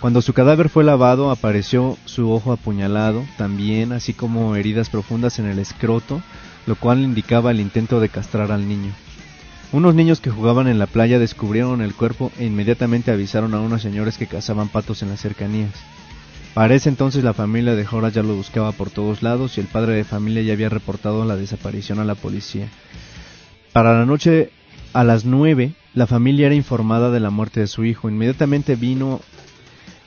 Cuando 0.00 0.22
su 0.22 0.32
cadáver 0.32 0.68
fue 0.68 0.84
lavado 0.84 1.30
apareció 1.30 1.98
su 2.04 2.30
ojo 2.30 2.52
apuñalado 2.52 3.24
también, 3.36 3.92
así 3.92 4.12
como 4.12 4.54
heridas 4.54 4.90
profundas 4.90 5.38
en 5.38 5.46
el 5.46 5.58
escroto, 5.58 6.22
lo 6.66 6.76
cual 6.76 7.00
indicaba 7.00 7.50
el 7.50 7.60
intento 7.60 7.98
de 7.98 8.08
castrar 8.08 8.52
al 8.52 8.68
niño. 8.68 8.92
Unos 9.70 9.94
niños 9.94 10.20
que 10.20 10.30
jugaban 10.30 10.66
en 10.66 10.78
la 10.78 10.86
playa 10.86 11.18
descubrieron 11.18 11.82
el 11.82 11.94
cuerpo 11.94 12.32
e 12.38 12.46
inmediatamente 12.46 13.10
avisaron 13.10 13.52
a 13.52 13.60
unos 13.60 13.82
señores 13.82 14.16
que 14.16 14.26
cazaban 14.26 14.68
patos 14.68 15.02
en 15.02 15.10
las 15.10 15.20
cercanías. 15.20 15.72
Para 16.54 16.74
ese 16.74 16.88
entonces 16.88 17.22
la 17.22 17.34
familia 17.34 17.74
de 17.74 17.86
Horace 17.90 18.16
ya 18.16 18.22
lo 18.22 18.34
buscaba 18.34 18.72
por 18.72 18.88
todos 18.88 19.22
lados 19.22 19.58
y 19.58 19.60
el 19.60 19.66
padre 19.66 19.94
de 19.94 20.04
familia 20.04 20.42
ya 20.42 20.54
había 20.54 20.70
reportado 20.70 21.24
la 21.26 21.36
desaparición 21.36 21.98
a 21.98 22.04
la 22.04 22.14
policía. 22.14 22.68
Para 23.74 23.92
la 23.92 24.06
noche 24.06 24.50
a 24.94 25.04
las 25.04 25.26
nueve, 25.26 25.74
la 25.92 26.06
familia 26.06 26.46
era 26.46 26.54
informada 26.54 27.10
de 27.10 27.20
la 27.20 27.28
muerte 27.28 27.60
de 27.60 27.66
su 27.66 27.84
hijo. 27.84 28.08
Inmediatamente 28.08 28.74
vino 28.74 29.20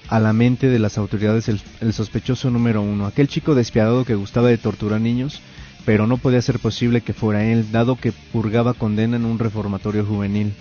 a 0.10 0.20
la 0.20 0.34
mente 0.34 0.70
de 0.70 0.80
las 0.80 0.98
autoridades 0.98 1.48
el, 1.50 1.62
el 1.82 1.94
sospechoso 1.94 2.50
número 2.50 2.82
uno, 2.82 3.06
aquel 3.06 3.28
chico 3.28 3.54
despiadado 3.54 4.06
que 4.06 4.16
gustaba 4.16 4.50
de 4.50 4.58
torturar 4.58 5.00
niños, 5.00 5.40
pero 5.86 6.08
no 6.08 6.18
podía 6.18 6.42
ser 6.42 6.60
posible 6.60 7.02
que 7.02 7.14
fuera 7.14 7.44
él, 7.46 7.72
dado 7.72 7.96
que 7.96 8.12
purgaba 8.12 8.74
condena 8.74 9.18
en 9.18 9.26
un 9.26 9.40
reformatorio 9.40 10.06
juvenil. 10.06 10.54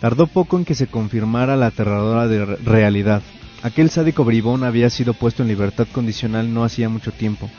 Tardó 0.00 0.26
poco 0.26 0.58
en 0.58 0.64
que 0.64 0.74
se 0.74 0.86
confirmara 0.86 1.56
la 1.56 1.66
aterradora 1.66 2.26
realidad. 2.64 3.22
Aquel 3.62 3.90
sádico 3.90 4.24
bribón 4.24 4.64
había 4.64 4.88
sido 4.88 5.12
puesto 5.12 5.42
en 5.42 5.48
libertad 5.48 5.86
condicional 5.92 6.52
no 6.52 6.64
hacía 6.64 6.88
mucho 6.88 7.12
tiempo. 7.12 7.50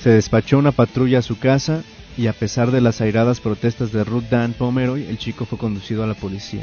Se 0.00 0.10
despachó 0.10 0.58
una 0.58 0.72
patrulla 0.72 1.20
a 1.20 1.22
su 1.22 1.38
casa 1.38 1.82
y 2.16 2.26
a 2.26 2.32
pesar 2.32 2.70
de 2.70 2.80
las 2.80 3.00
airadas 3.00 3.40
protestas 3.40 3.92
de 3.92 4.04
Ruth 4.04 4.24
Dan 4.30 4.52
Pomeroy, 4.52 5.04
el 5.06 5.18
chico 5.18 5.46
fue 5.46 5.58
conducido 5.58 6.04
a 6.04 6.06
la 6.06 6.14
policía. 6.14 6.62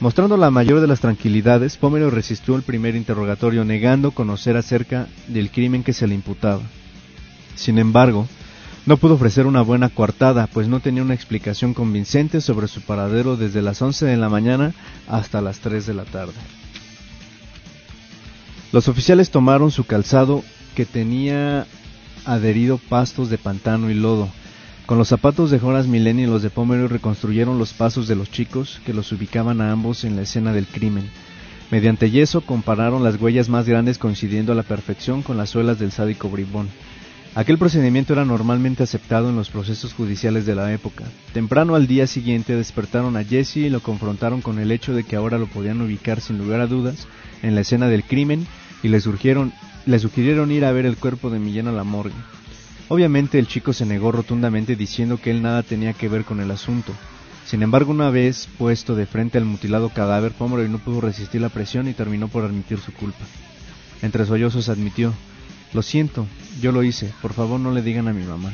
Mostrando 0.00 0.36
la 0.36 0.50
mayor 0.50 0.80
de 0.80 0.86
las 0.86 1.00
tranquilidades, 1.00 1.76
Pomeroy 1.76 2.10
resistió 2.10 2.56
el 2.56 2.62
primer 2.62 2.96
interrogatorio 2.96 3.64
negando 3.64 4.10
conocer 4.10 4.56
acerca 4.56 5.06
del 5.28 5.50
crimen 5.50 5.82
que 5.82 5.92
se 5.92 6.06
le 6.06 6.14
imputaba. 6.14 6.62
Sin 7.54 7.78
embargo, 7.78 8.26
no 8.86 8.96
pudo 8.96 9.14
ofrecer 9.14 9.46
una 9.46 9.62
buena 9.62 9.88
coartada, 9.88 10.46
pues 10.46 10.68
no 10.68 10.78
tenía 10.78 11.02
una 11.02 11.14
explicación 11.14 11.74
convincente 11.74 12.40
sobre 12.40 12.68
su 12.68 12.80
paradero 12.80 13.36
desde 13.36 13.60
las 13.60 13.82
11 13.82 14.06
de 14.06 14.16
la 14.16 14.28
mañana 14.28 14.74
hasta 15.08 15.40
las 15.40 15.58
3 15.58 15.86
de 15.86 15.94
la 15.94 16.04
tarde. 16.04 16.34
Los 18.72 18.86
oficiales 18.88 19.30
tomaron 19.30 19.72
su 19.72 19.84
calzado 19.84 20.44
que 20.76 20.86
tenía 20.86 21.66
adherido 22.24 22.78
pastos 22.78 23.28
de 23.28 23.38
pantano 23.38 23.90
y 23.90 23.94
lodo. 23.94 24.28
Con 24.86 24.98
los 24.98 25.08
zapatos 25.08 25.50
de 25.50 25.58
Horace 25.60 25.88
Millen 25.88 26.20
y 26.20 26.26
los 26.26 26.42
de 26.42 26.50
Pomeroy 26.50 26.86
reconstruyeron 26.86 27.58
los 27.58 27.72
pasos 27.72 28.06
de 28.06 28.14
los 28.14 28.30
chicos 28.30 28.80
que 28.86 28.94
los 28.94 29.10
ubicaban 29.10 29.60
a 29.60 29.72
ambos 29.72 30.04
en 30.04 30.14
la 30.14 30.22
escena 30.22 30.52
del 30.52 30.66
crimen. 30.66 31.10
Mediante 31.72 32.10
yeso 32.12 32.40
compararon 32.40 33.02
las 33.02 33.20
huellas 33.20 33.48
más 33.48 33.68
grandes 33.68 33.98
coincidiendo 33.98 34.52
a 34.52 34.54
la 34.54 34.62
perfección 34.62 35.22
con 35.22 35.36
las 35.36 35.50
suelas 35.50 35.80
del 35.80 35.90
sádico 35.90 36.28
bribón. 36.28 36.68
Aquel 37.36 37.58
procedimiento 37.58 38.14
era 38.14 38.24
normalmente 38.24 38.82
aceptado 38.82 39.28
en 39.28 39.36
los 39.36 39.50
procesos 39.50 39.92
judiciales 39.92 40.46
de 40.46 40.54
la 40.54 40.72
época. 40.72 41.04
Temprano 41.34 41.74
al 41.74 41.86
día 41.86 42.06
siguiente 42.06 42.56
despertaron 42.56 43.14
a 43.14 43.24
Jesse 43.24 43.58
y 43.58 43.68
lo 43.68 43.80
confrontaron 43.80 44.40
con 44.40 44.58
el 44.58 44.72
hecho 44.72 44.94
de 44.94 45.04
que 45.04 45.16
ahora 45.16 45.36
lo 45.36 45.46
podían 45.46 45.82
ubicar 45.82 46.22
sin 46.22 46.38
lugar 46.38 46.62
a 46.62 46.66
dudas 46.66 47.06
en 47.42 47.54
la 47.54 47.60
escena 47.60 47.88
del 47.88 48.04
crimen 48.04 48.46
y 48.82 48.88
le, 48.88 49.02
surgieron, 49.02 49.52
le 49.84 49.98
sugirieron 49.98 50.50
ir 50.50 50.64
a 50.64 50.72
ver 50.72 50.86
el 50.86 50.96
cuerpo 50.96 51.28
de 51.28 51.38
Millén 51.38 51.68
a 51.68 51.72
la 51.72 51.84
morgue. 51.84 52.14
Obviamente 52.88 53.38
el 53.38 53.48
chico 53.48 53.74
se 53.74 53.84
negó 53.84 54.12
rotundamente 54.12 54.74
diciendo 54.74 55.20
que 55.20 55.30
él 55.30 55.42
nada 55.42 55.62
tenía 55.62 55.92
que 55.92 56.08
ver 56.08 56.24
con 56.24 56.40
el 56.40 56.50
asunto. 56.50 56.94
Sin 57.44 57.62
embargo, 57.62 57.92
una 57.92 58.08
vez 58.08 58.48
puesto 58.56 58.94
de 58.94 59.04
frente 59.04 59.36
al 59.36 59.44
mutilado 59.44 59.90
cadáver, 59.90 60.32
Pomeroy 60.32 60.70
no 60.70 60.78
pudo 60.78 61.02
resistir 61.02 61.42
la 61.42 61.50
presión 61.50 61.86
y 61.86 61.92
terminó 61.92 62.28
por 62.28 62.44
admitir 62.44 62.78
su 62.78 62.94
culpa. 62.94 63.26
Entre 64.00 64.24
sollozos 64.24 64.70
admitió, 64.70 65.12
lo 65.72 65.82
siento, 65.82 66.26
yo 66.60 66.72
lo 66.72 66.82
hice, 66.82 67.12
por 67.22 67.32
favor 67.32 67.60
no 67.60 67.70
le 67.72 67.82
digan 67.82 68.08
a 68.08 68.12
mi 68.12 68.24
mamá. 68.24 68.52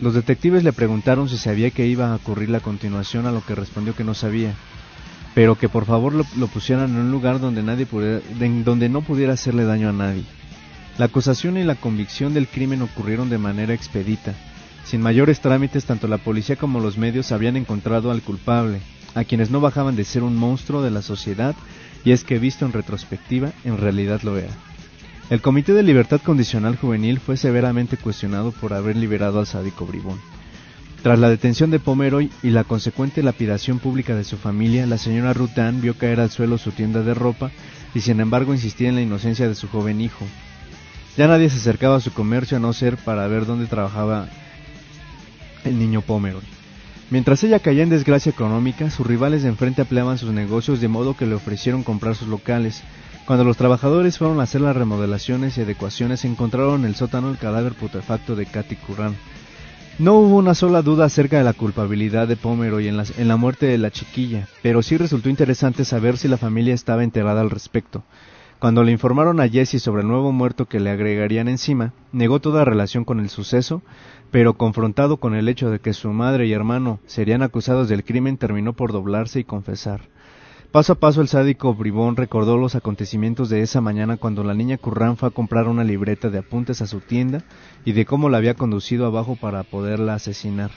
Los 0.00 0.14
detectives 0.14 0.62
le 0.62 0.72
preguntaron 0.72 1.28
si 1.28 1.36
sabía 1.38 1.70
que 1.70 1.86
iba 1.86 2.12
a 2.12 2.16
ocurrir 2.16 2.50
la 2.50 2.60
continuación, 2.60 3.26
a 3.26 3.32
lo 3.32 3.44
que 3.44 3.54
respondió 3.54 3.94
que 3.96 4.04
no 4.04 4.14
sabía, 4.14 4.54
pero 5.34 5.56
que 5.56 5.68
por 5.68 5.86
favor 5.86 6.12
lo, 6.14 6.24
pusieran 6.48 6.90
en 6.90 6.96
un 6.96 7.10
lugar 7.10 7.40
donde, 7.40 7.62
nadie 7.62 7.86
pudiera, 7.86 8.20
de- 8.38 8.62
donde 8.62 8.88
no 8.88 9.02
pudiera 9.02 9.32
hacerle 9.32 9.64
daño 9.64 9.88
a 9.88 9.92
nadie. 9.92 10.24
La 10.98 11.06
acusación 11.06 11.56
y 11.58 11.64
la 11.64 11.74
convicción 11.76 12.34
del 12.34 12.48
crimen 12.48 12.82
ocurrieron 12.82 13.28
de 13.30 13.38
manera 13.38 13.72
expedita. 13.74 14.34
Sin 14.84 15.00
mayores 15.00 15.40
trámites, 15.40 15.84
tanto 15.84 16.08
la 16.08 16.18
policía 16.18 16.56
como 16.56 16.80
los 16.80 16.96
medios 16.98 17.30
habían 17.32 17.56
encontrado 17.56 18.10
al 18.10 18.22
culpable, 18.22 18.80
a 19.14 19.24
quienes 19.24 19.50
no 19.50 19.60
bajaban 19.60 19.96
de 19.96 20.04
ser 20.04 20.22
un 20.22 20.36
monstruo 20.36 20.82
de 20.82 20.90
la 20.90 21.02
sociedad, 21.02 21.54
y 22.04 22.12
es 22.12 22.24
que 22.24 22.38
visto 22.38 22.64
en 22.64 22.72
retrospectiva, 22.72 23.52
en 23.64 23.78
realidad 23.78 24.22
lo 24.22 24.38
era. 24.38 24.50
El 25.30 25.42
Comité 25.42 25.74
de 25.74 25.82
Libertad 25.82 26.22
Condicional 26.22 26.76
Juvenil 26.76 27.20
fue 27.20 27.36
severamente 27.36 27.98
cuestionado 27.98 28.50
por 28.50 28.72
haber 28.72 28.96
liberado 28.96 29.38
al 29.38 29.46
sádico 29.46 29.84
bribón. 29.84 30.18
Tras 31.02 31.18
la 31.18 31.28
detención 31.28 31.70
de 31.70 31.78
Pomeroy 31.78 32.30
y 32.42 32.48
la 32.48 32.64
consecuente 32.64 33.22
lapidación 33.22 33.78
pública 33.78 34.16
de 34.16 34.24
su 34.24 34.38
familia, 34.38 34.86
la 34.86 34.96
señora 34.96 35.34
Ruth 35.34 35.58
Ann 35.58 35.82
vio 35.82 35.94
caer 35.98 36.20
al 36.20 36.30
suelo 36.30 36.56
su 36.56 36.72
tienda 36.72 37.02
de 37.02 37.12
ropa 37.12 37.50
y 37.94 38.00
sin 38.00 38.20
embargo 38.20 38.54
insistía 38.54 38.88
en 38.88 38.94
la 38.94 39.02
inocencia 39.02 39.46
de 39.46 39.54
su 39.54 39.68
joven 39.68 40.00
hijo. 40.00 40.24
Ya 41.18 41.28
nadie 41.28 41.50
se 41.50 41.58
acercaba 41.58 41.96
a 41.96 42.00
su 42.00 42.10
comercio 42.12 42.56
a 42.56 42.60
no 42.60 42.72
ser 42.72 42.96
para 42.96 43.26
ver 43.28 43.44
dónde 43.44 43.66
trabajaba 43.66 44.28
el 45.64 45.78
niño 45.78 46.00
Pomeroy. 46.00 46.42
Mientras 47.10 47.44
ella 47.44 47.58
caía 47.58 47.82
en 47.82 47.90
desgracia 47.90 48.30
económica, 48.30 48.90
sus 48.90 49.06
rivales 49.06 49.42
de 49.42 49.50
enfrente 49.50 49.82
ampliaban 49.82 50.16
sus 50.16 50.32
negocios 50.32 50.80
de 50.80 50.88
modo 50.88 51.16
que 51.16 51.26
le 51.26 51.34
ofrecieron 51.34 51.82
comprar 51.82 52.14
sus 52.14 52.28
locales. 52.28 52.82
Cuando 53.28 53.44
los 53.44 53.58
trabajadores 53.58 54.16
fueron 54.16 54.40
a 54.40 54.44
hacer 54.44 54.62
las 54.62 54.74
remodelaciones 54.74 55.58
y 55.58 55.60
adecuaciones, 55.60 56.24
encontraron 56.24 56.80
en 56.80 56.86
el 56.86 56.94
sótano 56.94 57.28
el 57.28 57.36
cadáver 57.36 57.74
putrefacto 57.74 58.34
de 58.34 58.46
Katy 58.46 58.76
Curran. 58.76 59.16
No 59.98 60.14
hubo 60.14 60.38
una 60.38 60.54
sola 60.54 60.80
duda 60.80 61.04
acerca 61.04 61.36
de 61.36 61.44
la 61.44 61.52
culpabilidad 61.52 62.26
de 62.26 62.36
Pomeroy 62.36 62.88
en 62.88 62.96
la, 62.96 63.04
en 63.18 63.28
la 63.28 63.36
muerte 63.36 63.66
de 63.66 63.76
la 63.76 63.90
chiquilla, 63.90 64.48
pero 64.62 64.80
sí 64.80 64.96
resultó 64.96 65.28
interesante 65.28 65.84
saber 65.84 66.16
si 66.16 66.26
la 66.26 66.38
familia 66.38 66.72
estaba 66.72 67.04
enterada 67.04 67.42
al 67.42 67.50
respecto. 67.50 68.02
Cuando 68.60 68.82
le 68.82 68.92
informaron 68.92 69.40
a 69.40 69.48
Jesse 69.48 69.82
sobre 69.82 70.00
el 70.00 70.08
nuevo 70.08 70.32
muerto 70.32 70.64
que 70.64 70.80
le 70.80 70.88
agregarían 70.88 71.48
encima, 71.48 71.92
negó 72.12 72.40
toda 72.40 72.64
relación 72.64 73.04
con 73.04 73.20
el 73.20 73.28
suceso, 73.28 73.82
pero 74.30 74.54
confrontado 74.54 75.18
con 75.18 75.34
el 75.34 75.50
hecho 75.50 75.70
de 75.70 75.80
que 75.80 75.92
su 75.92 76.08
madre 76.14 76.46
y 76.46 76.54
hermano 76.54 76.98
serían 77.04 77.42
acusados 77.42 77.90
del 77.90 78.04
crimen, 78.04 78.38
terminó 78.38 78.72
por 78.72 78.92
doblarse 78.92 79.40
y 79.40 79.44
confesar. 79.44 80.08
Paso 80.72 80.92
a 80.92 80.96
paso 80.96 81.22
el 81.22 81.28
sádico 81.28 81.72
bribón 81.74 82.14
recordó 82.14 82.58
los 82.58 82.74
acontecimientos 82.74 83.48
de 83.48 83.62
esa 83.62 83.80
mañana 83.80 84.18
cuando 84.18 84.44
la 84.44 84.52
niña 84.52 84.76
Curran 84.76 85.16
fue 85.16 85.30
a 85.30 85.32
comprar 85.32 85.66
una 85.66 85.82
libreta 85.82 86.28
de 86.28 86.40
apuntes 86.40 86.82
a 86.82 86.86
su 86.86 87.00
tienda 87.00 87.42
y 87.86 87.92
de 87.92 88.04
cómo 88.04 88.28
la 88.28 88.36
había 88.36 88.52
conducido 88.52 89.06
abajo 89.06 89.34
para 89.36 89.62
poderla 89.62 90.12
asesinar. 90.12 90.70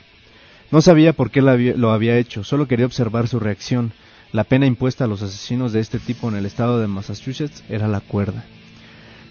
No 0.71 0.81
sabía 0.81 1.11
por 1.11 1.29
qué 1.29 1.41
lo 1.41 1.91
había 1.91 2.17
hecho, 2.17 2.45
solo 2.45 2.69
quería 2.69 2.85
observar 2.85 3.27
su 3.27 3.41
reacción. 3.41 3.91
La 4.31 4.45
pena 4.45 4.65
impuesta 4.65 5.03
a 5.03 5.07
los 5.07 5.21
asesinos 5.21 5.73
de 5.73 5.81
este 5.81 5.99
tipo 5.99 6.29
en 6.29 6.37
el 6.37 6.45
estado 6.45 6.79
de 6.79 6.87
Massachusetts 6.87 7.61
era 7.67 7.89
la 7.89 7.99
cuerda. 7.99 8.45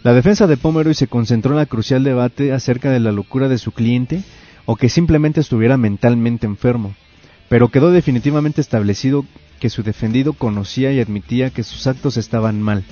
La 0.02 0.12
defensa 0.12 0.46
de 0.46 0.58
Pomeroy 0.58 0.92
se 0.92 1.08
concentró 1.08 1.52
en 1.52 1.58
la 1.58 1.66
crucial 1.66 2.04
debate 2.04 2.52
acerca 2.52 2.90
de 2.90 3.00
la 3.00 3.12
locura 3.12 3.48
de 3.48 3.56
su 3.56 3.72
cliente 3.72 4.24
o 4.66 4.76
que 4.76 4.90
simplemente 4.90 5.40
estuviera 5.40 5.78
mentalmente 5.78 6.44
enfermo, 6.44 6.94
pero 7.50 7.68
quedó 7.68 7.90
definitivamente 7.90 8.60
establecido 8.60 9.26
que 9.58 9.70
su 9.70 9.82
defendido 9.82 10.34
conocía 10.34 10.92
y 10.92 11.00
admitía 11.00 11.50
que 11.50 11.64
sus 11.64 11.88
actos 11.88 12.16
estaban 12.16 12.62
mal, 12.62 12.84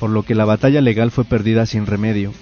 por 0.00 0.10
lo 0.10 0.24
que 0.24 0.34
la 0.34 0.44
batalla 0.44 0.80
legal 0.80 1.12
fue 1.12 1.24
perdida 1.24 1.64
sin 1.64 1.86
remedio. 1.86 2.32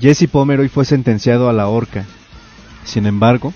Jesse 0.00 0.26
Pomeroy 0.26 0.70
fue 0.70 0.86
sentenciado 0.86 1.50
a 1.50 1.52
la 1.52 1.68
horca. 1.68 2.06
Sin 2.82 3.04
embargo, 3.04 3.52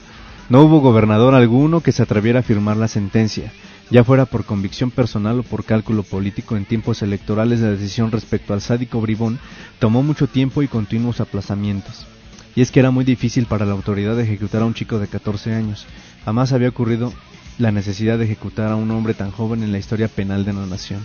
no 0.50 0.60
hubo 0.60 0.80
gobernador 0.80 1.34
alguno 1.34 1.80
que 1.80 1.92
se 1.92 2.02
atreviera 2.02 2.40
a 2.40 2.42
firmar 2.42 2.76
la 2.76 2.88
sentencia, 2.88 3.54
ya 3.90 4.04
fuera 4.04 4.26
por 4.26 4.44
convicción 4.44 4.90
personal 4.90 5.40
o 5.40 5.42
por 5.44 5.64
cálculo 5.64 6.02
político 6.02 6.58
en 6.58 6.66
tiempos 6.66 7.00
electorales 7.00 7.60
la 7.60 7.70
decisión 7.70 8.12
respecto 8.12 8.52
al 8.52 8.60
sádico 8.60 9.00
bribón 9.00 9.38
tomó 9.78 10.02
mucho 10.02 10.26
tiempo 10.26 10.62
y 10.62 10.68
continuos 10.68 11.22
aplazamientos. 11.22 12.06
Y 12.54 12.60
es 12.60 12.70
que 12.70 12.80
era 12.80 12.90
muy 12.90 13.06
difícil 13.06 13.46
para 13.46 13.64
la 13.64 13.72
autoridad 13.72 14.20
ejecutar 14.20 14.60
a 14.60 14.66
un 14.66 14.74
chico 14.74 14.98
de 14.98 15.06
14 15.06 15.54
años. 15.54 15.86
Jamás 16.28 16.52
había 16.52 16.68
ocurrido 16.68 17.10
la 17.56 17.72
necesidad 17.72 18.18
de 18.18 18.26
ejecutar 18.26 18.70
a 18.70 18.76
un 18.76 18.90
hombre 18.90 19.14
tan 19.14 19.30
joven 19.30 19.62
en 19.62 19.72
la 19.72 19.78
historia 19.78 20.08
penal 20.08 20.44
de 20.44 20.52
la 20.52 20.66
nación. 20.66 21.02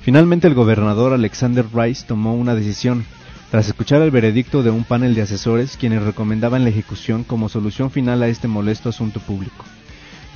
Finalmente 0.00 0.48
el 0.48 0.54
gobernador 0.54 1.12
Alexander 1.12 1.66
Rice 1.74 2.06
tomó 2.08 2.34
una 2.34 2.54
decisión, 2.54 3.04
tras 3.50 3.68
escuchar 3.68 4.00
el 4.00 4.10
veredicto 4.10 4.62
de 4.62 4.70
un 4.70 4.84
panel 4.84 5.14
de 5.14 5.20
asesores 5.20 5.76
quienes 5.76 6.02
recomendaban 6.02 6.64
la 6.64 6.70
ejecución 6.70 7.22
como 7.22 7.50
solución 7.50 7.90
final 7.90 8.22
a 8.22 8.28
este 8.28 8.48
molesto 8.48 8.88
asunto 8.88 9.20
público. 9.20 9.62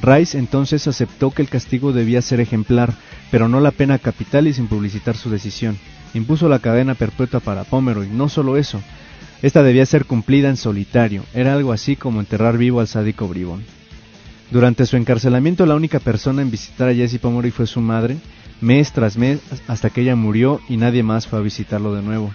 Rice 0.03 0.37
entonces 0.37 0.87
aceptó 0.87 1.31
que 1.31 1.41
el 1.41 1.49
castigo 1.49 1.95
debía 1.95 2.21
ser 2.21 2.41
ejemplar, 2.41 2.93
pero 3.31 3.49
no 3.49 3.59
la 3.61 3.71
pena 3.71 3.99
capital 3.99 4.49
y 4.49 4.53
sin 4.53 4.69
publicitar 4.69 5.17
su 5.17 5.31
decisión. 5.31 5.79
Impuso 6.13 6.47
la 6.51 6.59
cadena 6.59 6.95
perpetua 6.95 7.41
para 7.41 7.65
Pomeroy, 7.65 8.11
no 8.11 8.29
solo 8.29 8.59
eso, 8.59 8.83
esta 9.41 9.63
debía 9.63 9.87
ser 9.87 10.05
cumplida 10.05 10.51
en 10.51 10.59
solitario, 10.59 11.25
era 11.33 11.55
algo 11.55 11.73
así 11.73 11.97
como 11.97 12.21
enterrar 12.21 12.59
vivo 12.59 12.81
al 12.81 12.87
sádico 12.87 13.27
bribón. 13.27 13.80
Durante 14.51 14.85
su 14.85 14.97
encarcelamiento 14.97 15.65
la 15.65 15.77
única 15.77 16.01
persona 16.01 16.43
en 16.43 16.51
visitar 16.51 16.89
a 16.89 16.95
Jesse 16.95 17.21
Pomeroy 17.21 17.53
fue 17.53 17.69
su 17.69 17.81
madre, 17.81 18.19
mes 18.61 18.93
tras 18.93 19.17
mes 19.17 19.39
hasta 19.69 19.91
que 19.91 20.01
ella 20.01 20.17
murió 20.17 20.61
y 20.69 20.77
nadie 20.77 21.05
más 21.05 21.29
fue 21.29 21.39
a 21.39 21.43
visitarlo 21.43 21.95
de 21.95 22.03
nuevo. 22.03 22.33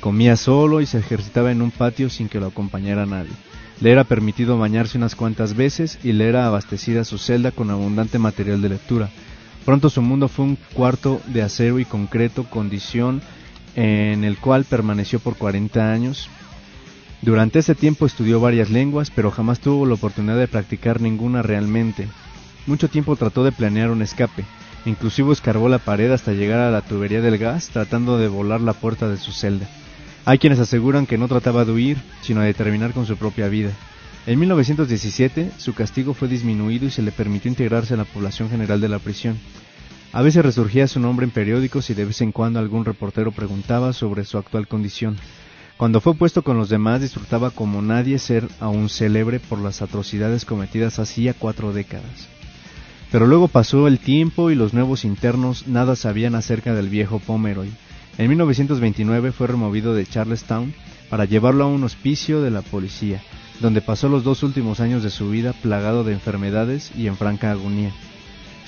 Comía 0.00 0.36
solo 0.36 0.80
y 0.80 0.86
se 0.86 0.98
ejercitaba 0.98 1.52
en 1.52 1.60
un 1.60 1.70
patio 1.70 2.08
sin 2.08 2.30
que 2.30 2.40
lo 2.40 2.46
acompañara 2.46 3.04
nadie. 3.04 3.32
Le 3.80 3.92
era 3.92 4.04
permitido 4.04 4.58
bañarse 4.58 4.96
unas 4.96 5.14
cuantas 5.14 5.54
veces 5.54 5.98
y 6.02 6.12
le 6.12 6.28
era 6.28 6.46
abastecida 6.46 7.04
su 7.04 7.18
celda 7.18 7.50
con 7.50 7.70
abundante 7.70 8.18
material 8.18 8.62
de 8.62 8.70
lectura. 8.70 9.10
Pronto 9.66 9.90
su 9.90 10.00
mundo 10.00 10.28
fue 10.28 10.46
un 10.46 10.58
cuarto 10.72 11.20
de 11.26 11.42
acero 11.42 11.78
y 11.78 11.84
concreto, 11.84 12.44
condición 12.44 13.20
en 13.76 14.24
el 14.24 14.38
cual 14.38 14.64
permaneció 14.64 15.20
por 15.20 15.36
40 15.36 15.92
años. 15.92 16.30
Durante 17.22 17.58
ese 17.58 17.74
tiempo 17.74 18.06
estudió 18.06 18.40
varias 18.40 18.70
lenguas, 18.70 19.10
pero 19.10 19.30
jamás 19.30 19.60
tuvo 19.60 19.84
la 19.84 19.94
oportunidad 19.94 20.38
de 20.38 20.48
practicar 20.48 21.02
ninguna 21.02 21.42
realmente. 21.42 22.08
Mucho 22.66 22.88
tiempo 22.88 23.14
trató 23.14 23.44
de 23.44 23.52
planear 23.52 23.90
un 23.90 24.00
escape, 24.00 24.44
inclusive 24.86 25.30
escarbó 25.32 25.68
la 25.68 25.78
pared 25.78 26.10
hasta 26.10 26.32
llegar 26.32 26.60
a 26.60 26.70
la 26.70 26.80
tubería 26.80 27.20
del 27.20 27.36
gas 27.36 27.68
tratando 27.68 28.16
de 28.16 28.28
volar 28.28 28.62
la 28.62 28.72
puerta 28.72 29.06
de 29.08 29.18
su 29.18 29.32
celda. 29.32 29.68
Hay 30.24 30.38
quienes 30.38 30.60
aseguran 30.60 31.06
que 31.06 31.18
no 31.18 31.28
trataba 31.28 31.66
de 31.66 31.72
huir, 31.72 31.98
sino 32.22 32.40
de 32.40 32.54
terminar 32.54 32.92
con 32.92 33.04
su 33.04 33.16
propia 33.18 33.48
vida. 33.48 33.70
En 34.26 34.38
1917 34.38 35.50
su 35.58 35.74
castigo 35.74 36.14
fue 36.14 36.28
disminuido 36.28 36.86
y 36.86 36.90
se 36.90 37.02
le 37.02 37.12
permitió 37.12 37.50
integrarse 37.50 37.94
a 37.94 37.98
la 37.98 38.04
población 38.04 38.48
general 38.48 38.80
de 38.80 38.88
la 38.88 38.98
prisión. 38.98 39.38
A 40.12 40.22
veces 40.22 40.44
resurgía 40.44 40.88
su 40.88 41.00
nombre 41.00 41.24
en 41.24 41.30
periódicos 41.30 41.90
y 41.90 41.94
de 41.94 42.06
vez 42.06 42.20
en 42.22 42.32
cuando 42.32 42.58
algún 42.58 42.84
reportero 42.84 43.30
preguntaba 43.30 43.92
sobre 43.92 44.24
su 44.24 44.38
actual 44.38 44.68
condición. 44.68 45.16
Cuando 45.80 46.02
fue 46.02 46.12
puesto 46.12 46.42
con 46.42 46.58
los 46.58 46.68
demás 46.68 47.00
disfrutaba 47.00 47.52
como 47.52 47.80
nadie 47.80 48.18
ser 48.18 48.46
aún 48.60 48.90
célebre 48.90 49.40
por 49.40 49.58
las 49.58 49.80
atrocidades 49.80 50.44
cometidas 50.44 50.98
hacía 50.98 51.32
cuatro 51.32 51.72
décadas. 51.72 52.28
Pero 53.10 53.26
luego 53.26 53.48
pasó 53.48 53.88
el 53.88 53.98
tiempo 53.98 54.50
y 54.50 54.54
los 54.54 54.74
nuevos 54.74 55.06
internos 55.06 55.68
nada 55.68 55.96
sabían 55.96 56.34
acerca 56.34 56.74
del 56.74 56.90
viejo 56.90 57.18
Pomeroy. 57.18 57.70
En 58.18 58.28
1929 58.28 59.32
fue 59.32 59.46
removido 59.46 59.94
de 59.94 60.04
Charlestown 60.04 60.74
para 61.08 61.24
llevarlo 61.24 61.64
a 61.64 61.68
un 61.68 61.82
hospicio 61.82 62.42
de 62.42 62.50
la 62.50 62.60
policía, 62.60 63.22
donde 63.60 63.80
pasó 63.80 64.10
los 64.10 64.22
dos 64.22 64.42
últimos 64.42 64.80
años 64.80 65.02
de 65.02 65.08
su 65.08 65.30
vida 65.30 65.54
plagado 65.54 66.04
de 66.04 66.12
enfermedades 66.12 66.92
y 66.94 67.06
en 67.06 67.16
franca 67.16 67.52
agonía. 67.52 67.94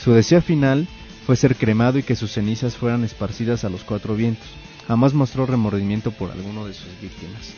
Su 0.02 0.12
deseo 0.12 0.40
final 0.40 0.88
fue 1.26 1.36
ser 1.36 1.56
cremado 1.56 1.98
y 1.98 2.04
que 2.04 2.16
sus 2.16 2.32
cenizas 2.32 2.78
fueran 2.78 3.04
esparcidas 3.04 3.64
a 3.64 3.68
los 3.68 3.84
cuatro 3.84 4.16
vientos. 4.16 4.48
Jamás 4.86 5.14
mostró 5.14 5.46
remordimiento 5.46 6.10
por 6.12 6.30
alguno 6.30 6.66
de 6.66 6.74
sus 6.74 6.88
víctimas. 7.00 7.54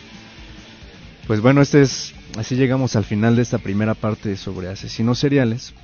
Pues 1.27 1.41
bueno, 1.41 1.63
este 1.63 1.83
es 1.83 2.15
así 2.37 2.55
llegamos 2.55 2.97
al 2.97 3.05
final 3.05 3.37
de 3.37 3.43
esta 3.43 3.59
primera 3.59 3.95
parte 3.95 4.37
sobre 4.37 4.69
asesinos 4.69 5.19
seriales. 5.19 5.75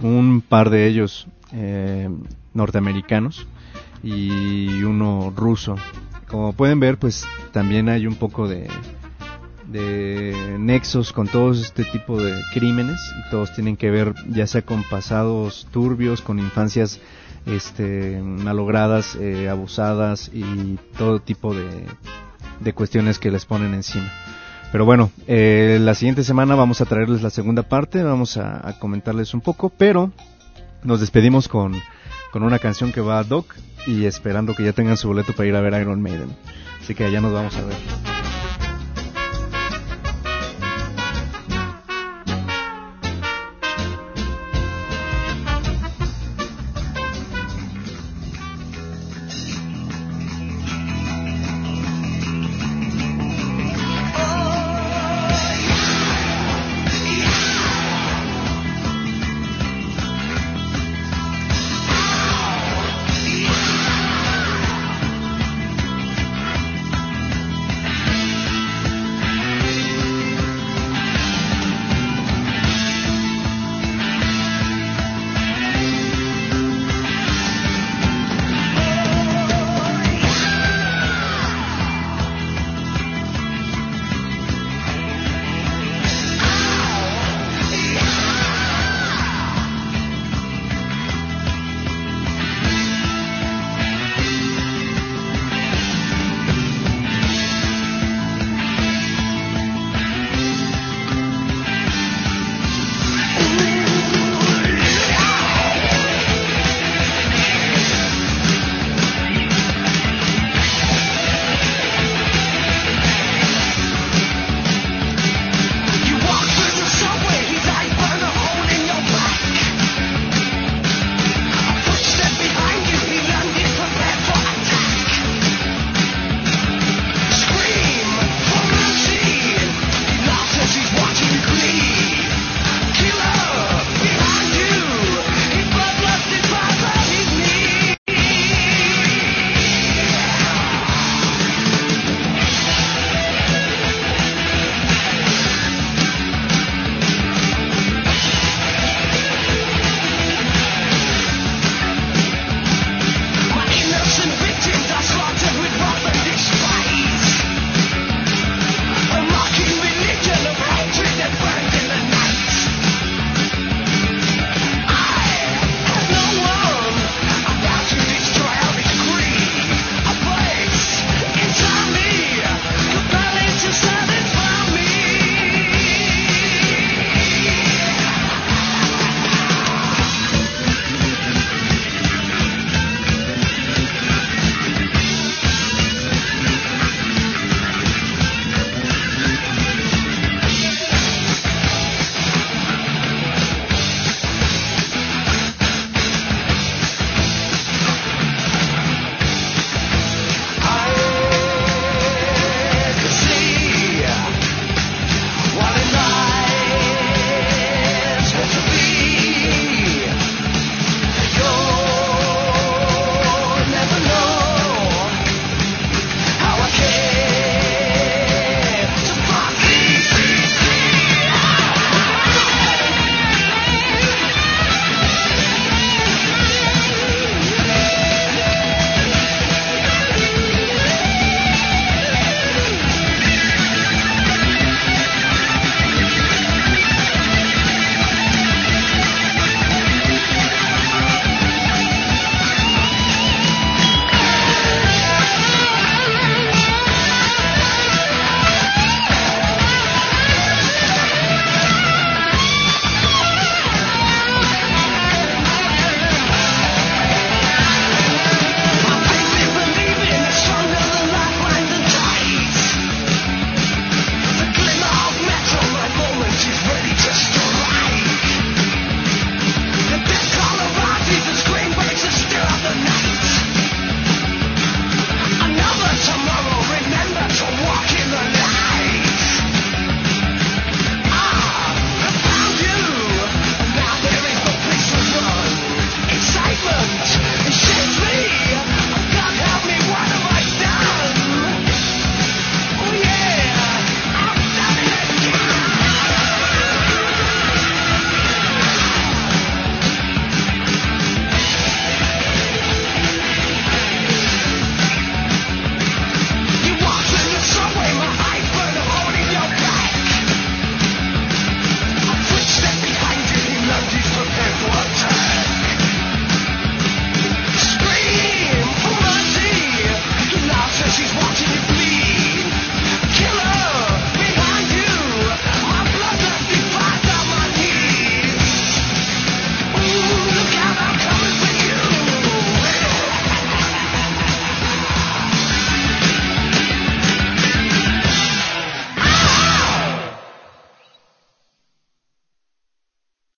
Un 0.00 0.40
par 0.40 0.70
de 0.70 0.86
ellos 0.86 1.26
eh, 1.52 2.08
norteamericanos 2.54 3.46
y 4.02 4.82
uno 4.82 5.32
ruso. 5.36 5.76
Como 6.28 6.52
pueden 6.52 6.80
ver, 6.80 6.98
pues 6.98 7.26
también 7.52 7.88
hay 7.88 8.06
un 8.06 8.14
poco 8.14 8.48
de, 8.48 8.68
de 9.70 10.56
nexos 10.58 11.12
con 11.12 11.28
todos 11.28 11.60
este 11.60 11.84
tipo 11.84 12.20
de 12.22 12.40
crímenes 12.52 12.98
todos 13.30 13.52
tienen 13.54 13.76
que 13.76 13.90
ver 13.90 14.14
ya 14.28 14.46
sea 14.46 14.62
con 14.62 14.82
pasados 14.82 15.68
turbios, 15.70 16.20
con 16.20 16.38
infancias 16.38 17.00
este, 17.46 18.20
malogradas, 18.22 19.16
eh, 19.16 19.48
abusadas 19.48 20.30
y 20.32 20.78
todo 20.96 21.20
tipo 21.20 21.54
de, 21.54 21.86
de 22.60 22.72
cuestiones 22.72 23.18
que 23.18 23.30
les 23.30 23.44
ponen 23.44 23.74
encima. 23.74 24.10
Pero 24.72 24.84
bueno, 24.84 25.10
eh, 25.26 25.78
la 25.80 25.94
siguiente 25.94 26.22
semana 26.22 26.54
vamos 26.54 26.80
a 26.80 26.84
traerles 26.84 27.22
la 27.22 27.30
segunda 27.30 27.64
parte, 27.64 28.02
vamos 28.02 28.36
a, 28.36 28.76
comentarles 28.78 29.34
un 29.34 29.40
poco, 29.40 29.68
pero 29.68 30.12
nos 30.84 31.00
despedimos 31.00 31.48
con, 31.48 31.74
con 32.30 32.44
una 32.44 32.60
canción 32.60 32.92
que 32.92 33.00
va 33.00 33.18
a 33.18 33.24
Doc 33.24 33.56
y 33.86 34.04
esperando 34.04 34.54
que 34.54 34.64
ya 34.64 34.72
tengan 34.72 34.96
su 34.96 35.08
boleto 35.08 35.32
para 35.32 35.48
ir 35.48 35.56
a 35.56 35.60
ver 35.60 35.80
Iron 35.80 36.00
Maiden. 36.00 36.36
Así 36.80 36.94
que 36.94 37.04
allá 37.04 37.20
nos 37.20 37.32
vamos 37.32 37.56
a 37.56 37.62
ver. 37.62 38.39